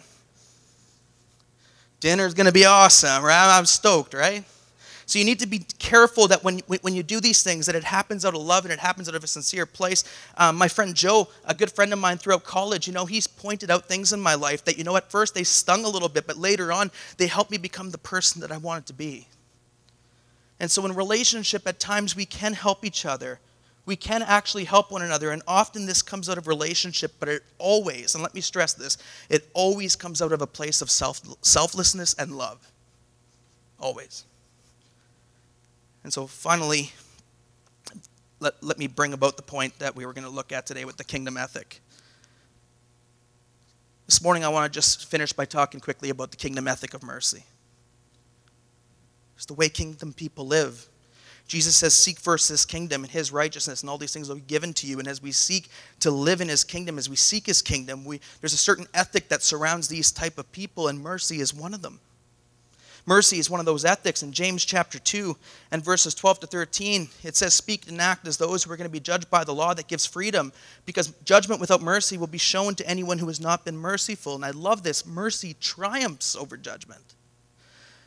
Dinner's 1.99 2.35
to 2.35 2.51
be 2.51 2.65
awesome, 2.65 3.23
right? 3.23 3.57
I'm 3.57 3.65
stoked, 3.65 4.13
right? 4.13 4.45
So 5.09 5.17
you 5.17 5.25
need 5.25 5.39
to 5.39 5.47
be 5.47 5.65
careful 5.79 6.27
that 6.27 6.43
when, 6.43 6.59
when 6.67 6.93
you 6.93 7.01
do 7.01 7.19
these 7.19 7.41
things, 7.41 7.65
that 7.65 7.73
it 7.73 7.83
happens 7.83 8.25
out 8.25 8.35
of 8.35 8.43
love 8.43 8.63
and 8.65 8.71
it 8.71 8.77
happens 8.77 9.09
out 9.09 9.15
of 9.15 9.23
a 9.23 9.27
sincere 9.27 9.65
place. 9.65 10.03
Um, 10.37 10.55
my 10.55 10.67
friend 10.67 10.93
Joe, 10.93 11.29
a 11.45 11.55
good 11.55 11.71
friend 11.71 11.91
of 11.91 11.97
mine 11.97 12.19
throughout 12.19 12.43
college, 12.43 12.85
you 12.85 12.93
know, 12.93 13.07
he's 13.07 13.25
pointed 13.25 13.71
out 13.71 13.87
things 13.87 14.13
in 14.13 14.21
my 14.21 14.35
life 14.35 14.63
that, 14.65 14.77
you 14.77 14.83
know, 14.83 14.95
at 14.97 15.09
first 15.09 15.33
they 15.33 15.43
stung 15.43 15.83
a 15.83 15.89
little 15.89 16.09
bit, 16.09 16.27
but 16.27 16.37
later 16.37 16.71
on 16.71 16.91
they 17.17 17.25
helped 17.25 17.49
me 17.49 17.57
become 17.57 17.89
the 17.89 17.97
person 17.97 18.39
that 18.41 18.51
I 18.51 18.57
wanted 18.57 18.85
to 18.85 18.93
be. 18.93 19.27
And 20.59 20.69
so 20.69 20.85
in 20.85 20.93
relationship, 20.93 21.67
at 21.67 21.79
times 21.79 22.15
we 22.15 22.27
can 22.27 22.53
help 22.53 22.85
each 22.85 23.03
other. 23.03 23.39
We 23.87 23.95
can 23.95 24.21
actually 24.21 24.65
help 24.65 24.91
one 24.91 25.01
another. 25.01 25.31
And 25.31 25.41
often 25.47 25.87
this 25.87 26.03
comes 26.03 26.29
out 26.29 26.37
of 26.37 26.47
relationship, 26.47 27.13
but 27.19 27.29
it 27.29 27.41
always, 27.57 28.13
and 28.13 28.21
let 28.21 28.35
me 28.35 28.41
stress 28.41 28.75
this, 28.75 28.99
it 29.27 29.49
always 29.55 29.95
comes 29.95 30.21
out 30.21 30.33
of 30.33 30.43
a 30.43 30.47
place 30.47 30.83
of 30.83 30.91
self, 30.91 31.19
selflessness 31.41 32.13
and 32.13 32.37
love. 32.37 32.71
Always. 33.79 34.25
And 36.03 36.13
so 36.13 36.27
finally, 36.27 36.91
let, 38.39 38.61
let 38.63 38.77
me 38.77 38.87
bring 38.87 39.13
about 39.13 39.37
the 39.37 39.43
point 39.43 39.77
that 39.79 39.95
we 39.95 40.05
were 40.05 40.13
going 40.13 40.23
to 40.23 40.29
look 40.29 40.51
at 40.51 40.65
today 40.65 40.85
with 40.85 40.97
the 40.97 41.03
kingdom 41.03 41.37
ethic. 41.37 41.81
This 44.05 44.23
morning, 44.23 44.43
I 44.43 44.49
want 44.49 44.71
to 44.71 44.75
just 44.75 45.05
finish 45.05 45.33
by 45.33 45.45
talking 45.45 45.79
quickly 45.79 46.09
about 46.09 46.31
the 46.31 46.37
kingdom 46.37 46.67
ethic 46.67 46.93
of 46.93 47.03
mercy. 47.03 47.43
It's 49.35 49.45
the 49.45 49.53
way 49.53 49.69
kingdom 49.69 50.13
people 50.13 50.47
live. 50.47 50.87
Jesus 51.47 51.75
says, 51.75 51.93
Seek 51.93 52.19
first 52.19 52.49
his 52.49 52.65
kingdom 52.65 53.03
and 53.03 53.11
his 53.11 53.31
righteousness, 53.31 53.81
and 53.81 53.89
all 53.89 53.97
these 53.97 54.13
things 54.13 54.29
will 54.29 54.35
be 54.35 54.41
given 54.41 54.73
to 54.73 54.87
you. 54.87 54.99
And 54.99 55.07
as 55.07 55.21
we 55.21 55.31
seek 55.31 55.69
to 55.99 56.11
live 56.11 56.41
in 56.41 56.49
his 56.49 56.63
kingdom, 56.63 56.97
as 56.97 57.09
we 57.09 57.15
seek 57.15 57.45
his 57.45 57.61
kingdom, 57.61 58.05
we, 58.05 58.19
there's 58.41 58.53
a 58.53 58.57
certain 58.57 58.87
ethic 58.93 59.29
that 59.29 59.41
surrounds 59.41 59.87
these 59.87 60.11
type 60.11 60.37
of 60.37 60.51
people, 60.51 60.87
and 60.87 61.01
mercy 61.01 61.39
is 61.39 61.53
one 61.53 61.73
of 61.73 61.81
them. 61.81 61.99
Mercy 63.05 63.39
is 63.39 63.49
one 63.49 63.59
of 63.59 63.65
those 63.65 63.85
ethics. 63.85 64.23
In 64.23 64.31
James 64.31 64.63
chapter 64.63 64.99
2 64.99 65.35
and 65.71 65.83
verses 65.83 66.13
12 66.13 66.41
to 66.41 66.47
13, 66.47 67.09
it 67.23 67.35
says, 67.35 67.53
Speak 67.53 67.87
and 67.87 67.99
act 67.99 68.27
as 68.27 68.37
those 68.37 68.63
who 68.63 68.71
are 68.71 68.77
going 68.77 68.89
to 68.89 68.91
be 68.91 68.99
judged 68.99 69.29
by 69.29 69.43
the 69.43 69.53
law 69.53 69.73
that 69.73 69.87
gives 69.87 70.05
freedom, 70.05 70.51
because 70.85 71.13
judgment 71.23 71.61
without 71.61 71.81
mercy 71.81 72.17
will 72.17 72.27
be 72.27 72.37
shown 72.37 72.75
to 72.75 72.87
anyone 72.87 73.19
who 73.19 73.27
has 73.27 73.39
not 73.39 73.65
been 73.65 73.77
merciful. 73.77 74.35
And 74.35 74.45
I 74.45 74.51
love 74.51 74.83
this 74.83 75.05
mercy 75.05 75.55
triumphs 75.59 76.35
over 76.35 76.57
judgment. 76.57 77.15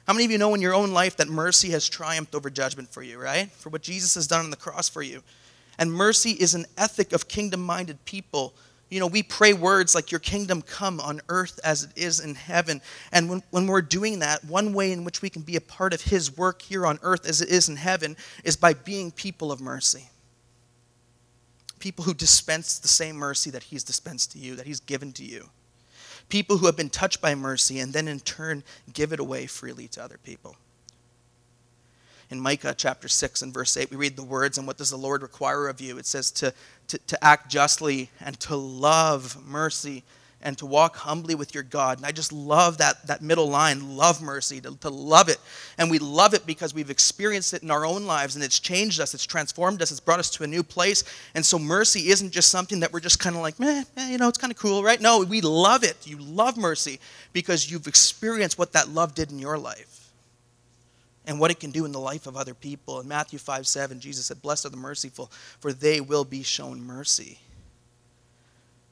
How 0.07 0.13
many 0.13 0.25
of 0.25 0.31
you 0.31 0.39
know 0.39 0.55
in 0.55 0.61
your 0.61 0.75
own 0.75 0.93
life 0.93 1.17
that 1.17 1.29
mercy 1.29 1.71
has 1.71 1.89
triumphed 1.89 2.35
over 2.35 2.51
judgment 2.51 2.93
for 2.93 3.03
you, 3.03 3.21
right? 3.21 3.51
For 3.53 3.71
what 3.71 3.83
Jesus 3.83 4.15
has 4.17 4.27
done 4.27 4.45
on 4.45 4.51
the 4.51 4.57
cross 4.57 4.89
for 4.89 5.03
you. 5.03 5.23
And 5.79 5.93
mercy 5.93 6.31
is 6.33 6.55
an 6.55 6.67
ethic 6.77 7.13
of 7.13 7.29
kingdom 7.29 7.63
minded 7.63 8.05
people 8.05 8.55
you 8.93 9.01
know, 9.01 9.07
we 9.07 9.23
pray 9.23 9.55
words 9.55 9.95
like, 9.95 10.11
Your 10.11 10.21
kingdom 10.21 10.61
come 10.61 11.01
on 11.01 11.23
earth 11.31 11.59
as 11.65 11.85
it 11.85 11.91
is 11.97 12.21
in 12.21 12.35
heaven. 12.35 12.83
And 13.11 13.31
when, 13.31 13.43
when 13.51 13.67
we're 13.67 13.81
doing 13.81 14.19
that, 14.19 14.45
one 14.45 14.75
way 14.75 14.93
in 14.93 15.03
which 15.03 15.23
we 15.23 15.31
can 15.31 15.41
be 15.41 15.57
a 15.57 15.63
part 15.63 15.95
of 15.95 16.03
His 16.03 16.37
work 16.37 16.61
here 16.61 16.87
on 16.87 16.99
earth 17.01 17.27
as 17.27 17.41
it 17.41 17.49
is 17.49 17.71
in 17.71 17.77
heaven 17.77 18.19
is 18.45 18.55
by 18.55 18.75
being 18.75 19.11
people 19.11 19.51
of 19.51 19.63
mercy. 19.63 20.11
People 21.79 22.05
who 22.05 22.13
dispense 22.13 22.79
the 22.79 22.87
same 22.87 23.17
mercy 23.17 23.49
that 23.49 23.63
He's 23.63 23.83
dispensed 23.83 24.33
to 24.33 24.39
you, 24.39 24.57
that 24.57 24.67
He's 24.67 24.81
given 24.81 25.13
to 25.15 25.25
you. 25.25 25.49
People 26.29 26.59
who 26.59 26.67
have 26.67 26.77
been 26.77 26.91
touched 26.91 27.23
by 27.23 27.35
mercy 27.35 27.81
and 27.81 27.95
then 27.95 28.09
in 28.09 28.21
turn 28.21 28.63
give 28.93 29.15
it 29.15 29.21
away 29.21 29.47
freely 29.47 29.89
to 29.89 30.05
other 30.05 30.19
people 30.23 30.55
in 32.33 32.41
Micah 32.41 32.75
chapter 32.75 33.09
6 33.09 33.43
and 33.43 33.53
verse 33.53 33.77
8, 33.77 33.91
we 33.91 33.97
read 33.99 34.17
the 34.17 34.23
words, 34.23 34.57
and 34.57 34.67
what 34.67 34.79
does 34.79 34.91
the 34.91 34.97
Lord 34.97 35.21
require 35.21 35.69
of 35.69 35.83
you? 35.83 35.99
It 35.99 36.07
says 36.07 36.31
to, 36.33 36.55
to, 36.89 36.99
to 36.99 37.23
act 37.23 37.51
justly 37.51 38.09
and 38.21 38.41
to 38.41 38.57
love 38.57 39.37
mercy 39.47 40.03
and 40.41 40.57
to 40.57 40.65
walk 40.65 40.97
humbly 40.97 41.35
with 41.35 41.55
your 41.55 41.63
God. 41.63 41.99
And 41.99 42.07
I 42.07 42.11
just 42.11 42.33
love 42.33 42.79
that, 42.79 43.07
that 43.07 43.21
middle 43.21 43.49
line 43.49 43.99
love 43.99 44.23
mercy, 44.23 44.63
to, 44.63 44.75
to 44.79 44.89
love 44.89 45.29
it. 45.29 45.37
And 45.77 45.91
we 45.91 45.99
love 45.99 46.33
it 46.33 46.47
because 46.47 46.73
we've 46.73 46.89
experienced 46.89 47.53
it 47.53 47.63
in 47.63 47.71
our 47.71 47.85
own 47.85 48.07
lives 48.07 48.35
and 48.35 48.43
it's 48.43 48.59
changed 48.59 48.99
us, 48.99 49.13
it's 49.13 49.27
transformed 49.27 49.83
us, 49.83 49.91
it's 49.91 50.01
brought 50.01 50.19
us 50.19 50.31
to 50.31 50.43
a 50.43 50.47
new 50.47 50.63
place. 50.63 51.05
And 51.35 51.45
so 51.45 51.59
mercy 51.59 52.09
isn't 52.09 52.31
just 52.31 52.51
something 52.51 52.81
that 52.81 52.95
we're 52.95 53.01
just 53.01 53.21
kind 53.21 53.37
of 53.37 53.43
like, 53.43 53.61
meh, 53.61 53.85
meh, 53.95 54.09
you 54.09 54.17
know, 54.17 54.29
it's 54.29 54.39
kind 54.39 54.51
of 54.51 54.57
cool, 54.57 54.83
right? 54.83 55.01
No, 55.03 55.21
we 55.21 55.43
love 55.43 55.85
it. 55.85 56.07
You 56.07 56.17
love 56.17 56.57
mercy 56.57 56.99
because 57.35 57.71
you've 57.71 57.87
experienced 57.87 58.59
what 58.59 58.73
that 58.73 58.89
love 58.89 59.15
did 59.15 59.31
in 59.31 59.39
your 59.39 59.59
life 59.59 60.02
and 61.27 61.39
what 61.39 61.51
it 61.51 61.61
can 61.61 61.71
do 61.71 61.85
in 61.85 61.93
the 61.93 62.01
life 62.01 62.27
of 62.27 62.37
other 62.37 62.55
people. 62.55 63.01
In 63.01 63.09
Matthew 63.09 63.39
5 63.39 63.67
7, 63.67 64.01
Jesus 64.01 64.27
said, 64.27 64.43
Blessed 64.43 64.67
are 64.67 64.71
the 64.71 64.77
merciful, 64.77 65.31
for 65.61 65.73
they 65.73 66.01
will 66.01 66.25
be 66.25 66.43
shown 66.43 66.83
mercy. 66.83 67.39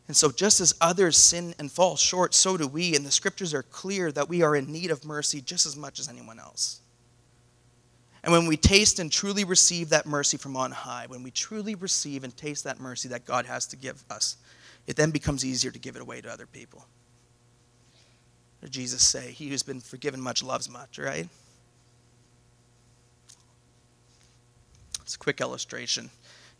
And 0.06 0.16
so, 0.16 0.30
just 0.30 0.60
as 0.60 0.74
others 0.80 1.16
sin 1.16 1.54
and 1.58 1.70
fall 1.70 1.96
short, 1.96 2.34
so 2.34 2.56
do 2.56 2.66
we. 2.66 2.96
And 2.96 3.06
the 3.06 3.12
scriptures 3.12 3.54
are 3.54 3.62
clear 3.62 4.10
that 4.12 4.28
we 4.28 4.42
are 4.42 4.56
in 4.56 4.72
need 4.72 4.90
of 4.90 5.04
mercy 5.04 5.40
just 5.40 5.66
as 5.66 5.76
much 5.76 6.00
as 6.00 6.08
anyone 6.08 6.40
else. 6.40 6.80
And 8.22 8.32
when 8.32 8.46
we 8.46 8.56
taste 8.56 8.98
and 8.98 9.10
truly 9.10 9.44
receive 9.44 9.88
that 9.90 10.06
mercy 10.06 10.36
from 10.36 10.56
on 10.56 10.72
high, 10.72 11.06
when 11.08 11.22
we 11.22 11.30
truly 11.30 11.74
receive 11.74 12.22
and 12.22 12.36
taste 12.36 12.64
that 12.64 12.78
mercy 12.78 13.08
that 13.08 13.24
God 13.24 13.46
has 13.46 13.66
to 13.68 13.76
give 13.76 14.04
us, 14.10 14.36
it 14.86 14.96
then 14.96 15.10
becomes 15.10 15.44
easier 15.44 15.70
to 15.70 15.78
give 15.78 15.96
it 15.96 16.02
away 16.02 16.20
to 16.20 16.30
other 16.30 16.46
people. 16.46 16.84
Jesus 18.68 19.02
say, 19.02 19.30
He 19.30 19.48
who's 19.48 19.62
been 19.62 19.80
forgiven 19.80 20.20
much 20.20 20.42
loves 20.42 20.68
much, 20.68 20.98
right? 20.98 21.28
It's 25.10 25.16
a 25.16 25.18
quick 25.18 25.40
illustration. 25.40 26.08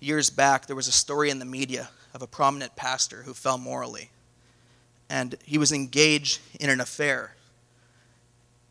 Years 0.01 0.29
back, 0.29 0.67
there 0.67 0.75
was 0.75 0.89
a 0.89 0.93
story 0.93 1.31
in 1.31 1.39
the 1.39 1.45
media 1.45 1.89
of 2.13 2.21
a 2.21 2.27
prominent 2.27 2.75
pastor 2.75 3.23
who 3.23 3.33
fell 3.33 3.59
morally. 3.59 4.11
And 5.09 5.37
he 5.45 5.57
was 5.57 5.71
engaged 5.71 6.41
in 6.59 6.69
an 6.69 6.81
affair. 6.81 7.37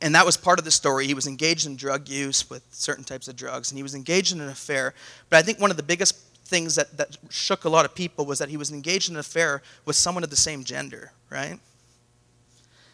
And 0.01 0.13
that 0.15 0.25
was 0.25 0.35
part 0.35 0.59
of 0.59 0.65
the 0.65 0.71
story. 0.71 1.07
He 1.07 1.13
was 1.13 1.27
engaged 1.27 1.65
in 1.65 1.77
drug 1.77 2.09
use 2.09 2.49
with 2.49 2.61
certain 2.71 3.05
types 3.05 3.29
of 3.29 3.37
drugs, 3.37 3.71
and 3.71 3.77
he 3.77 3.83
was 3.83 3.95
engaged 3.95 4.33
in 4.33 4.41
an 4.41 4.49
affair. 4.49 4.93
But 5.29 5.37
I 5.37 5.43
think 5.43 5.61
one 5.61 5.71
of 5.71 5.77
the 5.77 5.83
biggest 5.83 6.17
things 6.43 6.75
that, 6.75 6.97
that 6.97 7.15
shook 7.29 7.63
a 7.63 7.69
lot 7.69 7.85
of 7.85 7.95
people 7.95 8.25
was 8.25 8.39
that 8.39 8.49
he 8.49 8.57
was 8.57 8.73
engaged 8.73 9.09
in 9.09 9.15
an 9.15 9.21
affair 9.21 9.61
with 9.85 9.95
someone 9.95 10.25
of 10.25 10.29
the 10.29 10.35
same 10.35 10.65
gender, 10.65 11.13
right? 11.29 11.57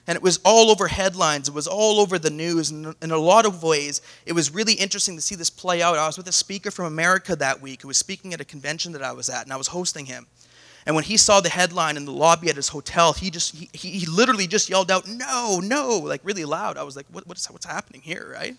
And 0.07 0.15
it 0.15 0.21
was 0.21 0.39
all 0.45 0.69
over 0.69 0.87
headlines. 0.87 1.47
It 1.47 1.53
was 1.53 1.67
all 1.67 1.99
over 1.99 2.19
the 2.19 2.29
news. 2.29 2.69
And 2.69 2.95
in 3.01 3.11
a 3.11 3.17
lot 3.17 3.45
of 3.45 3.63
ways, 3.63 4.01
it 4.25 4.33
was 4.33 4.53
really 4.53 4.73
interesting 4.73 5.15
to 5.15 5.21
see 5.21 5.35
this 5.35 5.49
play 5.49 5.81
out. 5.81 5.97
I 5.97 6.05
was 6.05 6.17
with 6.17 6.27
a 6.27 6.31
speaker 6.31 6.69
from 6.69 6.85
America 6.85 7.35
that 7.35 7.61
week 7.61 7.81
who 7.81 7.87
was 7.87 7.97
speaking 7.97 8.33
at 8.33 8.41
a 8.41 8.45
convention 8.45 8.91
that 8.93 9.01
I 9.01 9.13
was 9.13 9.29
at, 9.29 9.43
and 9.43 9.53
I 9.53 9.57
was 9.57 9.67
hosting 9.67 10.05
him. 10.05 10.27
And 10.85 10.95
when 10.95 11.03
he 11.03 11.17
saw 11.17 11.41
the 11.41 11.49
headline 11.49 11.97
in 11.97 12.05
the 12.05 12.11
lobby 12.11 12.49
at 12.49 12.55
his 12.55 12.69
hotel, 12.69 13.13
he 13.13 13.31
just 13.31 13.55
he, 13.55 13.69
he 13.73 14.05
literally 14.05 14.45
just 14.45 14.69
yelled 14.69 14.91
out, 14.91 15.07
"No, 15.07 15.59
no!" 15.63 15.97
like 15.97 16.21
really 16.23 16.45
loud. 16.45 16.77
I 16.77 16.83
was 16.83 16.95
like, 16.95 17.07
what, 17.11 17.25
what's 17.25 17.49
what's 17.49 17.65
happening 17.65 18.01
here, 18.01 18.29
right? 18.31 18.55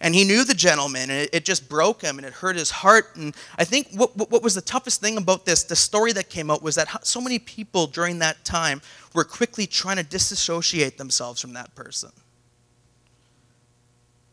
And 0.00 0.14
he 0.14 0.24
knew 0.24 0.44
the 0.44 0.54
gentleman, 0.54 1.02
and 1.02 1.12
it, 1.12 1.30
it, 1.32 1.44
just 1.44 1.68
broke 1.68 2.02
him, 2.02 2.18
and 2.18 2.26
it 2.26 2.32
hurt 2.32 2.56
his 2.56 2.70
heart. 2.70 3.16
And 3.16 3.34
I 3.56 3.64
think 3.64 3.88
what, 3.94 4.16
what, 4.16 4.30
what 4.30 4.42
was 4.42 4.54
the 4.54 4.60
toughest 4.60 5.00
thing 5.00 5.16
about 5.16 5.46
this, 5.46 5.62
the 5.62 5.76
story 5.76 6.12
that 6.12 6.28
came 6.28 6.50
out, 6.50 6.62
was 6.62 6.74
that 6.74 7.06
so 7.06 7.20
many 7.20 7.38
people 7.38 7.86
during 7.86 8.18
that 8.18 8.44
time 8.44 8.82
were 9.14 9.24
quickly 9.24 9.66
trying 9.66 9.96
to 9.96 10.02
disassociate 10.02 10.98
themselves 10.98 11.40
from 11.40 11.52
that 11.54 11.74
person. 11.74 12.10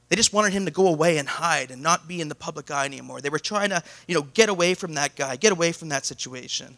They 0.10 0.18
just 0.18 0.34
wanted 0.34 0.52
him 0.52 0.66
to 0.66 0.72
go 0.72 0.88
away 0.88 1.20
and 1.20 1.30
hide 1.30 1.72
and 1.72 1.82
not 1.82 2.06
be 2.06 2.20
in 2.20 2.28
the 2.28 2.36
public 2.36 2.70
eye 2.70 2.84
anymore. 2.84 3.22
They 3.22 3.30
were 3.30 3.40
trying 3.40 3.70
to, 3.70 3.82
you 4.10 4.16
know, 4.16 4.24
get 4.34 4.50
away 4.50 4.74
from 4.74 4.96
that 4.96 5.16
guy, 5.16 5.38
get 5.38 5.54
away 5.54 5.72
from 5.72 5.88
that 5.90 6.06
situation. 6.06 6.76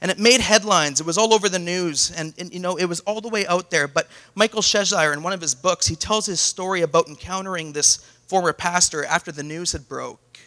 And 0.00 0.10
it 0.10 0.18
made 0.18 0.40
headlines. 0.40 1.00
It 1.00 1.06
was 1.06 1.16
all 1.16 1.32
over 1.32 1.48
the 1.48 1.58
news. 1.58 2.10
And, 2.10 2.34
and, 2.38 2.52
you 2.52 2.60
know, 2.60 2.76
it 2.76 2.84
was 2.84 3.00
all 3.00 3.20
the 3.20 3.28
way 3.28 3.46
out 3.46 3.70
there. 3.70 3.88
But 3.88 4.08
Michael 4.34 4.60
Cheshire, 4.60 5.12
in 5.12 5.22
one 5.22 5.32
of 5.32 5.40
his 5.40 5.54
books, 5.54 5.86
he 5.86 5.96
tells 5.96 6.26
his 6.26 6.40
story 6.40 6.82
about 6.82 7.08
encountering 7.08 7.72
this 7.72 7.96
former 8.26 8.52
pastor 8.52 9.04
after 9.04 9.32
the 9.32 9.42
news 9.42 9.72
had 9.72 9.88
broke. 9.88 10.38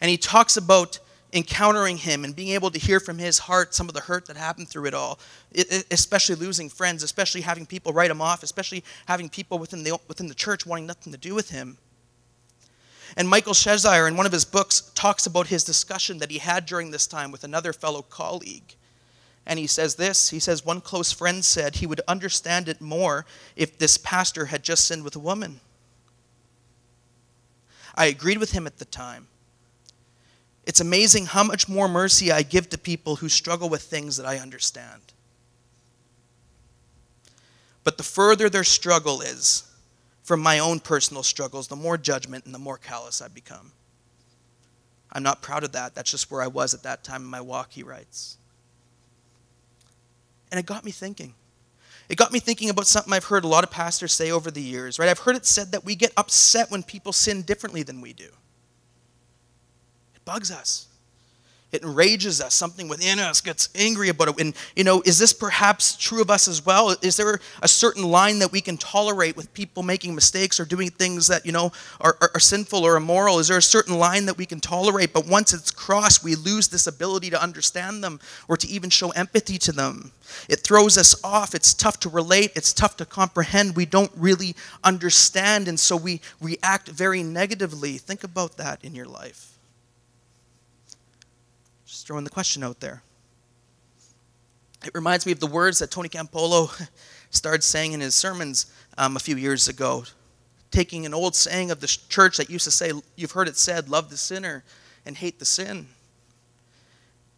And 0.00 0.10
he 0.10 0.16
talks 0.16 0.56
about 0.56 0.98
encountering 1.32 1.98
him 1.98 2.24
and 2.24 2.34
being 2.34 2.50
able 2.50 2.70
to 2.70 2.78
hear 2.78 3.00
from 3.00 3.18
his 3.18 3.38
heart 3.38 3.74
some 3.74 3.88
of 3.88 3.94
the 3.94 4.00
hurt 4.00 4.26
that 4.26 4.36
happened 4.36 4.68
through 4.68 4.86
it 4.86 4.94
all, 4.94 5.18
especially 5.90 6.36
losing 6.36 6.70
friends, 6.70 7.02
especially 7.02 7.42
having 7.42 7.66
people 7.66 7.92
write 7.92 8.10
him 8.10 8.22
off, 8.22 8.42
especially 8.42 8.82
having 9.06 9.28
people 9.28 9.58
within 9.58 9.82
the, 9.82 9.98
within 10.08 10.26
the 10.26 10.34
church 10.34 10.64
wanting 10.64 10.86
nothing 10.86 11.12
to 11.12 11.18
do 11.18 11.34
with 11.34 11.50
him. 11.50 11.76
And 13.18 13.28
Michael 13.28 13.52
Cheshire, 13.52 14.06
in 14.06 14.16
one 14.16 14.26
of 14.26 14.32
his 14.32 14.44
books, 14.44 14.92
talks 14.94 15.26
about 15.26 15.48
his 15.48 15.64
discussion 15.64 16.18
that 16.18 16.30
he 16.30 16.38
had 16.38 16.66
during 16.66 16.92
this 16.92 17.08
time 17.08 17.32
with 17.32 17.42
another 17.42 17.72
fellow 17.72 18.00
colleague. 18.00 18.76
And 19.44 19.58
he 19.58 19.66
says 19.66 19.96
this 19.96 20.30
He 20.30 20.38
says, 20.38 20.64
One 20.64 20.80
close 20.80 21.10
friend 21.10 21.44
said 21.44 21.74
he 21.74 21.86
would 21.86 22.00
understand 22.06 22.68
it 22.68 22.80
more 22.80 23.26
if 23.56 23.76
this 23.76 23.98
pastor 23.98 24.46
had 24.46 24.62
just 24.62 24.86
sinned 24.86 25.02
with 25.02 25.16
a 25.16 25.18
woman. 25.18 25.58
I 27.96 28.06
agreed 28.06 28.38
with 28.38 28.52
him 28.52 28.68
at 28.68 28.78
the 28.78 28.84
time. 28.84 29.26
It's 30.64 30.78
amazing 30.78 31.26
how 31.26 31.42
much 31.42 31.68
more 31.68 31.88
mercy 31.88 32.30
I 32.30 32.42
give 32.42 32.68
to 32.68 32.78
people 32.78 33.16
who 33.16 33.28
struggle 33.28 33.68
with 33.68 33.82
things 33.82 34.16
that 34.18 34.26
I 34.26 34.36
understand. 34.38 35.02
But 37.82 37.96
the 37.96 38.04
further 38.04 38.48
their 38.48 38.62
struggle 38.62 39.22
is 39.22 39.67
from 40.28 40.42
my 40.42 40.58
own 40.58 40.78
personal 40.78 41.22
struggles, 41.22 41.68
the 41.68 41.74
more 41.74 41.96
judgment 41.96 42.44
and 42.44 42.54
the 42.54 42.58
more 42.58 42.76
callous 42.76 43.22
I 43.22 43.28
become. 43.28 43.72
I'm 45.10 45.22
not 45.22 45.40
proud 45.40 45.64
of 45.64 45.72
that. 45.72 45.94
That's 45.94 46.10
just 46.10 46.30
where 46.30 46.42
I 46.42 46.48
was 46.48 46.74
at 46.74 46.82
that 46.82 47.02
time 47.02 47.22
in 47.22 47.28
my 47.28 47.40
walk, 47.40 47.72
he 47.72 47.82
writes. 47.82 48.36
And 50.50 50.60
it 50.60 50.66
got 50.66 50.84
me 50.84 50.90
thinking. 50.90 51.32
It 52.10 52.18
got 52.18 52.30
me 52.30 52.40
thinking 52.40 52.68
about 52.68 52.86
something 52.86 53.10
I've 53.10 53.24
heard 53.24 53.44
a 53.44 53.48
lot 53.48 53.64
of 53.64 53.70
pastors 53.70 54.12
say 54.12 54.30
over 54.30 54.50
the 54.50 54.60
years, 54.60 54.98
right? 54.98 55.08
I've 55.08 55.20
heard 55.20 55.34
it 55.34 55.46
said 55.46 55.72
that 55.72 55.86
we 55.86 55.94
get 55.94 56.12
upset 56.18 56.70
when 56.70 56.82
people 56.82 57.14
sin 57.14 57.40
differently 57.40 57.82
than 57.82 58.02
we 58.02 58.12
do 58.12 58.28
It 60.14 60.22
bugs 60.26 60.50
us. 60.50 60.88
It 61.70 61.82
enrages 61.82 62.40
us. 62.40 62.54
Something 62.54 62.88
within 62.88 63.18
us 63.18 63.42
gets 63.42 63.68
angry 63.74 64.08
about 64.08 64.28
it. 64.28 64.40
And, 64.40 64.54
you 64.74 64.84
know, 64.84 65.02
is 65.04 65.18
this 65.18 65.34
perhaps 65.34 65.96
true 65.96 66.22
of 66.22 66.30
us 66.30 66.48
as 66.48 66.64
well? 66.64 66.96
Is 67.02 67.16
there 67.16 67.40
a 67.62 67.68
certain 67.68 68.04
line 68.04 68.38
that 68.38 68.50
we 68.50 68.62
can 68.62 68.78
tolerate 68.78 69.36
with 69.36 69.52
people 69.52 69.82
making 69.82 70.14
mistakes 70.14 70.58
or 70.58 70.64
doing 70.64 70.88
things 70.88 71.26
that, 71.26 71.44
you 71.44 71.52
know, 71.52 71.70
are, 72.00 72.16
are, 72.22 72.30
are 72.32 72.40
sinful 72.40 72.84
or 72.84 72.96
immoral? 72.96 73.38
Is 73.38 73.48
there 73.48 73.58
a 73.58 73.62
certain 73.62 73.98
line 73.98 74.24
that 74.26 74.38
we 74.38 74.46
can 74.46 74.60
tolerate? 74.60 75.12
But 75.12 75.26
once 75.26 75.52
it's 75.52 75.70
crossed, 75.70 76.24
we 76.24 76.36
lose 76.36 76.68
this 76.68 76.86
ability 76.86 77.28
to 77.30 77.42
understand 77.42 78.02
them 78.02 78.18
or 78.48 78.56
to 78.56 78.66
even 78.66 78.88
show 78.88 79.10
empathy 79.10 79.58
to 79.58 79.72
them. 79.72 80.12
It 80.48 80.60
throws 80.60 80.96
us 80.96 81.22
off. 81.22 81.54
It's 81.54 81.74
tough 81.74 82.00
to 82.00 82.08
relate. 82.08 82.52
It's 82.54 82.72
tough 82.72 82.96
to 82.96 83.04
comprehend. 83.04 83.76
We 83.76 83.84
don't 83.84 84.12
really 84.16 84.56
understand. 84.82 85.68
And 85.68 85.78
so 85.78 85.96
we 85.96 86.22
react 86.40 86.88
very 86.88 87.22
negatively. 87.22 87.98
Think 87.98 88.24
about 88.24 88.56
that 88.56 88.82
in 88.82 88.94
your 88.94 89.06
life. 89.06 89.57
Throwing 92.08 92.24
the 92.24 92.30
question 92.30 92.64
out 92.64 92.80
there. 92.80 93.02
It 94.82 94.94
reminds 94.94 95.26
me 95.26 95.32
of 95.32 95.40
the 95.40 95.46
words 95.46 95.78
that 95.80 95.90
Tony 95.90 96.08
Campolo 96.08 96.88
started 97.30 97.62
saying 97.62 97.92
in 97.92 98.00
his 98.00 98.14
sermons 98.14 98.72
um, 98.96 99.14
a 99.14 99.20
few 99.20 99.36
years 99.36 99.68
ago, 99.68 100.04
taking 100.70 101.04
an 101.04 101.12
old 101.12 101.36
saying 101.36 101.70
of 101.70 101.80
the 101.80 101.98
church 102.08 102.38
that 102.38 102.48
used 102.48 102.64
to 102.64 102.70
say, 102.70 102.92
You've 103.14 103.32
heard 103.32 103.46
it 103.46 103.58
said, 103.58 103.90
love 103.90 104.08
the 104.08 104.16
sinner 104.16 104.64
and 105.04 105.18
hate 105.18 105.38
the 105.38 105.44
sin. 105.44 105.86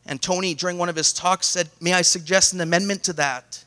And 0.07 0.23
Tony, 0.23 0.55
during 0.55 0.79
one 0.79 0.89
of 0.89 0.95
his 0.95 1.13
talks, 1.13 1.49
said, 1.49 1.69
May 1.81 1.95
I 1.95 2.03
suggest 2.03 2.53
an 2.53 2.61
amendment 2.61 3.03
to 3.03 3.13
that? 3.15 3.65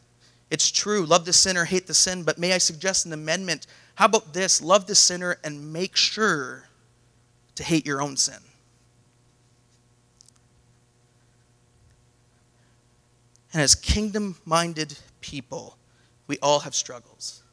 It's 0.51 0.71
true, 0.71 1.05
love 1.05 1.25
the 1.25 1.33
sinner, 1.33 1.65
hate 1.65 1.85
the 1.85 1.93
sin, 1.93 2.23
but 2.23 2.37
may 2.37 2.53
I 2.53 2.59
suggest 2.59 3.05
an 3.05 3.11
amendment? 3.11 3.67
How 3.95 4.05
about 4.05 4.33
this? 4.33 4.61
Love 4.61 4.87
the 4.87 4.95
sinner 4.95 5.37
and 5.43 5.73
make 5.73 5.97
sure 5.97 6.63
to 7.55 7.63
hate 7.65 7.85
your 7.85 8.01
own 8.01 8.15
sin. 8.15 8.39
And 13.53 13.61
as 13.61 13.75
kingdom 13.75 14.35
minded 14.45 14.97
people, 15.21 15.77
we 16.25 16.39
all 16.41 16.59
have 16.59 16.73
struggles. 16.73 17.43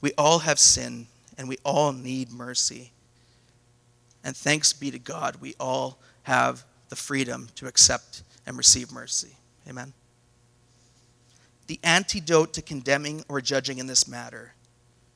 We 0.00 0.12
all 0.16 0.38
have 0.40 0.58
sin, 0.58 1.08
and 1.36 1.48
we 1.48 1.58
all 1.64 1.92
need 1.92 2.30
mercy. 2.30 2.92
And 4.22 4.36
thanks 4.36 4.72
be 4.72 4.90
to 4.92 4.98
God, 4.98 5.36
we 5.40 5.54
all 5.58 5.98
have 6.22 6.64
the 6.88 6.96
freedom 6.96 7.48
to 7.56 7.66
accept 7.66 8.22
and 8.46 8.56
receive 8.56 8.92
mercy. 8.92 9.36
Amen. 9.68 9.92
The 11.66 11.80
antidote 11.82 12.54
to 12.54 12.62
condemning 12.62 13.24
or 13.28 13.40
judging 13.40 13.78
in 13.78 13.86
this 13.86 14.08
matter 14.08 14.54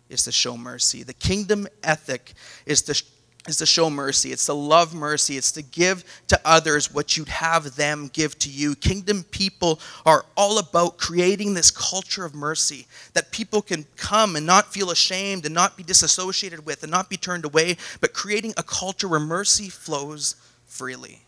is 0.08 0.24
to 0.24 0.32
show 0.32 0.56
mercy. 0.56 1.02
The 1.02 1.14
kingdom 1.14 1.66
ethic 1.82 2.34
is 2.66 2.82
to 2.82 3.02
is 3.48 3.56
to 3.56 3.66
show 3.66 3.90
mercy. 3.90 4.30
It's 4.32 4.46
to 4.46 4.52
love 4.52 4.94
mercy. 4.94 5.36
It's 5.36 5.52
to 5.52 5.62
give 5.62 6.04
to 6.28 6.40
others 6.44 6.94
what 6.94 7.16
you'd 7.16 7.28
have 7.28 7.74
them 7.74 8.08
give 8.12 8.38
to 8.40 8.48
you. 8.48 8.74
Kingdom 8.76 9.24
people 9.24 9.80
are 10.06 10.24
all 10.36 10.58
about 10.58 10.98
creating 10.98 11.54
this 11.54 11.70
culture 11.70 12.24
of 12.24 12.34
mercy 12.34 12.86
that 13.14 13.32
people 13.32 13.60
can 13.60 13.84
come 13.96 14.36
and 14.36 14.46
not 14.46 14.72
feel 14.72 14.90
ashamed 14.90 15.44
and 15.44 15.54
not 15.54 15.76
be 15.76 15.82
disassociated 15.82 16.64
with 16.64 16.82
and 16.82 16.92
not 16.92 17.10
be 17.10 17.16
turned 17.16 17.44
away, 17.44 17.76
but 18.00 18.14
creating 18.14 18.54
a 18.56 18.62
culture 18.62 19.08
where 19.08 19.20
mercy 19.20 19.68
flows 19.68 20.36
freely. 20.66 21.22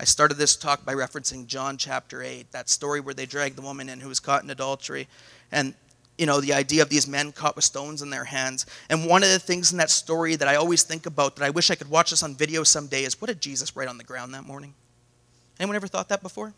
I 0.00 0.04
started 0.04 0.36
this 0.36 0.54
talk 0.54 0.84
by 0.84 0.94
referencing 0.94 1.46
John 1.46 1.76
chapter 1.76 2.22
8, 2.22 2.52
that 2.52 2.68
story 2.68 3.00
where 3.00 3.14
they 3.14 3.26
dragged 3.26 3.56
the 3.56 3.62
woman 3.62 3.88
in 3.88 3.98
who 3.98 4.08
was 4.08 4.20
caught 4.20 4.44
in 4.44 4.50
adultery. 4.50 5.08
And 5.50 5.74
you 6.18 6.26
know, 6.26 6.40
the 6.40 6.52
idea 6.52 6.82
of 6.82 6.88
these 6.88 7.06
men 7.06 7.32
caught 7.32 7.56
with 7.56 7.64
stones 7.64 8.02
in 8.02 8.10
their 8.10 8.24
hands. 8.24 8.66
And 8.90 9.06
one 9.06 9.22
of 9.22 9.30
the 9.30 9.38
things 9.38 9.72
in 9.72 9.78
that 9.78 9.88
story 9.88 10.36
that 10.36 10.48
I 10.48 10.56
always 10.56 10.82
think 10.82 11.06
about, 11.06 11.36
that 11.36 11.44
I 11.44 11.50
wish 11.50 11.70
I 11.70 11.76
could 11.76 11.88
watch 11.88 12.10
this 12.10 12.22
on 12.22 12.34
video 12.34 12.64
someday, 12.64 13.04
is 13.04 13.20
what 13.20 13.28
did 13.28 13.40
Jesus 13.40 13.76
write 13.76 13.88
on 13.88 13.98
the 13.98 14.04
ground 14.04 14.34
that 14.34 14.44
morning? 14.44 14.74
Anyone 15.60 15.76
ever 15.76 15.86
thought 15.86 16.08
that 16.08 16.22
before? 16.22 16.52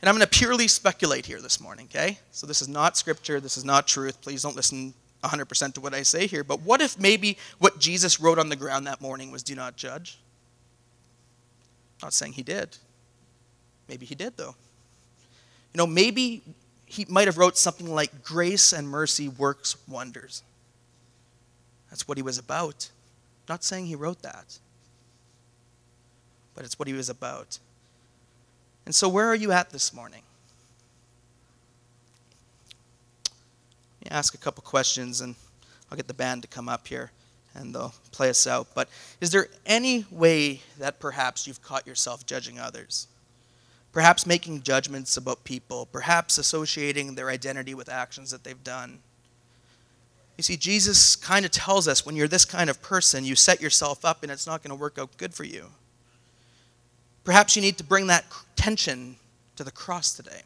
And 0.00 0.08
I'm 0.08 0.14
going 0.14 0.26
to 0.26 0.38
purely 0.38 0.68
speculate 0.68 1.26
here 1.26 1.40
this 1.40 1.60
morning, 1.60 1.88
okay? 1.90 2.18
So 2.30 2.46
this 2.46 2.62
is 2.62 2.68
not 2.68 2.96
scripture, 2.96 3.40
this 3.40 3.56
is 3.56 3.64
not 3.64 3.86
truth. 3.86 4.20
Please 4.22 4.42
don't 4.42 4.56
listen 4.56 4.94
100% 5.24 5.74
to 5.74 5.80
what 5.80 5.92
I 5.92 6.02
say 6.02 6.26
here. 6.26 6.44
But 6.44 6.60
what 6.62 6.80
if 6.80 6.98
maybe 6.98 7.36
what 7.58 7.78
Jesus 7.78 8.20
wrote 8.20 8.38
on 8.38 8.48
the 8.48 8.56
ground 8.56 8.86
that 8.86 9.00
morning 9.00 9.30
was 9.30 9.42
do 9.42 9.54
not 9.54 9.76
judge? 9.76 10.18
not 12.02 12.14
saying 12.14 12.32
he 12.32 12.42
did. 12.42 12.76
Maybe 13.88 14.06
he 14.06 14.14
did, 14.14 14.36
though. 14.36 14.54
You 15.74 15.78
know, 15.78 15.86
maybe 15.86 16.42
he 16.90 17.06
might 17.08 17.26
have 17.28 17.38
wrote 17.38 17.56
something 17.56 17.92
like 17.92 18.22
grace 18.22 18.72
and 18.72 18.88
mercy 18.88 19.28
works 19.28 19.76
wonders. 19.88 20.42
That's 21.88 22.06
what 22.06 22.18
he 22.18 22.22
was 22.22 22.38
about. 22.38 22.90
Not 23.48 23.64
saying 23.64 23.86
he 23.86 23.94
wrote 23.94 24.22
that 24.22 24.58
but 26.60 26.66
it's 26.66 26.78
what 26.78 26.86
he 26.86 26.92
was 26.92 27.08
about. 27.08 27.58
And 28.84 28.94
so 28.94 29.08
where 29.08 29.26
are 29.26 29.34
you 29.34 29.50
at 29.50 29.70
this 29.70 29.94
morning? 29.94 30.20
Ask 34.10 34.34
a 34.34 34.38
couple 34.38 34.62
questions 34.62 35.22
and 35.22 35.36
i'll 35.90 35.96
get 35.96 36.06
the 36.06 36.12
band 36.12 36.42
to 36.42 36.48
come 36.48 36.68
up 36.68 36.86
here 36.86 37.12
and 37.54 37.74
they'll 37.74 37.94
play 38.12 38.28
us 38.28 38.46
out. 38.46 38.66
But 38.74 38.90
is 39.22 39.30
there 39.30 39.46
any 39.64 40.04
way 40.10 40.60
that 40.78 41.00
perhaps 41.00 41.46
you've 41.46 41.62
caught 41.62 41.86
yourself 41.86 42.26
judging 42.26 42.58
others 42.58 43.06
perhaps 43.92 44.26
making 44.26 44.62
judgments 44.62 45.16
about 45.16 45.44
people, 45.44 45.86
perhaps 45.86 46.38
associating 46.38 47.14
their 47.14 47.28
identity 47.28 47.74
with 47.74 47.88
actions 47.88 48.30
that 48.30 48.44
they've 48.44 48.62
done. 48.62 49.00
You 50.36 50.42
see, 50.42 50.56
Jesus 50.56 51.16
kind 51.16 51.44
of 51.44 51.50
tells 51.50 51.86
us 51.86 52.06
when 52.06 52.16
you're 52.16 52.28
this 52.28 52.44
kind 52.44 52.70
of 52.70 52.80
person, 52.80 53.24
you 53.24 53.36
set 53.36 53.60
yourself 53.60 54.04
up 54.04 54.22
and 54.22 54.32
it's 54.32 54.46
not 54.46 54.62
going 54.62 54.70
to 54.70 54.80
work 54.80 54.98
out 54.98 55.16
good 55.16 55.34
for 55.34 55.44
you. 55.44 55.66
Perhaps 57.24 57.56
you 57.56 57.62
need 57.62 57.76
to 57.78 57.84
bring 57.84 58.06
that 58.06 58.24
tension 58.56 59.16
to 59.56 59.64
the 59.64 59.70
cross 59.70 60.14
today. 60.14 60.42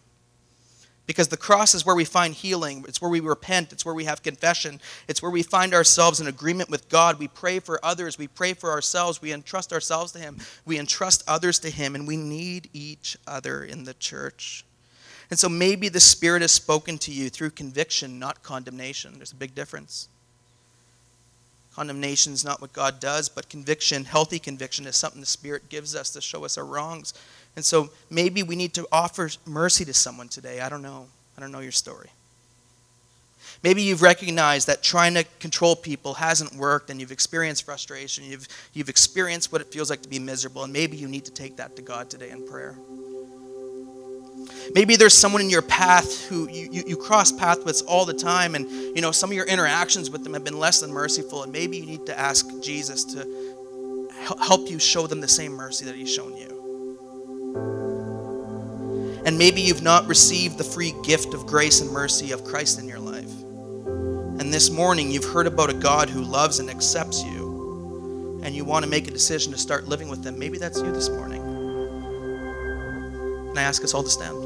Because 1.06 1.28
the 1.28 1.36
cross 1.36 1.74
is 1.74 1.84
where 1.84 1.94
we 1.94 2.06
find 2.06 2.32
healing. 2.32 2.84
It's 2.88 3.00
where 3.00 3.10
we 3.10 3.20
repent. 3.20 3.72
It's 3.72 3.84
where 3.84 3.94
we 3.94 4.04
have 4.04 4.22
confession. 4.22 4.80
It's 5.06 5.20
where 5.20 5.30
we 5.30 5.42
find 5.42 5.74
ourselves 5.74 6.18
in 6.20 6.26
agreement 6.26 6.70
with 6.70 6.88
God. 6.88 7.18
We 7.18 7.28
pray 7.28 7.58
for 7.58 7.78
others. 7.84 8.16
We 8.16 8.28
pray 8.28 8.54
for 8.54 8.70
ourselves. 8.70 9.20
We 9.20 9.32
entrust 9.32 9.72
ourselves 9.72 10.12
to 10.12 10.18
Him. 10.18 10.38
We 10.64 10.78
entrust 10.78 11.22
others 11.28 11.58
to 11.60 11.70
Him. 11.70 11.94
And 11.94 12.08
we 12.08 12.16
need 12.16 12.70
each 12.72 13.18
other 13.26 13.62
in 13.62 13.84
the 13.84 13.94
church. 13.94 14.64
And 15.30 15.38
so 15.38 15.48
maybe 15.48 15.88
the 15.88 16.00
Spirit 16.00 16.40
has 16.40 16.52
spoken 16.52 16.96
to 16.98 17.12
you 17.12 17.28
through 17.28 17.50
conviction, 17.50 18.18
not 18.18 18.42
condemnation. 18.42 19.14
There's 19.16 19.32
a 19.32 19.36
big 19.36 19.54
difference. 19.54 20.08
Condemnation 21.74 22.32
is 22.32 22.44
not 22.44 22.60
what 22.60 22.72
God 22.72 23.00
does, 23.00 23.28
but 23.28 23.48
conviction, 23.48 24.04
healthy 24.04 24.38
conviction, 24.38 24.86
is 24.86 24.96
something 24.96 25.20
the 25.20 25.26
Spirit 25.26 25.68
gives 25.68 25.96
us 25.96 26.10
to 26.10 26.20
show 26.20 26.44
us 26.44 26.56
our 26.56 26.64
wrongs 26.64 27.14
and 27.56 27.64
so 27.64 27.90
maybe 28.10 28.42
we 28.42 28.56
need 28.56 28.74
to 28.74 28.86
offer 28.90 29.30
mercy 29.46 29.84
to 29.84 29.94
someone 29.94 30.28
today. 30.28 30.60
I 30.60 30.68
don't 30.68 30.82
know. 30.82 31.06
I 31.36 31.40
don't 31.40 31.52
know 31.52 31.60
your 31.60 31.72
story. 31.72 32.10
Maybe 33.62 33.82
you've 33.82 34.02
recognized 34.02 34.66
that 34.66 34.82
trying 34.82 35.14
to 35.14 35.24
control 35.40 35.74
people 35.74 36.14
hasn't 36.14 36.54
worked 36.54 36.90
and 36.90 37.00
you've 37.00 37.12
experienced 37.12 37.64
frustration. 37.64 38.24
You've, 38.24 38.46
you've 38.74 38.90
experienced 38.90 39.52
what 39.52 39.62
it 39.62 39.68
feels 39.68 39.88
like 39.88 40.02
to 40.02 40.08
be 40.08 40.18
miserable, 40.18 40.64
and 40.64 40.72
maybe 40.72 40.96
you 40.96 41.08
need 41.08 41.24
to 41.24 41.30
take 41.30 41.56
that 41.56 41.74
to 41.76 41.82
God 41.82 42.10
today 42.10 42.30
in 42.30 42.46
prayer. 42.46 42.76
Maybe 44.74 44.96
there's 44.96 45.14
someone 45.14 45.40
in 45.40 45.48
your 45.48 45.62
path 45.62 46.26
who 46.26 46.48
you, 46.50 46.68
you, 46.70 46.82
you, 46.88 46.96
cross 46.96 47.32
paths 47.32 47.64
with 47.64 47.82
all 47.86 48.04
the 48.04 48.12
time, 48.12 48.54
and 48.54 48.70
you 48.70 49.00
know 49.00 49.12
some 49.12 49.30
of 49.30 49.36
your 49.36 49.46
interactions 49.46 50.10
with 50.10 50.24
them 50.24 50.34
have 50.34 50.44
been 50.44 50.58
less 50.58 50.80
than 50.80 50.92
merciful, 50.92 51.42
and 51.42 51.52
maybe 51.52 51.78
you 51.78 51.86
need 51.86 52.04
to 52.06 52.18
ask 52.18 52.46
Jesus 52.60 53.04
to 53.04 54.36
help 54.42 54.68
you 54.68 54.78
show 54.78 55.06
them 55.06 55.20
the 55.20 55.28
same 55.28 55.52
mercy 55.52 55.86
that 55.86 55.94
He's 55.94 56.12
shown 56.12 56.36
you. 56.36 56.53
And 59.26 59.38
maybe 59.38 59.62
you've 59.62 59.82
not 59.82 60.06
received 60.06 60.58
the 60.58 60.64
free 60.64 60.94
gift 61.02 61.32
of 61.32 61.46
grace 61.46 61.80
and 61.80 61.90
mercy 61.90 62.32
of 62.32 62.44
Christ 62.44 62.78
in 62.78 62.86
your 62.86 62.98
life. 62.98 63.32
And 64.40 64.52
this 64.52 64.68
morning 64.68 65.10
you've 65.10 65.24
heard 65.24 65.46
about 65.46 65.70
a 65.70 65.74
God 65.74 66.10
who 66.10 66.20
loves 66.20 66.58
and 66.58 66.68
accepts 66.68 67.22
you, 67.24 68.40
and 68.42 68.54
you 68.54 68.66
want 68.66 68.84
to 68.84 68.90
make 68.90 69.08
a 69.08 69.10
decision 69.10 69.52
to 69.52 69.58
start 69.58 69.86
living 69.88 70.08
with 70.08 70.22
Him. 70.24 70.38
Maybe 70.38 70.58
that's 70.58 70.78
you 70.78 70.92
this 70.92 71.08
morning. 71.08 71.40
And 73.48 73.58
I 73.58 73.62
ask 73.62 73.82
us 73.82 73.94
all 73.94 74.02
to 74.02 74.10
stand. 74.10 74.36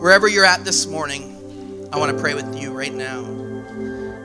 Wherever 0.00 0.26
you're 0.26 0.44
at 0.44 0.64
this 0.64 0.86
morning, 0.86 1.88
I 1.92 1.98
want 1.98 2.16
to 2.16 2.20
pray 2.20 2.34
with 2.34 2.58
you 2.58 2.72
right 2.72 2.92
now. 2.92 3.35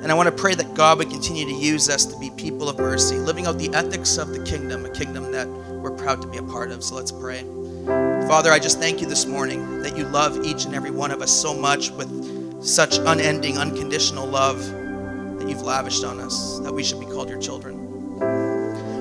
And 0.02 0.12
I 0.12 0.16
want 0.16 0.26
to 0.28 0.32
pray 0.32 0.56
that 0.56 0.74
God 0.74 0.98
would 0.98 1.12
continue 1.12 1.46
to 1.46 1.54
use 1.54 1.88
us 1.88 2.06
to 2.08 2.18
be 2.18 2.32
people 2.32 2.68
of 2.68 2.80
mercy, 2.80 3.18
living 3.18 3.46
out 3.46 3.60
the 3.60 3.72
ethics 3.76 4.18
of 4.18 4.30
the 4.30 4.44
kingdom, 4.44 4.84
a 4.84 4.90
kingdom 4.90 5.32
that 5.32 5.48
we're 5.48 5.92
proud 5.92 6.24
to 6.24 6.28
be 6.28 6.40
a 6.40 6.44
part 6.44 6.72
of. 6.72 6.84
So 6.84 6.96
let's 6.96 7.12
pray. 7.12 7.44
Father, 8.28 8.52
I 8.52 8.58
just 8.58 8.80
thank 8.80 9.00
you 9.00 9.06
this 9.06 9.28
morning 9.28 9.82
that 9.84 9.96
you 9.96 10.06
love 10.06 10.44
each 10.44 10.66
and 10.66 10.74
every 10.74 10.90
one 10.90 11.12
of 11.12 11.22
us 11.22 11.32
so 11.32 11.54
much 11.54 11.92
with 11.92 12.66
such 12.66 12.98
unending, 12.98 13.60
unconditional 13.60 14.26
love 14.26 14.66
that 15.38 15.48
you've 15.48 15.62
lavished 15.62 16.04
on 16.04 16.20
us, 16.20 16.58
that 16.62 16.74
we 16.74 16.84
should 16.84 17.00
be 17.00 17.06
called 17.06 17.30
your 17.30 17.40
children. 17.40 17.82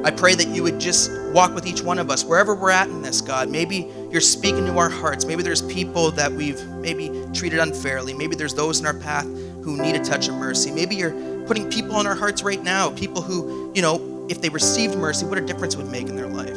I 0.05 0.11
pray 0.11 0.34
that 0.34 0.48
you 0.48 0.62
would 0.62 0.78
just 0.78 1.11
walk 1.32 1.55
with 1.55 1.66
each 1.66 1.82
one 1.82 1.98
of 1.98 2.11
us 2.11 2.24
wherever 2.24 2.55
we're 2.55 2.70
at 2.70 2.88
in 2.88 3.01
this, 3.01 3.22
God. 3.22 3.48
Maybe 3.48 3.90
you're 4.11 4.20
speaking 4.20 4.66
to 4.66 4.76
our 4.76 4.90
hearts. 4.90 5.24
Maybe 5.24 5.42
there's 5.42 5.62
people 5.62 6.11
that 6.12 6.30
we've 6.30 6.62
maybe 6.68 7.26
treated 7.32 7.59
unfairly. 7.59 8.12
Maybe 8.12 8.34
there's 8.34 8.55
those 8.55 8.80
in 8.80 8.86
our 8.86 8.94
path 8.94 9.26
who 9.62 9.76
need 9.76 9.96
a 9.96 10.04
touch 10.04 10.28
of 10.28 10.34
mercy. 10.34 10.70
Maybe 10.70 10.96
you're 10.96 11.12
putting 11.46 11.70
people 11.70 11.96
on 11.96 12.06
our 12.06 12.14
hearts 12.14 12.42
right 12.42 12.62
now, 12.62 12.90
people 12.90 13.22
who, 13.22 13.72
you 13.74 13.82
know, 13.82 14.26
if 14.28 14.40
they 14.40 14.48
received 14.48 14.96
mercy, 14.96 15.26
what 15.26 15.38
a 15.38 15.40
difference 15.40 15.76
would 15.76 15.90
make 15.90 16.08
in 16.08 16.16
their 16.16 16.28
life. 16.28 16.56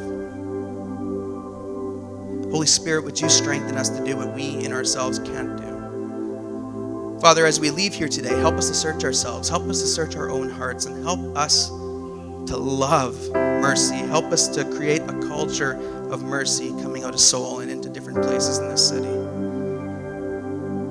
Holy 2.51 2.67
Spirit, 2.67 3.03
would 3.03 3.19
you 3.19 3.29
strengthen 3.29 3.77
us 3.77 3.89
to 3.89 4.05
do 4.05 4.15
what 4.15 4.33
we 4.35 4.63
in 4.63 4.71
ourselves 4.71 5.17
can't 5.19 5.57
do? 5.57 7.19
Father, 7.19 7.45
as 7.45 7.59
we 7.59 7.71
leave 7.71 7.93
here 7.93 8.09
today, 8.09 8.37
help 8.39 8.55
us 8.55 8.67
to 8.67 8.75
search 8.75 9.03
ourselves, 9.03 9.49
help 9.49 9.63
us 9.63 9.81
to 9.81 9.87
search 9.87 10.15
our 10.15 10.29
own 10.29 10.49
hearts, 10.49 10.85
and 10.85 11.03
help 11.03 11.35
us 11.35 11.69
to 11.69 12.57
love 12.57 13.31
mercy. 13.33 13.95
Help 13.95 14.25
us 14.25 14.47
to 14.49 14.65
create 14.65 15.01
a 15.03 15.19
culture 15.27 15.73
of 16.11 16.21
mercy 16.21 16.69
coming 16.81 17.03
out 17.03 17.13
of 17.13 17.19
Soul 17.19 17.61
and 17.61 17.71
into 17.71 17.89
different 17.89 18.21
places 18.21 18.59
in 18.59 18.69
this 18.69 18.87
city. 18.87 19.07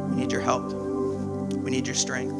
We 0.08 0.16
need 0.16 0.32
your 0.32 0.40
help. 0.40 0.81
Need 1.72 1.86
your 1.86 1.94
strength. 1.94 2.38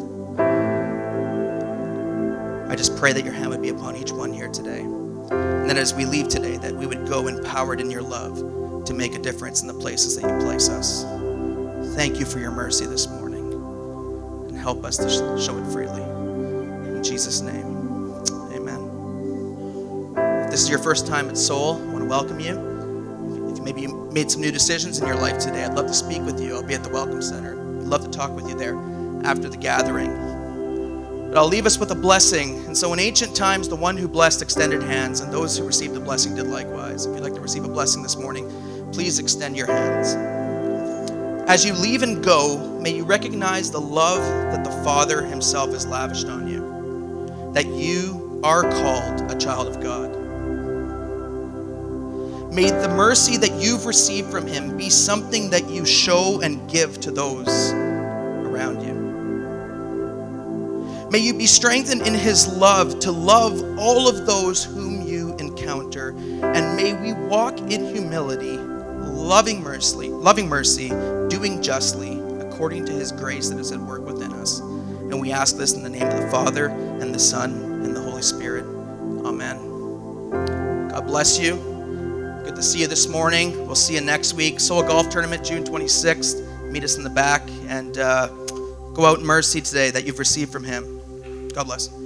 I 2.71 2.75
just 2.77 2.95
pray 2.99 3.15
that 3.15 3.25
your 3.25 3.33
hand 3.33 3.49
would 3.49 3.63
be 3.63 3.71
upon 3.71 3.97
each 3.97 4.13
one 4.13 4.31
here 4.31 4.49
today. 4.49 4.81
And 4.81 5.71
that 5.71 5.79
as 5.79 5.95
we 5.95 6.05
leave 6.05 6.29
today, 6.29 6.59
that 6.59 6.75
we 6.75 6.87
would 6.87 7.09
go 7.09 7.29
empowered 7.29 7.81
in 7.81 7.91
your 7.91 8.03
love 8.03 8.85
to 8.85 8.93
make 8.93 9.15
a 9.15 9.19
difference 9.19 9.63
in 9.63 9.69
the 9.69 9.73
places 9.73 10.21
that 10.21 10.31
you 10.31 10.45
place 10.45 10.69
us. 10.69 11.05
Thank 11.97 12.21
you 12.21 12.27
for 12.27 12.41
your 12.41 12.51
mercy 12.51 12.85
this 12.85 13.09
morning. 13.09 13.55
And 14.51 14.59
help 14.59 14.85
us 14.85 14.99
to 14.99 15.09
show 15.09 15.57
it 15.57 15.73
freely. 15.73 16.03
In 16.03 17.03
Jesus' 17.03 17.41
name, 17.41 18.21
amen. 18.53 18.81
If 20.45 20.51
this 20.51 20.61
is 20.61 20.69
your 20.69 20.79
first 20.79 21.07
time 21.07 21.31
at 21.31 21.39
Soul, 21.39 21.77
I 21.77 21.87
want 21.87 22.01
to 22.01 22.05
welcome 22.05 22.39
you. 22.39 23.51
If 23.51 23.63
maybe 23.63 23.81
you 23.81 24.11
made 24.13 24.31
some 24.31 24.43
new 24.43 24.53
decisions 24.53 24.99
in 25.01 25.07
your 25.07 25.17
life 25.17 25.39
today, 25.39 25.65
I'd 25.65 25.73
love 25.73 25.87
to 25.87 25.95
speak 25.95 26.21
with 26.21 26.39
you. 26.39 26.55
I'll 26.55 26.63
be 26.63 26.75
at 26.75 26.85
the 26.85 26.91
Welcome 26.91 27.23
Center. 27.23 27.55
I'd 27.55 27.87
love 27.87 28.05
to 28.05 28.11
talk 28.11 28.37
with 28.37 28.47
you 28.47 28.59
there 28.59 28.77
after 29.25 29.49
the 29.49 29.57
gathering. 29.57 30.33
But 31.29 31.39
I'll 31.39 31.49
leave 31.49 31.65
us 31.65 31.79
with 31.79 31.91
a 31.91 31.95
blessing. 31.95 32.63
And 32.67 32.77
so, 32.77 32.93
in 32.93 32.99
ancient 32.99 33.35
times, 33.35 33.69
the 33.69 33.77
one 33.77 33.97
who 33.97 34.07
blessed 34.07 34.43
extended 34.43 34.83
hands, 34.83 35.21
and 35.21 35.33
those 35.33 35.57
who 35.57 35.65
received 35.65 35.95
the 35.95 36.01
blessing 36.01 36.35
did 36.35 36.47
likewise. 36.47 37.07
If 37.07 37.15
you'd 37.15 37.25
like 37.25 37.35
to 37.35 37.41
receive 37.41 37.65
a 37.65 37.69
blessing 37.69 38.03
this 38.03 38.17
morning, 38.17 38.51
please 38.93 39.19
extend 39.19 39.57
your 39.57 39.67
hands. 39.67 40.15
As 41.49 41.65
you 41.65 41.73
leave 41.73 42.03
and 42.03 42.23
go, 42.23 42.79
may 42.81 42.95
you 42.95 43.05
recognize 43.05 43.71
the 43.71 43.81
love 43.81 44.21
that 44.53 44.63
the 44.63 44.71
Father 44.85 45.23
Himself 45.23 45.71
has 45.71 45.87
lavished 45.87 46.27
on 46.27 46.47
you, 46.47 47.53
that 47.55 47.67
you 47.67 48.41
are 48.45 48.63
called 48.63 49.31
a 49.31 49.39
child 49.39 49.69
of 49.69 49.83
God. 49.83 50.11
May 52.53 52.71
the 52.71 52.89
mercy 52.89 53.39
that 53.39 53.53
you've 53.53 53.87
received 53.87 54.31
from 54.31 54.47
Him 54.47 54.77
be 54.77 54.91
something 54.91 55.49
that 55.51 55.71
you 55.71 55.87
show 55.87 56.41
and 56.43 56.71
give 56.71 57.01
to 57.01 57.11
those 57.11 57.73
around 57.73 58.83
you. 58.83 59.02
May 61.13 61.19
you 61.19 61.35
be 61.35 61.47
strengthened 61.47 62.07
in 62.07 62.15
his 62.15 62.49
love 62.57 62.99
to 63.01 63.13
love 63.13 63.79
all 63.79 64.09
of 64.09 64.25
those 64.25 64.65
whom 64.65 65.07
you 65.07 65.37
encounter. 65.37 66.17
And 66.43 66.75
may 66.75 66.95
we 66.95 67.13
walk 67.29 67.59
in 67.59 67.95
humility, 67.95 68.57
loving 68.57 69.63
mercy, 69.63 70.09
loving 70.09 70.49
mercy, 70.49 70.89
doing 71.29 71.61
justly, 71.61 72.19
according 72.41 72.87
to 72.87 72.93
his 72.93 73.13
grace 73.13 73.51
that 73.51 73.59
is 73.59 73.73
at 73.73 73.81
work 73.81 74.07
within 74.07 74.33
us. 74.33 74.61
And 74.61 75.21
we 75.21 75.33
ask 75.33 75.59
this 75.59 75.75
in 75.75 75.83
the 75.83 75.91
name 75.91 76.07
of 76.07 76.19
the 76.19 76.31
Father, 76.31 76.69
and 76.69 77.15
the 77.15 77.19
Son, 77.19 77.61
and 77.85 77.95
the 77.95 78.01
Holy 78.01 78.23
Spirit. 78.23 78.65
Amen. 79.27 80.89
God 80.89 81.07
bless 81.07 81.39
you. 81.39 81.57
Good 82.47 82.57
to 82.57 82.63
see 82.63 82.81
you 82.81 82.87
this 82.87 83.07
morning. 83.07 83.67
We'll 83.67 83.75
see 83.75 83.97
you 83.97 84.01
next 84.01 84.33
week. 84.33 84.61
Soul 84.61 84.83
Golf 84.83 85.11
Tournament, 85.11 85.45
June 85.45 85.63
26th 85.63 86.71
meet 86.71 86.85
us 86.85 86.97
in 86.97 87.05
the 87.05 87.11
back, 87.11 87.43
and 87.69 87.99
uh, 87.99 88.29
go 88.95 89.05
out 89.05 89.19
in 89.19 89.27
mercy 89.27 89.61
today 89.61 89.91
that 89.91 90.07
you've 90.07 90.19
received 90.19 90.51
from 90.51 90.65
Him. 90.65 90.92
God 91.55 91.67
bless. 91.67 92.02